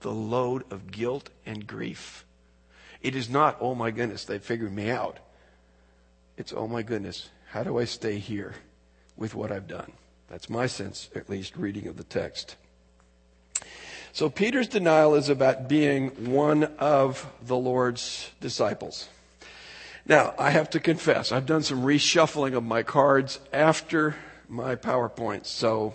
the 0.00 0.12
load 0.12 0.70
of 0.70 0.90
guilt 0.90 1.30
and 1.46 1.66
grief. 1.66 2.26
It 3.00 3.16
is 3.16 3.30
not, 3.30 3.56
oh 3.60 3.74
my 3.74 3.90
goodness, 3.90 4.24
they 4.24 4.38
figured 4.38 4.72
me 4.72 4.90
out. 4.90 5.18
It's, 6.36 6.52
oh 6.52 6.68
my 6.68 6.82
goodness, 6.82 7.30
how 7.50 7.62
do 7.62 7.78
I 7.78 7.84
stay 7.84 8.18
here 8.18 8.54
with 9.16 9.34
what 9.34 9.50
I've 9.50 9.68
done? 9.68 9.92
That's 10.28 10.50
my 10.50 10.66
sense, 10.66 11.08
at 11.14 11.30
least, 11.30 11.56
reading 11.56 11.86
of 11.86 11.96
the 11.96 12.04
text. 12.04 12.56
So 14.12 14.28
Peter's 14.28 14.68
denial 14.68 15.14
is 15.14 15.28
about 15.28 15.68
being 15.68 16.30
one 16.30 16.64
of 16.78 17.26
the 17.46 17.56
Lord's 17.56 18.30
disciples. 18.40 19.08
Now, 20.06 20.34
I 20.38 20.50
have 20.50 20.68
to 20.70 20.80
confess, 20.80 21.32
I've 21.32 21.46
done 21.46 21.62
some 21.62 21.82
reshuffling 21.82 22.54
of 22.54 22.62
my 22.62 22.82
cards 22.82 23.40
after 23.54 24.16
my 24.50 24.76
PowerPoint, 24.76 25.46
so 25.46 25.94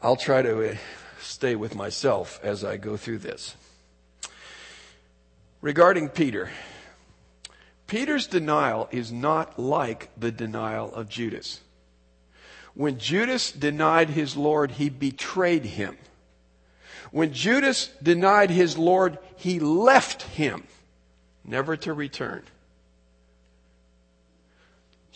I'll 0.00 0.16
try 0.16 0.40
to 0.40 0.70
uh, 0.70 0.76
stay 1.20 1.56
with 1.56 1.74
myself 1.74 2.40
as 2.42 2.64
I 2.64 2.78
go 2.78 2.96
through 2.96 3.18
this. 3.18 3.54
Regarding 5.60 6.08
Peter, 6.08 6.48
Peter's 7.86 8.26
denial 8.26 8.88
is 8.90 9.12
not 9.12 9.58
like 9.58 10.08
the 10.16 10.32
denial 10.32 10.94
of 10.94 11.10
Judas. 11.10 11.60
When 12.72 12.98
Judas 12.98 13.52
denied 13.52 14.08
his 14.08 14.38
Lord, 14.38 14.70
he 14.70 14.88
betrayed 14.88 15.66
him. 15.66 15.98
When 17.10 17.34
Judas 17.34 17.88
denied 18.02 18.48
his 18.48 18.78
Lord, 18.78 19.18
he 19.36 19.60
left 19.60 20.22
him, 20.22 20.64
never 21.44 21.76
to 21.76 21.92
return. 21.92 22.42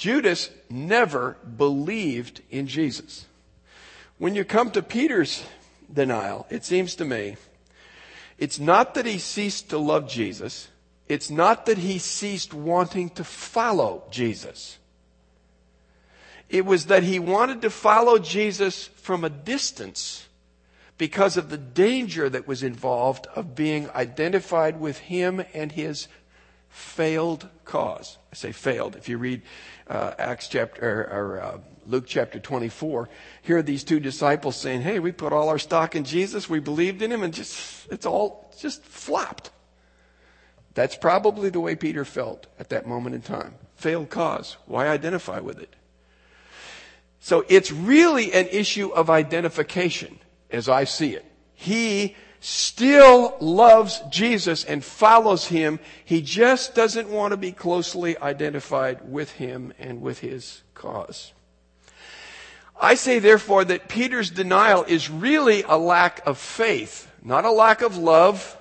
Judas 0.05 0.51
never 0.69 1.39
believed 1.57 2.43
in 2.51 2.67
Jesus. 2.67 3.25
When 4.19 4.35
you 4.35 4.45
come 4.45 4.71
to 4.73 4.83
Peter's 4.83 5.43
denial, 5.91 6.47
it 6.51 6.63
seems 6.63 6.95
to 6.97 7.07
me, 7.07 7.39
it's 8.37 8.59
not 8.59 8.93
that 8.97 9.07
he 9.07 9.17
ceased 9.17 9.71
to 9.71 9.79
love 9.79 10.07
Jesus. 10.07 10.69
It's 11.09 11.31
not 11.31 11.65
that 11.65 11.79
he 11.79 11.97
ceased 11.99 12.53
wanting 12.53 13.09
to 13.17 13.25
follow 13.25 14.03
Jesus. 14.11 14.77
It 16.51 16.67
was 16.67 16.85
that 16.87 17.05
he 17.05 17.19
wanted 17.19 17.63
to 17.63 17.71
follow 17.71 18.19
Jesus 18.19 18.89
from 18.89 19.25
a 19.25 19.31
distance 19.31 20.29
because 20.99 21.39
of 21.39 21.49
the 21.49 21.57
danger 21.57 22.29
that 22.29 22.47
was 22.47 22.63
involved 22.63 23.27
of 23.35 23.55
being 23.55 23.89
identified 23.95 24.79
with 24.79 24.99
him 24.99 25.43
and 25.55 25.73
his 25.73 26.09
failed 26.69 27.49
cause. 27.65 28.19
I 28.31 28.35
say 28.35 28.53
failed. 28.53 28.97
If 28.97 29.09
you 29.09 29.17
read 29.17 29.41
uh, 29.89 30.15
Acts 30.19 30.49
chapter 30.49 30.83
or, 30.83 31.03
or 31.03 31.41
uh, 31.41 31.59
Luke 31.87 32.05
chapter 32.07 32.39
24, 32.39 33.09
here 33.43 33.59
are 33.59 33.63
these 33.63 33.85
two 33.85 34.01
disciples 34.01 34.57
saying, 34.57 34.83
"Hey, 34.83 34.99
we 34.99 35.13
put 35.13 35.33
all 35.33 35.49
our 35.49 35.59
stock 35.59 35.95
in 35.95 36.05
Jesus. 36.05 36.49
We 36.49 36.61
believed 36.61 37.03
in 37.03 37.13
him, 37.13 37.23
and 37.23 37.35
just 37.35 37.87
it's 37.91 38.07
all 38.07 38.53
just 38.59 38.83
flopped." 38.85 39.51
That's 40.75 40.97
probably 40.97 41.51
the 41.51 41.61
way 41.61 41.77
Peter 41.77 42.05
felt 42.05 42.47
at 42.59 42.71
that 42.71 42.87
moment 42.87 43.15
in 43.15 43.23
time. 43.23 43.55
Failed 43.77 44.11
cause. 44.11 44.57
Why 44.67 44.89
identify 44.89 45.41
with 45.41 45.61
it? 45.61 45.75
So 47.21 47.45
it's 47.49 47.71
really 47.71 48.33
an 48.33 48.49
issue 48.49 48.89
of 48.91 49.09
identification 49.09 50.19
as 50.51 50.69
I 50.69 50.85
see 50.85 51.15
it. 51.15 51.25
He 51.55 52.17
still 52.45 53.35
loves 53.41 54.03
Jesus 54.11 54.65
and 54.65 54.85
follows 54.85 55.47
him. 55.47 55.81
He 56.05 56.21
just 56.21 56.75
doesn't 56.75 57.09
want 57.09 57.31
to 57.31 57.39
be 57.39 57.53
closely 57.53 58.19
identified 58.19 59.11
with 59.11 59.33
him 59.33 59.73
and 59.79 60.03
with 60.03 60.19
his 60.19 60.63
cause. 60.75 61.33
I 62.79 62.97
say 62.97 63.19
therefore 63.19 63.65
that 63.65 63.89
Peter's 63.89 64.29
denial 64.29 64.85
is 64.85 65.09
really 65.09 65.63
a 65.63 65.79
lack 65.79 66.27
of 66.27 66.37
faith, 66.37 67.11
not 67.23 67.47
a 67.47 67.51
lack 67.51 67.81
of 67.81 67.97
love, 67.97 68.59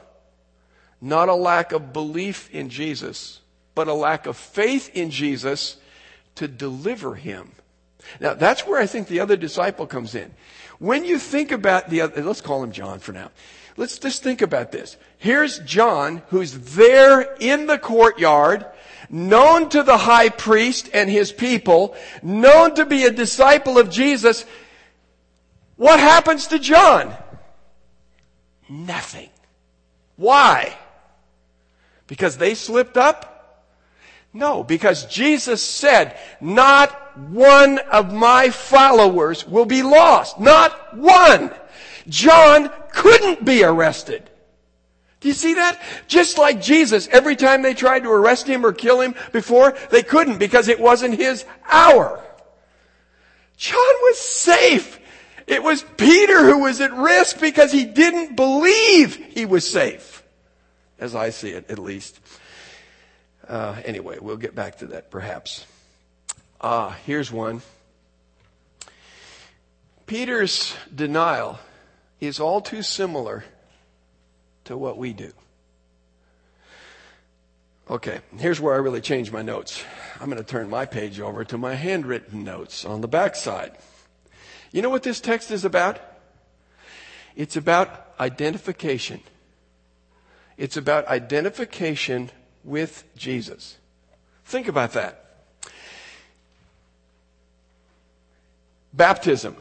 not 1.02 1.28
a 1.28 1.36
lack 1.36 1.74
of 1.74 1.92
belief 1.92 2.50
in 2.52 2.70
Jesus, 2.70 3.42
but 3.76 3.90
a 3.90 3.94
lack 3.94 4.28
of 4.28 4.38
faith 4.38 4.96
in 4.96 5.10
Jesus 5.10 5.76
to 6.36 6.48
deliver 6.48 7.16
him. 7.16 7.52
Now 8.20 8.34
that's 8.34 8.66
where 8.66 8.80
I 8.80 8.86
think 8.86 9.08
the 9.08 9.20
other 9.20 9.36
disciple 9.36 9.88
comes 9.88 10.16
in. 10.16 10.34
When 10.80 11.06
you 11.06 11.20
think 11.20 11.52
about 11.52 11.90
the 11.90 12.02
other, 12.02 12.22
let's 12.22 12.42
call 12.42 12.64
him 12.64 12.72
John 12.72 13.00
for 13.00 13.12
now. 13.12 13.32
Let's 13.76 13.98
just 13.98 14.22
think 14.22 14.42
about 14.42 14.72
this. 14.72 14.98
Here's 15.18 15.60
John 15.60 16.22
who's 16.28 16.76
there 16.76 17.22
in 17.40 17.66
the 17.66 17.78
courtyard, 17.78 18.66
known 19.10 19.70
to 19.70 19.82
the 19.82 19.98
high 19.98 20.30
priest 20.30 20.90
and 20.94 21.10
his 21.10 21.32
people, 21.32 21.96
known 22.22 22.76
to 22.76 22.86
be 22.86 23.06
a 23.06 23.12
disciple 23.12 23.80
of 23.80 23.90
Jesus. 23.90 24.46
What 25.76 26.00
happens 26.00 26.48
to 26.48 26.60
John? 26.60 27.16
Nothing. 28.70 29.30
Why? 30.16 30.78
Because 32.08 32.38
they 32.38 32.54
slipped 32.54 32.98
up? 32.98 33.66
No, 34.34 34.64
because 34.64 35.06
Jesus 35.06 35.64
said, 35.64 36.18
not 36.42 37.03
one 37.18 37.80
of 37.80 38.14
my 38.14 38.50
followers 38.50 39.48
will 39.48 39.66
be 39.66 39.84
lost. 39.84 40.40
Not 40.40 40.98
one. 40.98 41.52
John 42.08 42.72
couldn't 42.92 43.46
be 43.46 43.64
arrested. 43.64 44.30
Do 45.20 45.30
you 45.30 45.34
see 45.34 45.54
that? 45.54 45.82
Just 46.08 46.38
like 46.38 46.62
Jesus, 46.62 47.08
every 47.08 47.38
time 47.38 47.62
they 47.62 47.74
tried 47.74 48.04
to 48.04 48.10
arrest 48.10 48.46
him 48.46 48.66
or 48.66 48.74
kill 48.74 49.00
him 49.00 49.16
before, 49.32 49.74
they 49.90 50.04
couldn't 50.04 50.38
because 50.38 50.68
it 50.68 50.80
wasn't 50.80 51.16
his 51.16 51.46
hour. 51.72 52.22
John 53.56 53.78
was 53.78 54.20
safe. 54.20 55.00
It 55.48 55.64
was 55.64 55.86
Peter 55.98 56.44
who 56.44 56.60
was 56.64 56.82
at 56.82 56.94
risk 56.94 57.40
because 57.40 57.72
he 57.72 57.86
didn't 57.86 58.36
believe 58.36 59.16
he 59.16 59.46
was 59.46 59.70
safe. 59.70 60.24
As 61.00 61.16
I 61.16 61.30
see 61.30 61.52
it, 61.52 61.70
at 61.70 61.80
least. 61.80 62.20
Uh, 63.48 63.76
anyway, 63.86 64.18
we'll 64.20 64.38
get 64.38 64.56
back 64.56 64.80
to 64.80 64.88
that 64.88 65.10
perhaps. 65.10 65.66
Ah, 66.64 66.98
here's 67.06 67.30
one. 67.30 67.62
Peter's 70.06 70.74
denial 70.96 71.60
is 72.22 72.40
all 72.40 72.62
too 72.62 72.82
similar 72.82 73.44
to 74.64 74.78
what 74.78 74.98
we 74.98 75.12
do. 75.12 75.34
Okay, 77.90 78.22
here's 78.38 78.62
where 78.62 78.74
I 78.74 78.78
really 78.78 79.02
change 79.02 79.30
my 79.30 79.42
notes. 79.42 79.84
I'm 80.22 80.30
going 80.30 80.42
to 80.42 80.50
turn 80.50 80.70
my 80.70 80.86
page 80.86 81.20
over 81.20 81.44
to 81.44 81.58
my 81.58 81.76
handwritten 81.76 82.46
notes 82.46 82.86
on 82.86 83.02
the 83.02 83.10
back 83.10 83.36
side. 83.36 83.78
You 84.72 84.82
know 84.82 84.90
what 84.90 85.04
this 85.04 85.20
text 85.20 85.52
is 85.52 85.66
about? 85.66 86.00
It's 87.36 87.58
about 87.58 88.14
identification. 88.22 89.20
It's 90.56 90.78
about 90.78 91.08
identification 91.08 92.32
with 92.64 93.04
Jesus. 93.18 93.78
Think 94.46 94.70
about 94.70 94.94
that. 94.94 95.23
Baptism. 98.94 99.56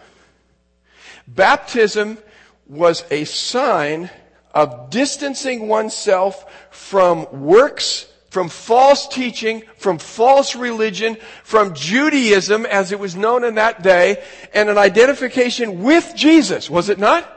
Baptism 1.26 2.18
was 2.66 3.04
a 3.10 3.24
sign 3.24 4.10
of 4.54 4.90
distancing 4.90 5.68
oneself 5.68 6.44
from 6.70 7.26
works, 7.32 8.06
from 8.28 8.48
false 8.48 9.08
teaching, 9.08 9.62
from 9.78 9.98
false 9.98 10.54
religion, 10.54 11.16
from 11.42 11.74
Judaism 11.74 12.66
as 12.66 12.92
it 12.92 12.98
was 12.98 13.16
known 13.16 13.44
in 13.44 13.54
that 13.54 13.82
day, 13.82 14.22
and 14.52 14.68
an 14.68 14.78
identification 14.78 15.82
with 15.82 16.12
Jesus, 16.14 16.68
was 16.68 16.88
it 16.88 16.98
not? 16.98 17.28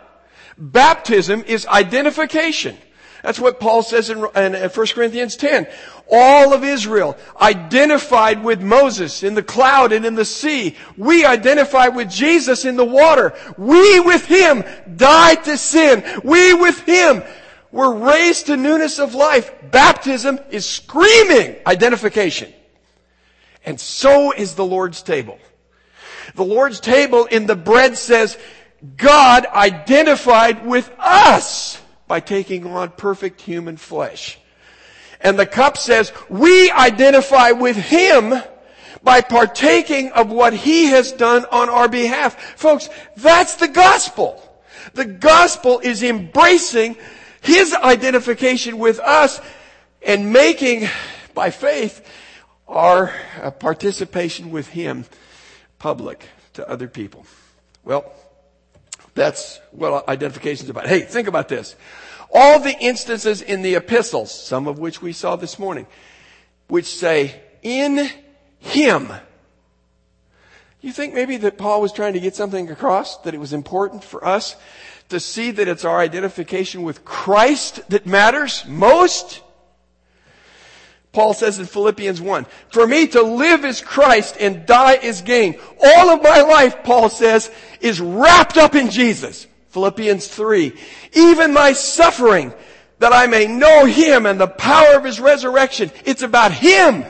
Baptism 0.58 1.44
is 1.48 1.66
identification. 1.68 2.78
That's 3.26 3.40
what 3.40 3.60
Paul 3.60 3.82
says 3.82 4.12
in, 4.12 4.20
in 4.36 4.54
1 4.54 4.70
Corinthians 4.90 5.36
10. 5.36 5.66
All 6.12 6.54
of 6.54 6.64
Israel 6.64 7.18
identified 7.42 8.44
with 8.44 8.62
Moses 8.62 9.24
in 9.24 9.34
the 9.34 9.42
cloud 9.42 9.92
and 9.94 10.06
in 10.06 10.14
the 10.14 10.24
sea. 10.24 10.76
We 10.96 11.26
identify 11.26 11.88
with 11.88 12.08
Jesus 12.08 12.66
in 12.66 12.76
the 12.76 12.86
water. 12.86 13.34
We 13.58 14.00
with 14.00 14.28
Him 14.28 14.64
died 14.96 15.44
to 15.46 15.58
sin. 15.58 16.04
We 16.24 16.54
with 16.54 16.82
Him 16.82 17.24
were 17.72 17.96
raised 17.96 18.46
to 18.46 18.58
newness 18.58 19.00
of 19.00 19.16
life. 19.16 19.52
Baptism 19.72 20.40
is 20.52 20.70
screaming 20.70 21.56
identification. 21.66 22.54
And 23.66 23.82
so 23.82 24.34
is 24.34 24.54
the 24.54 24.64
Lord's 24.64 25.02
table. 25.02 25.40
The 26.36 26.46
Lord's 26.46 26.80
table 26.80 27.26
in 27.26 27.48
the 27.48 27.56
bread 27.56 27.98
says, 27.98 28.38
God 28.98 29.48
identified 29.48 30.64
with 30.64 30.92
us 31.00 31.82
by 32.08 32.20
taking 32.20 32.66
on 32.66 32.92
perfect 32.92 33.42
human 33.42 33.78
flesh. 33.78 34.38
And 35.22 35.40
the 35.40 35.46
cup 35.46 35.78
says, 35.78 36.12
we 36.30 36.70
identify 36.72 37.52
with 37.52 37.76
Him 37.76 38.34
by 39.04 39.22
partaking 39.22 40.12
of 40.12 40.30
what 40.30 40.54
He 40.54 40.88
has 40.88 41.12
done 41.12 41.46
on 41.52 41.70
our 41.70 41.88
behalf. 41.88 42.40
Folks, 42.58 42.90
that's 43.16 43.56
the 43.56 43.68
gospel. 43.68 44.42
The 44.94 45.06
gospel 45.06 45.80
is 45.80 46.04
embracing 46.04 46.98
His 47.42 47.74
identification 47.74 48.78
with 48.78 49.00
us 49.00 49.42
and 50.06 50.32
making, 50.32 50.88
by 51.34 51.50
faith, 51.50 52.06
our 52.68 53.14
uh, 53.42 53.52
participation 53.52 54.52
with 54.52 54.68
Him 54.68 55.06
public 55.80 56.28
to 56.54 56.68
other 56.70 56.88
people. 56.88 57.26
Well, 57.84 58.12
that's 59.16 59.60
what 59.72 60.08
identification 60.08 60.66
is 60.66 60.70
about. 60.70 60.88
Hey, 60.88 61.02
think 61.02 61.28
about 61.28 61.48
this. 61.48 61.76
All 62.32 62.60
the 62.60 62.78
instances 62.80 63.42
in 63.42 63.62
the 63.62 63.76
epistles, 63.76 64.32
some 64.32 64.68
of 64.68 64.78
which 64.78 65.02
we 65.02 65.14
saw 65.14 65.36
this 65.38 65.58
morning, 65.58 65.88
which 66.68 66.86
say, 66.86 67.42
in 67.64 68.10
Him. 68.60 69.12
You 70.82 70.92
think 70.92 71.14
maybe 71.14 71.38
that 71.38 71.58
Paul 71.58 71.82
was 71.82 71.94
trying 71.94 72.14
to 72.14 72.20
get 72.20 72.36
something 72.36 72.70
across, 72.70 73.18
that 73.20 73.34
it 73.34 73.40
was 73.40 73.54
important 73.54 74.04
for 74.04 74.24
us 74.24 74.56
to 75.10 75.20
see 75.20 75.52
that 75.52 75.68
it's 75.68 75.86
our 75.86 76.00
identification 76.00 76.84
with 76.84 77.06
Christ 77.06 77.88
that 77.90 78.06
matters 78.06 78.66
most? 78.68 79.42
Paul 81.16 81.34
says 81.34 81.60
in 81.60 81.66
Philippians 81.66 82.20
1, 82.20 82.46
for 82.68 82.86
me 82.86 83.08
to 83.08 83.22
live 83.22 83.64
is 83.64 83.80
Christ 83.80 84.36
and 84.38 84.66
die 84.66 84.96
is 84.96 85.22
gain. 85.22 85.58
All 85.82 86.10
of 86.10 86.22
my 86.22 86.42
life, 86.42 86.84
Paul 86.84 87.08
says, 87.08 87.50
is 87.80 88.02
wrapped 88.02 88.58
up 88.58 88.76
in 88.76 88.90
Jesus. 88.90 89.48
Philippians 89.70 90.28
3, 90.28 90.74
even 91.14 91.54
my 91.54 91.72
suffering 91.72 92.54
that 93.00 93.14
I 93.14 93.28
may 93.28 93.48
know 93.48 93.86
Him 93.86 94.26
and 94.26 94.38
the 94.38 94.48
power 94.48 94.98
of 94.98 95.06
His 95.06 95.22
resurrection. 95.22 95.90
It's 96.04 96.22
about 96.22 96.52
Him 96.52 97.06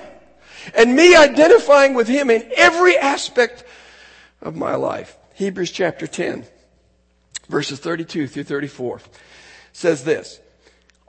and 0.75 0.95
me 0.95 1.15
identifying 1.15 1.95
with 1.95 2.07
Him 2.07 2.29
in 2.29 2.47
every 2.55 2.97
aspect 2.97 3.63
of 4.39 4.55
my 4.55 4.75
life. 4.75 5.17
Hebrews 5.33 5.71
chapter 5.71 6.05
10, 6.05 6.45
verses 7.49 7.79
32 7.79 8.27
through 8.27 8.43
34 8.43 9.01
says 9.73 10.03
this, 10.03 10.39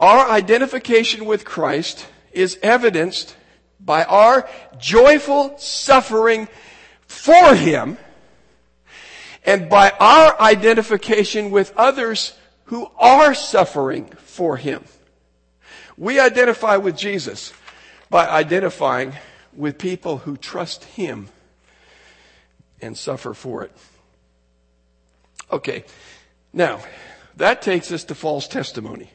our 0.01 0.30
identification 0.30 1.26
with 1.26 1.44
Christ 1.44 2.07
is 2.37 2.59
evidenced 2.62 3.34
by 3.80 4.05
our 4.05 4.49
joyful 4.78 5.57
suffering 5.59 6.49
for 7.07 7.55
Him 7.55 7.99
and 9.45 9.68
by 9.68 9.93
our 10.01 10.41
identification 10.41 11.51
with 11.51 11.72
others 11.76 12.34
who 12.64 12.91
are 12.99 13.34
suffering 13.34 14.07
for 14.07 14.57
Him. 14.57 14.84
We 15.97 16.20
identify 16.20 16.76
with 16.76 16.97
Jesus 16.97 17.53
by 18.11 18.28
identifying 18.28 19.14
with 19.55 19.78
people 19.78 20.18
who 20.18 20.37
trust 20.37 20.84
Him 20.84 21.28
and 22.82 22.97
suffer 22.97 23.34
for 23.34 23.62
it. 23.62 23.72
Okay. 25.51 25.84
Now, 26.53 26.80
that 27.37 27.62
takes 27.62 27.93
us 27.93 28.05
to 28.05 28.14
false 28.14 28.49
testimony. 28.49 29.11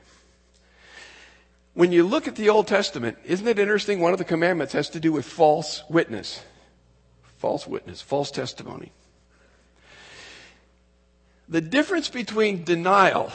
When 1.73 1.91
you 1.91 2.03
look 2.03 2.27
at 2.27 2.35
the 2.35 2.49
Old 2.49 2.67
Testament, 2.67 3.17
isn't 3.25 3.47
it 3.47 3.57
interesting? 3.57 3.99
One 3.99 4.11
of 4.11 4.19
the 4.19 4.25
commandments 4.25 4.73
has 4.73 4.89
to 4.89 4.99
do 4.99 5.11
with 5.11 5.25
false 5.25 5.83
witness. 5.89 6.41
False 7.37 7.65
witness, 7.65 8.01
false 8.01 8.29
testimony. 8.29 8.91
The 11.47 11.61
difference 11.61 12.09
between 12.09 12.63
denial 12.63 13.31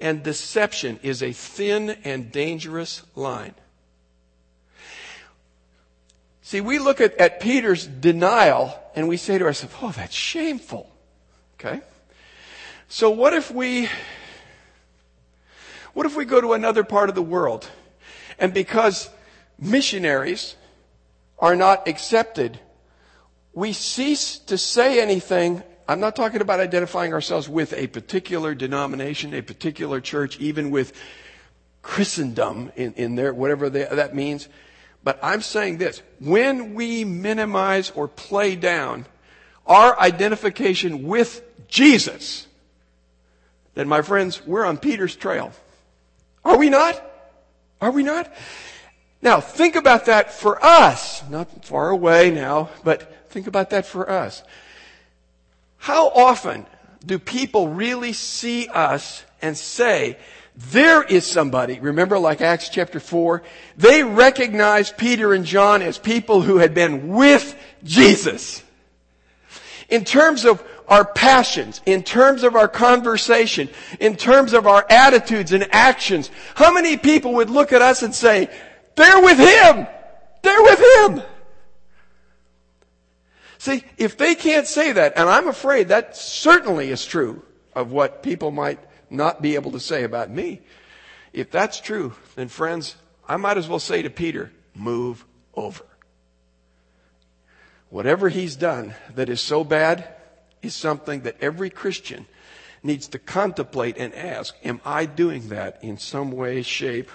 and 0.00 0.22
deception 0.22 0.98
is 1.02 1.22
a 1.22 1.32
thin 1.32 1.90
and 2.04 2.32
dangerous 2.32 3.02
line. 3.14 3.54
See, 6.42 6.60
we 6.60 6.78
look 6.78 7.00
at, 7.00 7.14
at 7.16 7.40
Peter's 7.40 7.86
denial 7.86 8.78
and 8.94 9.08
we 9.08 9.16
say 9.16 9.38
to 9.38 9.44
ourselves, 9.44 9.74
oh, 9.82 9.92
that's 9.92 10.14
shameful. 10.14 10.90
Okay? 11.58 11.80
So 12.88 13.10
what 13.10 13.32
if 13.32 13.50
we, 13.50 13.88
what 15.94 16.06
if 16.06 16.16
we 16.16 16.24
go 16.24 16.40
to 16.40 16.52
another 16.52 16.84
part 16.84 17.08
of 17.08 17.14
the 17.14 17.22
world 17.22 17.68
and 18.38 18.52
because 18.52 19.08
missionaries 19.58 20.56
are 21.38 21.56
not 21.56 21.88
accepted, 21.88 22.58
we 23.52 23.72
cease 23.72 24.38
to 24.38 24.58
say 24.58 25.00
anything. 25.00 25.62
I'm 25.88 26.00
not 26.00 26.16
talking 26.16 26.40
about 26.40 26.60
identifying 26.60 27.12
ourselves 27.12 27.48
with 27.48 27.72
a 27.74 27.86
particular 27.86 28.54
denomination, 28.54 29.34
a 29.34 29.42
particular 29.42 30.00
church, 30.00 30.38
even 30.40 30.70
with 30.70 30.92
Christendom 31.82 32.72
in, 32.76 32.94
in 32.94 33.14
there, 33.14 33.32
whatever 33.32 33.70
they, 33.70 33.84
that 33.84 34.14
means. 34.14 34.48
But 35.04 35.18
I'm 35.22 35.42
saying 35.42 35.78
this. 35.78 36.02
When 36.18 36.74
we 36.74 37.04
minimize 37.04 37.90
or 37.90 38.08
play 38.08 38.56
down 38.56 39.04
our 39.66 39.98
identification 40.00 41.04
with 41.06 41.42
Jesus, 41.68 42.46
then 43.74 43.86
my 43.86 44.02
friends, 44.02 44.44
we're 44.46 44.64
on 44.64 44.78
Peter's 44.78 45.14
trail. 45.14 45.52
Are 46.44 46.56
we 46.56 46.70
not? 46.70 47.02
Are 47.80 47.90
we 47.90 48.02
not? 48.02 48.32
Now, 49.22 49.40
think 49.40 49.76
about 49.76 50.06
that 50.06 50.32
for 50.32 50.62
us. 50.64 51.22
Not 51.30 51.64
far 51.64 51.90
away 51.90 52.30
now, 52.30 52.68
but 52.84 53.30
think 53.30 53.46
about 53.46 53.70
that 53.70 53.86
for 53.86 54.10
us. 54.10 54.42
How 55.78 56.08
often 56.08 56.66
do 57.04 57.18
people 57.18 57.68
really 57.68 58.12
see 58.12 58.68
us 58.68 59.24
and 59.40 59.56
say, 59.56 60.18
there 60.56 61.02
is 61.02 61.26
somebody, 61.26 61.80
remember 61.80 62.18
like 62.18 62.40
Acts 62.40 62.68
chapter 62.68 63.00
4? 63.00 63.42
They 63.76 64.04
recognized 64.04 64.96
Peter 64.96 65.34
and 65.34 65.44
John 65.44 65.82
as 65.82 65.98
people 65.98 66.42
who 66.42 66.58
had 66.58 66.74
been 66.74 67.08
with 67.08 67.58
Jesus. 67.82 68.62
In 69.88 70.04
terms 70.04 70.44
of 70.44 70.62
our 70.88 71.04
passions, 71.04 71.80
in 71.86 72.02
terms 72.02 72.42
of 72.42 72.56
our 72.56 72.68
conversation, 72.68 73.68
in 74.00 74.16
terms 74.16 74.52
of 74.52 74.66
our 74.66 74.84
attitudes 74.90 75.52
and 75.52 75.66
actions, 75.72 76.30
how 76.54 76.72
many 76.72 76.96
people 76.96 77.34
would 77.34 77.50
look 77.50 77.72
at 77.72 77.82
us 77.82 78.02
and 78.02 78.14
say, 78.14 78.50
they're 78.96 79.22
with 79.22 79.38
Him! 79.38 79.86
They're 80.42 80.62
with 80.62 80.80
Him! 80.80 81.22
See, 83.58 83.82
if 83.96 84.18
they 84.18 84.34
can't 84.34 84.66
say 84.66 84.92
that, 84.92 85.14
and 85.16 85.28
I'm 85.28 85.48
afraid 85.48 85.88
that 85.88 86.16
certainly 86.16 86.90
is 86.90 87.06
true 87.06 87.42
of 87.74 87.92
what 87.92 88.22
people 88.22 88.50
might 88.50 88.78
not 89.08 89.40
be 89.40 89.54
able 89.54 89.72
to 89.72 89.80
say 89.80 90.04
about 90.04 90.30
me. 90.30 90.60
If 91.32 91.50
that's 91.50 91.80
true, 91.80 92.12
then 92.34 92.48
friends, 92.48 92.96
I 93.26 93.38
might 93.38 93.56
as 93.56 93.68
well 93.68 93.78
say 93.78 94.02
to 94.02 94.10
Peter, 94.10 94.52
move 94.74 95.24
over. 95.54 95.84
Whatever 97.88 98.28
he's 98.28 98.56
done 98.56 98.94
that 99.14 99.28
is 99.28 99.40
so 99.40 99.64
bad 99.64 100.13
is 100.64 100.74
something 100.74 101.20
that 101.22 101.36
every 101.40 101.70
Christian 101.70 102.26
needs 102.82 103.08
to 103.08 103.18
contemplate 103.18 103.96
and 103.96 104.14
ask, 104.14 104.54
am 104.64 104.80
I 104.84 105.06
doing 105.06 105.48
that 105.48 105.78
in 105.82 105.98
some 105.98 106.30
way, 106.30 106.62
shape, 106.62 107.10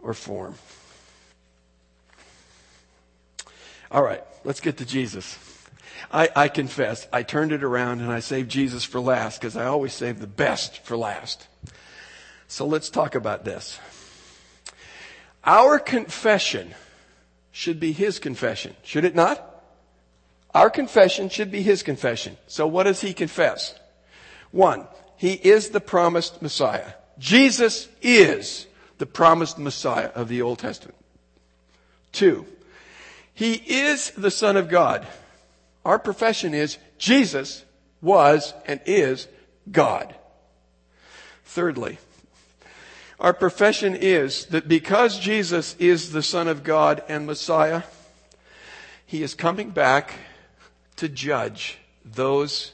or 0.00 0.14
form? 0.14 0.54
All 3.90 4.02
right, 4.02 4.22
let's 4.44 4.60
get 4.60 4.78
to 4.78 4.86
Jesus. 4.86 5.38
I, 6.10 6.28
I 6.34 6.48
confess, 6.48 7.06
I 7.12 7.22
turned 7.22 7.52
it 7.52 7.62
around 7.62 8.00
and 8.00 8.10
I 8.10 8.20
saved 8.20 8.50
Jesus 8.50 8.84
for 8.84 9.00
last 9.00 9.40
because 9.40 9.56
I 9.56 9.66
always 9.66 9.92
save 9.92 10.20
the 10.20 10.26
best 10.26 10.78
for 10.84 10.96
last. 10.96 11.46
So 12.48 12.66
let's 12.66 12.90
talk 12.90 13.14
about 13.14 13.44
this. 13.44 13.78
Our 15.44 15.78
confession 15.78 16.74
should 17.50 17.80
be 17.80 17.92
his 17.92 18.18
confession, 18.18 18.76
should 18.82 19.04
it 19.04 19.14
not? 19.14 19.51
Our 20.54 20.68
confession 20.68 21.28
should 21.28 21.50
be 21.50 21.62
his 21.62 21.82
confession. 21.82 22.36
So 22.46 22.66
what 22.66 22.84
does 22.84 23.00
he 23.00 23.14
confess? 23.14 23.74
One, 24.50 24.86
he 25.16 25.32
is 25.32 25.70
the 25.70 25.80
promised 25.80 26.42
Messiah. 26.42 26.92
Jesus 27.18 27.88
is 28.02 28.66
the 28.98 29.06
promised 29.06 29.58
Messiah 29.58 30.10
of 30.14 30.28
the 30.28 30.42
Old 30.42 30.58
Testament. 30.58 30.98
Two, 32.12 32.46
he 33.32 33.54
is 33.54 34.10
the 34.10 34.30
Son 34.30 34.56
of 34.56 34.68
God. 34.68 35.06
Our 35.84 35.98
profession 35.98 36.54
is 36.54 36.76
Jesus 36.98 37.64
was 38.02 38.52
and 38.66 38.80
is 38.84 39.26
God. 39.70 40.14
Thirdly, 41.44 41.98
our 43.18 43.32
profession 43.32 43.94
is 43.94 44.46
that 44.46 44.68
because 44.68 45.18
Jesus 45.18 45.76
is 45.78 46.12
the 46.12 46.22
Son 46.22 46.48
of 46.48 46.64
God 46.64 47.02
and 47.08 47.26
Messiah, 47.26 47.82
He 49.06 49.22
is 49.22 49.34
coming 49.34 49.70
back 49.70 50.14
to 50.96 51.08
judge 51.08 51.78
those 52.04 52.72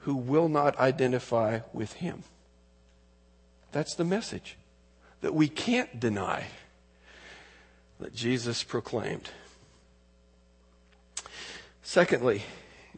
who 0.00 0.14
will 0.14 0.48
not 0.48 0.78
identify 0.78 1.60
with 1.72 1.94
Him. 1.94 2.22
That's 3.72 3.94
the 3.94 4.04
message 4.04 4.56
that 5.20 5.34
we 5.34 5.48
can't 5.48 6.00
deny 6.00 6.46
that 8.00 8.14
Jesus 8.14 8.62
proclaimed. 8.64 9.30
Secondly, 11.82 12.42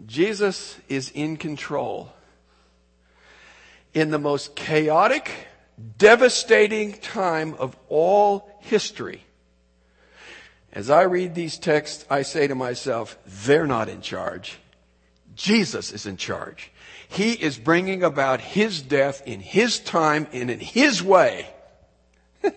Jesus 0.06 0.76
is 0.88 1.10
in 1.10 1.36
control. 1.36 2.12
In 3.94 4.10
the 4.10 4.18
most 4.18 4.54
chaotic, 4.54 5.30
devastating 5.98 6.92
time 6.94 7.54
of 7.54 7.76
all 7.88 8.48
history, 8.60 9.24
as 10.72 10.88
I 10.88 11.02
read 11.02 11.34
these 11.34 11.58
texts, 11.58 12.06
I 12.08 12.22
say 12.22 12.46
to 12.46 12.54
myself, 12.54 13.18
they're 13.26 13.66
not 13.66 13.88
in 13.88 14.00
charge. 14.00 14.58
Jesus 15.34 15.92
is 15.92 16.06
in 16.06 16.16
charge. 16.16 16.70
He 17.08 17.32
is 17.32 17.58
bringing 17.58 18.02
about 18.02 18.40
His 18.40 18.80
death 18.80 19.22
in 19.26 19.40
His 19.40 19.78
time 19.78 20.26
and 20.32 20.50
in 20.50 20.60
His 20.60 21.02
way. 21.02 21.46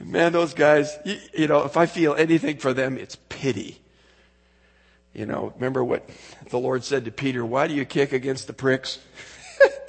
Man, 0.00 0.32
those 0.32 0.54
guys, 0.54 0.96
you, 1.04 1.18
you 1.34 1.46
know, 1.46 1.64
if 1.64 1.76
I 1.76 1.86
feel 1.86 2.14
anything 2.14 2.56
for 2.56 2.72
them, 2.72 2.96
it's 2.96 3.16
pity. 3.28 3.80
You 5.14 5.26
know, 5.26 5.52
remember 5.56 5.84
what 5.84 6.08
the 6.48 6.58
Lord 6.58 6.84
said 6.84 7.04
to 7.04 7.10
Peter, 7.10 7.44
why 7.44 7.66
do 7.66 7.74
you 7.74 7.84
kick 7.84 8.12
against 8.12 8.46
the 8.46 8.52
pricks? 8.54 8.98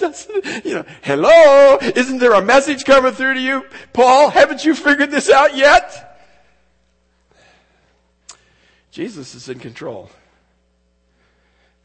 you 0.64 0.74
know, 0.74 0.84
hello, 1.02 1.78
isn't 1.80 2.18
there 2.18 2.32
a 2.34 2.42
message 2.42 2.84
coming 2.84 3.12
through 3.12 3.34
to 3.34 3.40
you? 3.40 3.64
Paul, 3.94 4.30
haven't 4.30 4.64
you 4.64 4.74
figured 4.74 5.10
this 5.10 5.30
out 5.30 5.56
yet? 5.56 6.11
Jesus 8.92 9.34
is 9.34 9.48
in 9.48 9.58
control. 9.58 10.10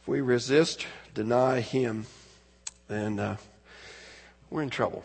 If 0.02 0.08
we 0.08 0.22
resist, 0.22 0.86
deny 1.16 1.62
him, 1.62 2.06
then 2.88 3.20
uh, 3.20 3.38
we're 4.50 4.62
in 4.62 4.70
trouble. 4.70 5.04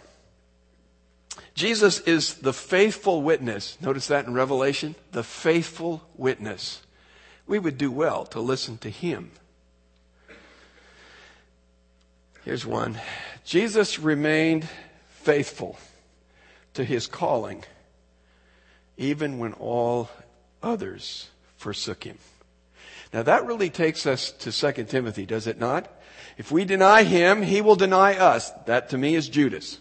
Jesus 1.54 2.00
is 2.00 2.34
the 2.34 2.52
faithful 2.52 3.22
witness. 3.22 3.78
Notice 3.80 4.08
that 4.08 4.26
in 4.26 4.34
Revelation? 4.34 4.96
The 5.12 5.22
faithful 5.22 6.02
witness 6.16 6.82
we 7.46 7.58
would 7.58 7.78
do 7.78 7.90
well 7.90 8.24
to 8.26 8.40
listen 8.40 8.78
to 8.78 8.90
him. 8.90 9.30
Here's 12.44 12.66
one. 12.66 13.00
Jesus 13.44 13.98
remained 13.98 14.68
faithful 15.10 15.78
to 16.74 16.84
his 16.84 17.06
calling, 17.06 17.64
even 18.96 19.38
when 19.38 19.52
all 19.52 20.10
others 20.62 21.28
forsook 21.62 22.04
him. 22.04 22.18
Now 23.12 23.22
that 23.22 23.46
really 23.46 23.70
takes 23.70 24.04
us 24.04 24.32
to 24.32 24.52
2 24.52 24.84
Timothy, 24.84 25.26
does 25.26 25.46
it 25.46 25.60
not? 25.60 25.88
If 26.36 26.50
we 26.50 26.64
deny 26.64 27.04
him, 27.04 27.42
he 27.42 27.60
will 27.60 27.76
deny 27.76 28.16
us. 28.16 28.50
That 28.66 28.90
to 28.90 28.98
me 28.98 29.14
is 29.14 29.28
Judas. 29.28 29.78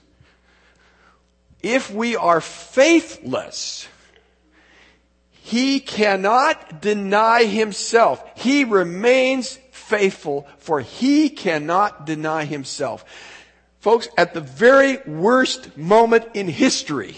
If 1.64 1.92
we 1.92 2.16
are 2.16 2.42
faithless, 2.42 3.88
he 5.32 5.80
cannot 5.80 6.82
deny 6.82 7.46
himself. 7.46 8.24
He 8.36 8.64
remains 8.64 9.58
faithful 9.72 10.48
for 10.58 10.82
he 10.82 11.30
cannot 11.30 12.06
deny 12.06 12.46
himself. 12.46 13.06
Folks, 13.80 14.08
at 14.18 14.36
the 14.36 14.42
very 14.42 14.98
worst 15.08 15.76
moment 15.78 16.26
in 16.36 16.48
history, 16.48 17.16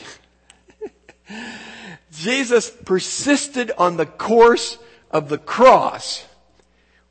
Jesus 2.18 2.70
persisted 2.70 3.72
on 3.78 3.98
the 3.98 4.06
course 4.06 4.78
of 5.10 5.30
the 5.30 5.38
cross 5.38 6.26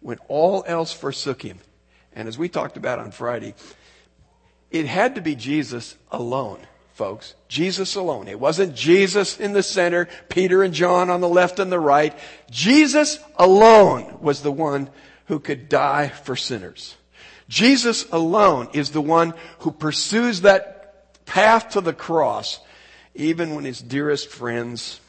when 0.00 0.18
all 0.28 0.64
else 0.66 0.92
forsook 0.92 1.42
him. 1.42 1.58
And 2.14 2.28
as 2.28 2.38
we 2.38 2.48
talked 2.48 2.76
about 2.76 2.98
on 2.98 3.10
Friday, 3.10 3.54
it 4.70 4.86
had 4.86 5.14
to 5.14 5.20
be 5.20 5.34
Jesus 5.34 5.96
alone, 6.10 6.60
folks. 6.94 7.34
Jesus 7.48 7.94
alone. 7.94 8.28
It 8.28 8.38
wasn't 8.38 8.74
Jesus 8.74 9.38
in 9.38 9.52
the 9.52 9.62
center, 9.62 10.08
Peter 10.28 10.62
and 10.62 10.74
John 10.74 11.10
on 11.10 11.20
the 11.20 11.28
left 11.28 11.58
and 11.58 11.72
the 11.72 11.80
right. 11.80 12.16
Jesus 12.50 13.18
alone 13.36 14.18
was 14.20 14.42
the 14.42 14.52
one 14.52 14.90
who 15.26 15.40
could 15.40 15.68
die 15.68 16.08
for 16.08 16.36
sinners. 16.36 16.96
Jesus 17.48 18.06
alone 18.12 18.68
is 18.72 18.90
the 18.90 19.00
one 19.00 19.34
who 19.60 19.70
pursues 19.70 20.42
that 20.42 21.24
path 21.26 21.70
to 21.70 21.80
the 21.80 21.92
cross 21.92 22.60
even 23.14 23.54
when 23.54 23.64
his 23.64 23.80
dearest 23.80 24.28
friends 24.28 25.00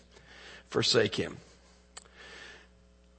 forsake 0.70 1.16
him. 1.16 1.38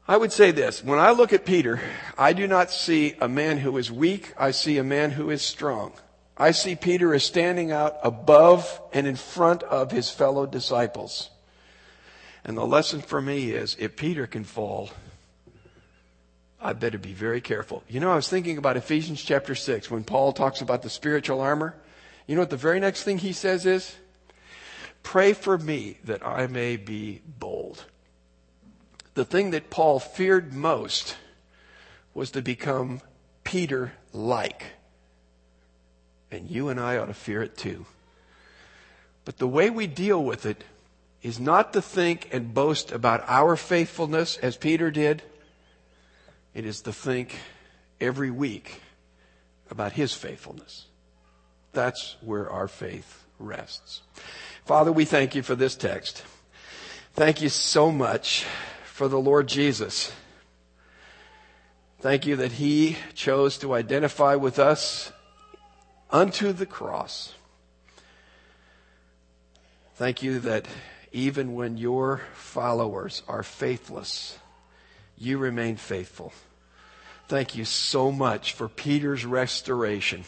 I 0.07 0.19
would 0.19 0.33
say 0.33 0.51
this. 0.51 0.85
When 0.85 0.99
I 0.99 1.13
look 1.13 1.33
at 1.33 1.47
Peter, 1.47 1.81
I 2.19 2.35
do 2.35 2.47
not 2.47 2.71
see 2.71 3.15
a 3.21 3.29
man 3.29 3.59
who 3.59 3.79
is 3.79 3.91
weak. 3.91 4.35
I 4.37 4.51
see 4.51 4.77
a 4.77 4.85
man 4.85 5.11
who 5.11 5.31
is 5.31 5.41
strong. 5.41 5.93
I 6.37 6.51
see 6.51 6.75
Peter 6.75 7.15
as 7.15 7.25
standing 7.25 7.71
out 7.73 7.97
above 8.03 8.81
and 8.93 9.07
in 9.07 9.17
front 9.17 9.63
of 9.63 9.93
his 9.93 10.11
fellow 10.11 10.45
disciples. 10.45 11.31
And 12.45 12.57
the 12.57 12.67
lesson 12.67 13.01
for 13.01 13.23
me 13.23 13.53
is 13.53 13.77
if 13.79 13.97
Peter 13.97 14.27
can 14.27 14.45
fall, 14.45 14.91
I 16.61 16.75
better 16.75 16.99
be 16.99 17.13
very 17.15 17.41
careful. 17.41 17.83
You 17.89 18.01
know, 18.01 18.11
I 18.13 18.17
was 18.17 18.29
thinking 18.29 18.59
about 18.59 18.77
Ephesians 18.77 19.23
chapter 19.23 19.55
6 19.55 19.91
when 19.91 20.05
Paul 20.05 20.33
talks 20.33 20.61
about 20.61 20.83
the 20.83 20.91
spiritual 20.91 21.41
armor. 21.41 21.75
You 22.27 22.35
know 22.35 22.43
what 22.43 22.51
the 22.51 22.57
very 22.57 22.81
next 22.81 23.05
thing 23.05 23.19
he 23.19 23.33
says 23.33 23.65
is? 23.65 23.95
Pray 25.05 25.33
for 25.33 25.57
me 25.57 25.99
that 26.03 26.27
I 26.27 26.49
may 26.49 26.77
be 26.77 27.23
bold 27.25 27.85
the 29.15 29.25
thing 29.25 29.53
that 29.53 29.71
Paul 29.71 30.01
feared 30.01 30.53
most 30.53 31.17
was 32.13 32.33
to 32.33 32.43
become 32.43 33.01
Peter 33.45 33.93
like. 34.13 34.65
And 36.31 36.51
you 36.51 36.69
and 36.69 36.81
I 36.81 36.97
ought 36.97 37.07
to 37.07 37.15
fear 37.15 37.43
it 37.43 37.57
too. 37.57 37.87
But 39.25 39.39
the 39.39 39.49
way 39.49 39.71
we 39.71 39.87
deal 39.87 40.23
with 40.23 40.45
it 40.45 40.65
is 41.23 41.41
not 41.41 41.73
to 41.73 41.81
think 41.81 42.29
and 42.33 42.53
boast 42.53 42.93
about 42.93 43.25
our 43.27 43.57
faithfulness 43.57 44.37
as 44.39 44.57
Peter 44.57 44.91
did. 44.91 45.23
It 46.53 46.67
is 46.67 46.83
to 46.83 46.93
think 46.93 47.39
every 48.01 48.31
week 48.31 48.81
about 49.71 49.93
his 49.93 50.13
faithfulness. 50.13 50.87
That's 51.73 52.17
where 52.21 52.51
our 52.51 52.69
faith 52.69 53.25
rests. 53.39 54.03
Father, 54.65 54.91
we 54.91 55.05
thank 55.05 55.35
you 55.35 55.43
for 55.43 55.55
this 55.55 55.77
text. 55.77 56.25
Thank 57.13 57.43
you 57.43 57.51
so 57.51 57.93
much 57.93 58.47
for 58.87 59.09
the 59.09 59.21
Lord 59.21 59.47
Jesus. 59.47 60.11
Thank 62.01 62.27
you 62.27 62.37
that 62.37 62.53
He 62.53 62.97
chose 63.15 63.59
to 63.59 63.75
identify 63.75 64.37
with 64.37 64.59
us 64.59 65.13
unto 66.11 66.53
the 66.53 66.65
cross. 66.65 67.35
Thank 69.97 70.23
you 70.23 70.41
that 70.41 70.67
even 71.13 71.55
when 71.55 71.77
your 71.77 72.23
followers 72.33 73.23
are 73.29 73.43
faithless, 73.43 74.39
you 75.19 75.37
remain 75.37 75.77
faithful. 75.77 76.33
Thank 77.29 77.55
you 77.55 77.67
so 77.67 78.11
much 78.11 78.55
for 78.55 78.69
Peter's 78.69 79.27
restoration. 79.27 80.25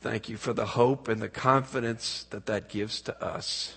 Thank 0.00 0.30
you 0.30 0.38
for 0.38 0.54
the 0.54 0.66
hope 0.66 1.08
and 1.08 1.20
the 1.20 1.28
confidence 1.28 2.24
that 2.30 2.46
that 2.46 2.68
gives 2.68 3.02
to 3.02 3.22
us. 3.22 3.76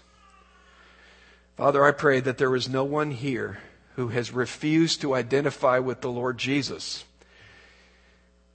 Father, 1.57 1.85
I 1.85 1.91
pray 1.91 2.21
that 2.21 2.37
there 2.37 2.55
is 2.55 2.69
no 2.69 2.85
one 2.85 3.11
here 3.11 3.59
who 3.95 4.07
has 4.07 4.31
refused 4.31 5.01
to 5.01 5.13
identify 5.13 5.79
with 5.79 6.01
the 6.01 6.09
Lord 6.09 6.37
Jesus 6.37 7.03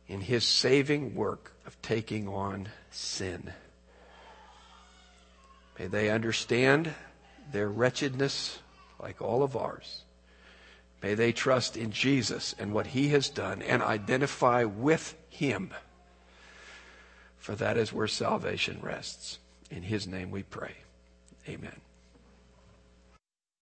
in 0.09 0.23
his 0.23 0.45
saving 0.45 1.15
work 1.15 1.53
of 1.67 1.81
taking 1.83 2.27
on 2.27 2.71
sin. 2.91 3.53
May 5.79 5.87
they 5.87 6.11
understand 6.11 6.95
their 7.53 7.69
wretchedness 7.69 8.59
like 8.99 9.21
all 9.21 9.43
of 9.43 9.57
ours. 9.57 10.05
May 11.03 11.15
they 11.15 11.33
trust 11.33 11.77
in 11.77 11.93
Jesus 11.93 12.55
and 12.59 12.73
what 12.73 12.89
he 12.89 13.09
has 13.09 13.29
done 13.29 13.63
and 13.63 13.83
identify 13.83 14.65
with 14.65 15.15
him. 15.29 15.73
For 17.49 17.55
that 17.55 17.79
is 17.79 17.95
where 17.95 18.07
salvation 18.07 18.79
rests. 18.83 19.39
In 19.71 19.83
his 19.83 20.07
name 20.07 20.31
we 20.31 20.43
pray. 20.43 20.75
Amen. 21.49 21.81